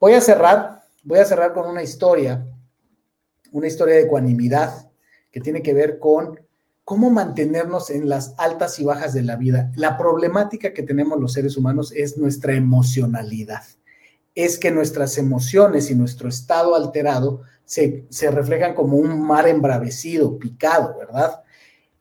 Voy 0.00 0.14
a 0.14 0.22
cerrar 0.22 0.85
voy 1.06 1.20
a 1.20 1.24
cerrar 1.24 1.52
con 1.52 1.70
una 1.70 1.84
historia, 1.84 2.44
una 3.52 3.68
historia 3.68 3.94
de 3.94 4.02
ecuanimidad 4.02 4.90
que 5.30 5.40
tiene 5.40 5.62
que 5.62 5.72
ver 5.72 5.98
con 6.00 6.40
cómo 6.84 7.10
mantenernos 7.10 7.90
en 7.90 8.08
las 8.08 8.34
altas 8.38 8.78
y 8.80 8.84
bajas 8.84 9.14
de 9.14 9.22
la 9.22 9.36
vida. 9.36 9.70
La 9.76 9.96
problemática 9.96 10.74
que 10.74 10.82
tenemos 10.82 11.20
los 11.20 11.32
seres 11.32 11.56
humanos 11.56 11.92
es 11.92 12.18
nuestra 12.18 12.54
emocionalidad. 12.54 13.62
Es 14.34 14.58
que 14.58 14.72
nuestras 14.72 15.16
emociones 15.16 15.90
y 15.90 15.94
nuestro 15.94 16.28
estado 16.28 16.74
alterado 16.74 17.42
se, 17.64 18.04
se 18.10 18.30
reflejan 18.30 18.74
como 18.74 18.96
un 18.96 19.20
mar 19.20 19.46
embravecido, 19.48 20.38
picado, 20.38 20.96
¿verdad? 20.98 21.42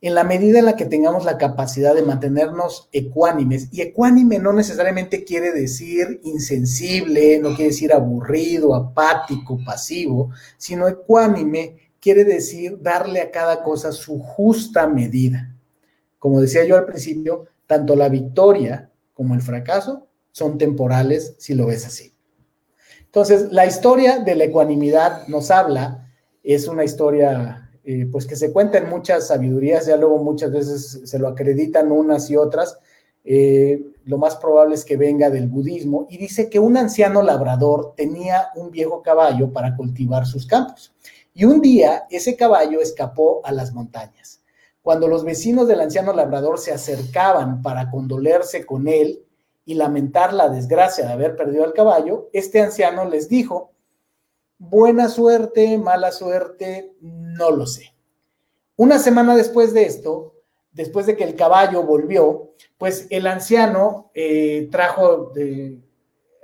En 0.06 0.14
la 0.14 0.24
medida 0.24 0.60
en 0.60 0.66
la 0.66 0.76
que 0.76 0.86
tengamos 0.86 1.26
la 1.26 1.39
capacidad 1.39 1.95
de 1.95 2.03
mantenernos 2.03 2.89
ecuánimes, 2.91 3.70
y 3.72 3.82
ecuánime 3.82 4.38
no 4.38 4.53
necesariamente 4.53 5.24
quiere 5.24 5.51
decir 5.51 6.22
insensible, 6.24 7.39
no 7.39 7.56
quiere 7.56 7.72
decir 7.72 7.91
aburrido, 7.91 8.76
apático, 8.76 9.58
pasivo, 9.66 10.30
sino 10.58 10.88
ecuánime 10.88 11.78
quiere 11.99 12.24
decir 12.24 12.78
darle 12.84 13.20
a 13.20 13.32
cada 13.32 13.64
cosa 13.64 13.91
su 13.91 14.20
justa 14.20 14.86
medida. 14.86 15.56
Como 16.20 16.39
decía 16.39 16.64
yo 16.66 16.78
al 16.78 16.86
principio, 16.86 17.47
tanto 17.66 17.95
la 17.95 18.08
victoria 18.08 18.91
como 19.12 19.34
el 19.34 19.41
fracaso 19.41 20.06
son 20.32 20.60
temporales 20.60 21.34
si 21.39 21.56
lo 21.56 21.66
ves 21.66 21.84
así. 21.84 22.14
Entonces, 23.06 23.51
la 23.51 23.66
historia 23.66 24.20
de 24.20 24.36
la 24.36 24.43
ecuanimidad 24.43 25.28
nos 25.30 25.49
habla, 25.49 26.12
es 26.43 26.68
una 26.68 26.84
historia 26.84 27.64
eh, 27.86 28.08
pues 28.12 28.26
que 28.26 28.36
se 28.36 28.52
cuentan 28.52 28.90
muchas 28.90 29.28
sabidurías, 29.28 29.86
ya 29.86 29.96
luego 29.96 30.18
muchas 30.18 30.52
veces 30.52 31.02
se 31.06 31.20
lo 31.20 31.28
acreditan 31.28 31.92
unas 31.92 32.30
y 32.32 32.36
otras, 32.36 32.80
eh, 33.24 33.80
lo 34.06 34.18
más 34.18 34.36
probable 34.38 34.74
es 34.74 34.84
que 34.84 34.98
venga 34.98 35.30
del 35.30 35.48
budismo, 35.48 36.08
y 36.10 36.18
dice 36.18 36.50
que 36.50 36.58
un 36.58 36.78
anciano 36.78 37.22
labrador 37.22 37.94
tenía 37.96 38.48
un 38.56 38.72
viejo 38.72 39.04
caballo 39.04 39.54
para 39.54 39.76
cultivar 39.76 40.26
sus 40.26 40.48
campos, 40.48 40.94
y 41.36 41.46
un 41.46 41.62
día 41.62 42.08
ese 42.10 42.36
caballo 42.36 42.82
escapó 42.82 43.42
a 43.44 43.52
las 43.52 43.72
montañas. 43.72 44.42
Cuando 44.82 45.08
los 45.08 45.24
vecinos 45.24 45.68
del 45.68 45.82
anciano 45.82 46.12
labrador 46.12 46.58
se 46.58 46.72
acercaban 46.72 47.62
para 47.62 47.92
condolerse 47.92 48.66
con 48.66 48.88
él 48.88 49.24
y 49.64 49.76
lamentar 49.76 50.34
la 50.34 50.50
desgracia 50.50 51.06
de 51.06 51.14
haber 51.14 51.36
perdido 51.36 51.64
al 51.64 51.74
caballo, 51.74 52.30
este 52.34 52.62
anciano 52.62 53.06
les 53.06 53.30
dijo 53.30 53.72
Buena 54.58 55.10
suerte, 55.10 55.78
mala 55.78 56.14
suerte, 56.14 56.93
no 57.01 57.51
lo 57.51 57.68
sé. 57.68 57.93
Una 58.78 58.99
semana 58.99 59.36
después 59.36 59.74
de 59.74 59.84
esto, 59.84 60.34
después 60.72 61.06
de 61.06 61.18
que 61.18 61.26
el 61.26 61.36
caballo 61.36 61.84
volvió, 61.84 62.53
pues 62.78 63.08
el 63.10 63.28
anciano 63.28 64.12
eh, 64.14 64.70
trajo 64.72 65.34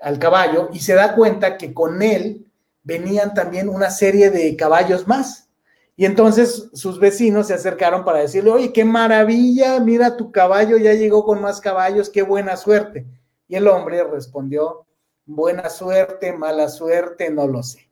al 0.02 0.20
caballo 0.20 0.70
y 0.74 0.80
se 0.80 0.94
da 0.94 1.16
cuenta 1.16 1.58
que 1.58 1.74
con 1.74 2.02
él 2.02 2.48
venían 2.84 3.34
también 3.34 3.70
una 3.70 3.90
serie 3.90 4.30
de 4.30 4.58
caballos 4.58 5.08
más. 5.08 5.50
Y 5.96 6.04
entonces 6.04 6.70
sus 6.74 7.00
vecinos 7.00 7.48
se 7.48 7.54
acercaron 7.54 8.04
para 8.04 8.20
decirle, 8.20 8.52
oye, 8.52 8.74
qué 8.74 8.84
maravilla, 8.84 9.80
mira, 9.80 10.18
tu 10.18 10.32
caballo 10.32 10.76
ya 10.78 10.94
llegó 10.94 11.24
con 11.24 11.42
más 11.42 11.62
caballos, 11.62 12.10
qué 12.10 12.24
buena 12.24 12.58
suerte. 12.58 13.06
Y 13.48 13.56
el 13.56 13.70
hombre 13.70 14.04
respondió, 14.04 14.86
buena 15.26 15.70
suerte, 15.70 16.34
mala 16.34 16.68
suerte, 16.68 17.30
no 17.30 17.48
lo 17.48 17.64
sé 17.64 17.91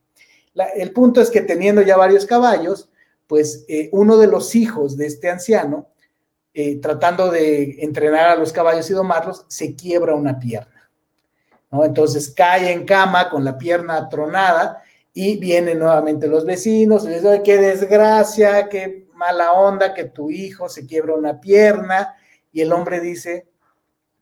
el 0.54 0.92
punto 0.92 1.22
es 1.22 1.30
que 1.30 1.42
teniendo 1.42 1.82
ya 1.82 1.98
varios 1.98 2.26
caballos, 2.26 2.90
pues 3.28 3.66
eh, 3.68 3.90
uno 3.92 4.18
de 4.18 4.28
los 4.28 4.56
hijos 4.56 4.98
de 4.98 5.06
este 5.06 5.30
anciano, 5.30 5.88
eh, 6.54 6.78
tratando 6.82 7.30
de 7.30 7.78
entrenar 7.80 8.30
a 8.30 8.36
los 8.36 8.52
caballos 8.52 8.90
y 8.90 8.94
domarlos, 8.94 9.46
se 9.48 9.76
quiebra 9.76 10.16
una 10.16 10.40
pierna. 10.40 10.90
Entonces 11.72 12.32
cae 12.32 12.72
en 12.72 12.86
cama 12.86 13.30
con 13.30 13.46
la 13.46 13.58
pierna 13.58 14.10
tronada 14.10 14.82
y 15.14 15.38
vienen 15.38 15.80
nuevamente 15.80 16.28
los 16.28 16.46
vecinos 16.46 17.04
y 17.06 17.10
les 17.10 17.22
dicen, 17.22 17.44
qué 17.44 17.58
desgracia, 17.58 18.68
qué 18.70 19.08
mala 19.14 19.52
onda 19.54 19.94
que 19.94 20.06
tu 20.06 20.32
hijo 20.32 20.68
se 20.70 20.88
quiebra 20.88 21.14
una 21.14 21.40
pierna. 21.40 22.16
Y 22.52 22.62
el 22.62 22.74
hombre 22.74 23.00
dice, 23.00 23.48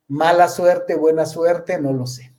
mala 0.08 0.50
suerte, 0.50 0.96
buena 0.96 1.26
suerte, 1.26 1.80
no 1.80 1.94
lo 1.94 2.06
sé. 2.06 2.34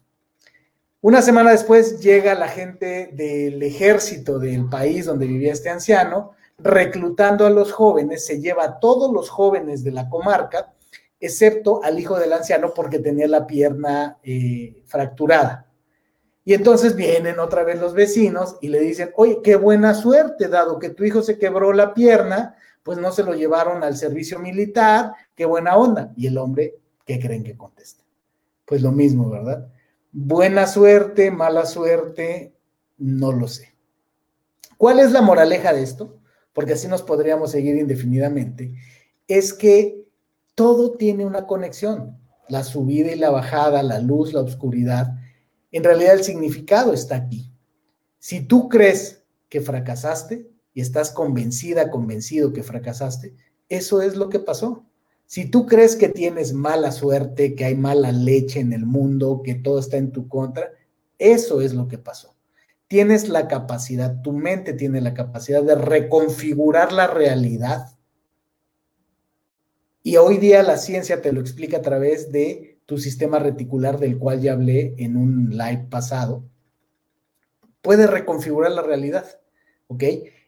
Una 1.01 1.23
semana 1.23 1.53
después 1.53 2.01
llega 2.01 2.35
la 2.35 2.49
gente 2.49 3.11
del 3.13 3.63
ejército 3.63 4.41
del 4.41 4.69
país 4.69 5.07
donde 5.07 5.29
vivía 5.29 5.53
este 5.53 5.71
anciano, 5.71 6.33
reclutando 6.59 7.47
a 7.47 7.51
los 7.51 7.71
jóvenes, 7.71 8.27
se 8.27 8.41
lleva 8.41 8.65
a 8.65 8.81
todos 8.81 9.13
los 9.13 9.29
jóvenes 9.29 9.85
de 9.85 9.93
la 9.93 10.09
comarca, 10.09 10.75
excepto 11.21 11.85
al 11.85 12.01
hijo 12.01 12.19
del 12.19 12.33
anciano 12.33 12.75
porque 12.75 12.99
tenía 12.99 13.29
la 13.29 13.47
pierna 13.47 14.19
eh, 14.25 14.83
fracturada. 14.87 15.69
Y 16.45 16.55
entonces 16.55 16.97
vienen 16.97 17.39
otra 17.39 17.63
vez 17.63 17.79
los 17.79 17.95
vecinos 17.95 18.57
y 18.61 18.67
le 18.67 18.81
dicen, 18.81 19.13
oye, 19.15 19.39
qué 19.45 19.55
buena 19.55 19.95
suerte, 19.95 20.49
dado 20.49 20.81
que 20.81 20.91
tu 20.91 21.05
hijo 21.05 21.23
se 21.23 21.39
quebró 21.39 21.73
la 21.73 21.95
pierna, 21.95 22.57
pues 22.83 22.99
no 22.99 23.13
se 23.13 23.23
lo 23.23 23.35
llevaron 23.35 23.85
al 23.85 23.97
servicio 23.97 24.41
militar, 24.41 25.13
qué 25.37 25.45
buena 25.45 25.77
onda. 25.77 26.13
Y 26.17 26.27
el 26.27 26.39
hombre, 26.39 26.75
¿qué 27.05 27.21
creen 27.21 27.45
que 27.45 27.57
contesta? 27.57 28.03
Pues 28.65 28.83
lo 28.83 28.91
mismo, 28.91 29.31
¿verdad? 29.31 29.69
Buena 30.21 30.67
suerte, 30.67 31.31
mala 31.31 31.65
suerte, 31.65 32.53
no 32.97 33.31
lo 33.31 33.47
sé. 33.47 33.77
¿Cuál 34.77 34.99
es 34.99 35.13
la 35.13 35.23
moraleja 35.23 35.73
de 35.73 35.85
esto? 35.85 36.19
Porque 36.53 36.73
así 36.73 36.89
nos 36.89 37.03
podríamos 37.03 37.53
seguir 37.53 37.77
indefinidamente. 37.77 38.75
Es 39.29 39.55
que 39.55 40.05
todo 40.57 40.97
tiene 40.97 41.25
una 41.25 41.47
conexión. 41.47 42.19
la 42.49 42.65
subida 42.65 43.13
y 43.13 43.17
la 43.17 43.31
bajada, 43.31 43.85
la 43.85 44.01
luz, 44.01 44.33
la 44.33 44.41
oscuridad, 44.41 45.17
en 45.71 45.85
realidad 45.85 46.15
el 46.15 46.25
significado 46.25 46.93
está 46.95 47.15
aquí. 47.15 47.53
Si 48.19 48.41
tú 48.41 48.69
crees 48.69 49.23
que 49.49 49.61
fracasaste 49.61 50.51
y 50.75 50.81
estás 50.81 51.13
convencida, 51.13 51.93
convencido 51.93 52.53
que 52.53 52.65
fracasaste, 52.65 53.37
eso 53.69 54.03
es 54.03 54.17
lo 54.17 54.31
que 54.31 54.41
pasó. 54.41 54.85
Si 55.29 55.45
tú 55.45 55.67
crees 55.67 55.95
que 55.95 56.09
tienes 56.09 56.55
mala 56.55 56.91
suerte, 56.91 57.55
que 57.55 57.67
hay 57.67 57.75
mala 57.75 58.13
leche 58.13 58.61
en 58.61 58.73
el 58.73 58.87
mundo, 58.87 59.43
que 59.45 59.55
todo 59.55 59.79
está 59.79 59.99
en 59.99 60.11
tu 60.11 60.27
contra, 60.27 60.73
eso 61.19 61.61
es 61.61 61.75
lo 61.75 61.87
que 61.87 61.99
pasó. 61.99 62.35
Tienes 62.87 63.29
la 63.29 63.47
capacidad, 63.47 64.23
tu 64.23 64.33
mente 64.33 64.73
tiene 64.73 65.03
la 65.03 65.13
capacidad 65.13 65.63
de 65.63 65.75
reconfigurar 65.75 66.93
la 66.93 67.09
realidad. 67.09 67.95
Y 70.03 70.17
hoy 70.17 70.39
día 70.39 70.63
la 70.63 70.79
ciencia 70.79 71.21
te 71.21 71.31
lo 71.31 71.43
explica 71.43 71.77
a 71.77 71.83
través 71.83 72.33
de 72.33 72.81
tu 72.87 72.97
sistema 72.97 73.39
reticular 73.39 73.99
del 73.99 74.17
cual 74.17 74.41
ya 74.41 74.55
hablé 74.55 74.95
en 74.97 75.19
un 75.19 75.51
live 75.51 75.89
pasado. 75.91 76.43
Puedes 77.83 78.09
reconfigurar 78.09 78.73
la 78.73 78.81
realidad, 78.81 79.27
¿ok? 79.89 80.05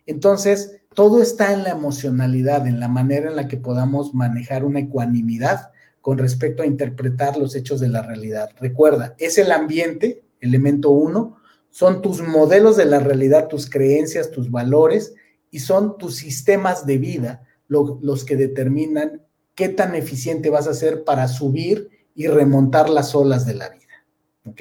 Entonces, 0.06 0.79
todo 0.94 1.22
está 1.22 1.52
en 1.52 1.62
la 1.62 1.70
emocionalidad, 1.70 2.66
en 2.66 2.80
la 2.80 2.88
manera 2.88 3.30
en 3.30 3.36
la 3.36 3.46
que 3.46 3.56
podamos 3.56 4.12
manejar 4.12 4.64
una 4.64 4.80
ecuanimidad 4.80 5.70
con 6.00 6.18
respecto 6.18 6.62
a 6.62 6.66
interpretar 6.66 7.36
los 7.36 7.54
hechos 7.54 7.80
de 7.80 7.88
la 7.88 8.02
realidad. 8.02 8.50
Recuerda, 8.58 9.14
es 9.18 9.38
el 9.38 9.52
ambiente, 9.52 10.24
elemento 10.40 10.90
uno, 10.90 11.36
son 11.70 12.02
tus 12.02 12.22
modelos 12.22 12.76
de 12.76 12.86
la 12.86 12.98
realidad, 12.98 13.46
tus 13.46 13.70
creencias, 13.70 14.32
tus 14.32 14.50
valores 14.50 15.14
y 15.50 15.60
son 15.60 15.96
tus 15.96 16.16
sistemas 16.16 16.86
de 16.86 16.98
vida 16.98 17.46
los 17.68 18.24
que 18.24 18.34
determinan 18.34 19.22
qué 19.54 19.68
tan 19.68 19.94
eficiente 19.94 20.50
vas 20.50 20.66
a 20.66 20.74
ser 20.74 21.04
para 21.04 21.28
subir 21.28 21.88
y 22.16 22.26
remontar 22.26 22.90
las 22.90 23.14
olas 23.14 23.46
de 23.46 23.54
la 23.54 23.68
vida. 23.68 24.04
¿Ok? 24.44 24.60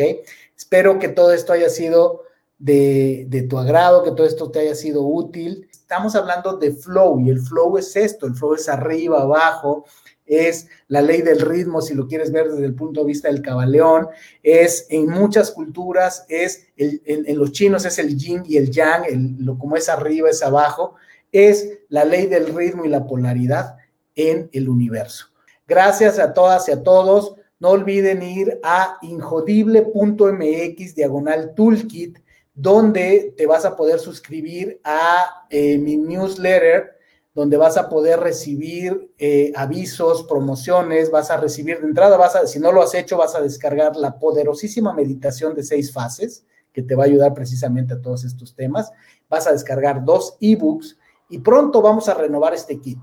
Espero 0.55 0.99
que 0.99 1.07
todo 1.07 1.33
esto 1.33 1.53
haya 1.53 1.69
sido 1.69 2.21
de, 2.59 3.25
de 3.29 3.41
tu 3.41 3.57
agrado, 3.57 4.03
que 4.03 4.11
todo 4.11 4.27
esto 4.27 4.51
te 4.51 4.59
haya 4.59 4.75
sido 4.75 5.01
útil 5.01 5.68
estamos 5.89 6.15
hablando 6.15 6.55
de 6.55 6.71
flow 6.71 7.19
y 7.19 7.31
el 7.31 7.39
flow 7.41 7.79
es 7.79 7.95
esto, 7.95 8.27
el 8.27 8.35
flow 8.35 8.53
es 8.53 8.69
arriba, 8.69 9.23
abajo, 9.23 9.85
es 10.23 10.67
la 10.87 11.01
ley 11.01 11.23
del 11.23 11.39
ritmo, 11.39 11.81
si 11.81 11.95
lo 11.95 12.07
quieres 12.07 12.31
ver 12.31 12.47
desde 12.47 12.67
el 12.67 12.75
punto 12.75 12.99
de 12.99 13.07
vista 13.07 13.27
del 13.27 13.41
cabaleón, 13.41 14.07
es 14.43 14.85
en 14.91 15.09
muchas 15.09 15.49
culturas, 15.49 16.27
es 16.29 16.67
en, 16.77 17.35
los 17.35 17.53
chinos 17.53 17.85
es 17.85 17.97
el 17.97 18.15
yin 18.15 18.43
y 18.45 18.57
el 18.57 18.69
yang, 18.69 19.37
lo, 19.39 19.57
como 19.57 19.77
es 19.77 19.89
arriba 19.89 20.29
es 20.29 20.43
abajo, 20.43 20.93
es 21.31 21.79
la 21.89 22.05
ley 22.05 22.27
del 22.27 22.53
ritmo 22.53 22.85
y 22.85 22.89
la 22.89 23.07
polaridad 23.07 23.77
en 24.13 24.47
el 24.53 24.69
universo. 24.69 25.25
Gracias 25.67 26.19
a 26.19 26.35
todas 26.35 26.69
y 26.69 26.71
a 26.71 26.83
todos. 26.83 27.33
No 27.59 27.69
olviden 27.69 28.21
ir 28.21 28.59
a 28.61 28.99
injodible.mx 29.01 30.95
diagonal 30.95 31.55
toolkit 31.55 32.19
donde 32.59 33.33
te 33.37 33.45
vas 33.45 33.63
a 33.63 33.77
poder 33.77 33.99
suscribir 33.99 34.81
a 34.83 35.45
eh, 35.49 35.77
mi 35.77 35.95
newsletter, 35.95 36.97
donde 37.33 37.55
vas 37.55 37.77
a 37.77 37.87
poder 37.87 38.19
recibir 38.19 39.13
eh, 39.17 39.53
avisos, 39.55 40.23
promociones, 40.23 41.09
vas 41.09 41.31
a 41.31 41.37
recibir 41.37 41.79
de 41.79 41.87
entrada, 41.87 42.17
vas 42.17 42.35
a, 42.35 42.47
si 42.47 42.59
no 42.59 42.73
lo 42.73 42.81
has 42.81 42.93
hecho, 42.95 43.17
vas 43.17 43.33
a 43.33 43.41
descargar 43.41 43.95
la 43.95 44.19
poderosísima 44.19 44.93
meditación 44.93 45.55
de 45.55 45.63
seis 45.63 45.93
fases, 45.93 46.43
que 46.73 46.83
te 46.83 46.95
va 46.95 47.03
a 47.03 47.05
ayudar 47.05 47.33
precisamente 47.33 47.93
a 47.93 48.01
todos 48.01 48.25
estos 48.25 48.53
temas. 48.55 48.91
Vas 49.29 49.47
a 49.47 49.53
descargar 49.53 50.03
dos 50.03 50.35
ebooks 50.41 50.97
y 51.29 51.39
pronto 51.39 51.81
vamos 51.81 52.09
a 52.09 52.13
renovar 52.13 52.53
este 52.53 52.81
kit. 52.81 52.99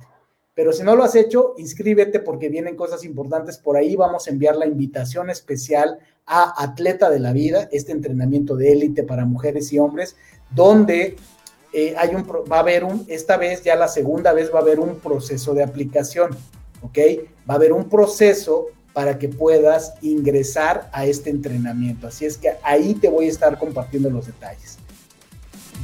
Pero 0.56 0.72
si 0.72 0.82
no 0.82 0.96
lo 0.96 1.04
has 1.04 1.14
hecho, 1.14 1.52
inscríbete 1.58 2.18
porque 2.18 2.48
vienen 2.48 2.76
cosas 2.76 3.04
importantes. 3.04 3.58
Por 3.58 3.76
ahí 3.76 3.94
vamos 3.94 4.26
a 4.26 4.30
enviar 4.30 4.56
la 4.56 4.66
invitación 4.66 5.28
especial 5.28 5.98
a 6.24 6.64
Atleta 6.64 7.10
de 7.10 7.20
la 7.20 7.34
Vida, 7.34 7.68
este 7.72 7.92
entrenamiento 7.92 8.56
de 8.56 8.72
élite 8.72 9.02
para 9.02 9.26
mujeres 9.26 9.70
y 9.74 9.78
hombres, 9.78 10.16
donde 10.50 11.16
eh, 11.74 11.94
hay 11.98 12.14
un, 12.14 12.26
va 12.50 12.56
a 12.56 12.60
haber 12.60 12.84
un, 12.84 13.04
esta 13.06 13.36
vez 13.36 13.62
ya 13.62 13.76
la 13.76 13.86
segunda 13.86 14.32
vez 14.32 14.50
va 14.52 14.60
a 14.60 14.62
haber 14.62 14.80
un 14.80 14.98
proceso 14.98 15.52
de 15.52 15.62
aplicación, 15.62 16.30
¿ok? 16.80 16.98
Va 17.48 17.52
a 17.52 17.56
haber 17.58 17.74
un 17.74 17.90
proceso 17.90 18.68
para 18.94 19.18
que 19.18 19.28
puedas 19.28 19.92
ingresar 20.00 20.88
a 20.90 21.04
este 21.04 21.28
entrenamiento. 21.28 22.06
Así 22.06 22.24
es 22.24 22.38
que 22.38 22.52
ahí 22.62 22.94
te 22.94 23.10
voy 23.10 23.26
a 23.26 23.28
estar 23.28 23.58
compartiendo 23.58 24.08
los 24.08 24.24
detalles. 24.24 24.78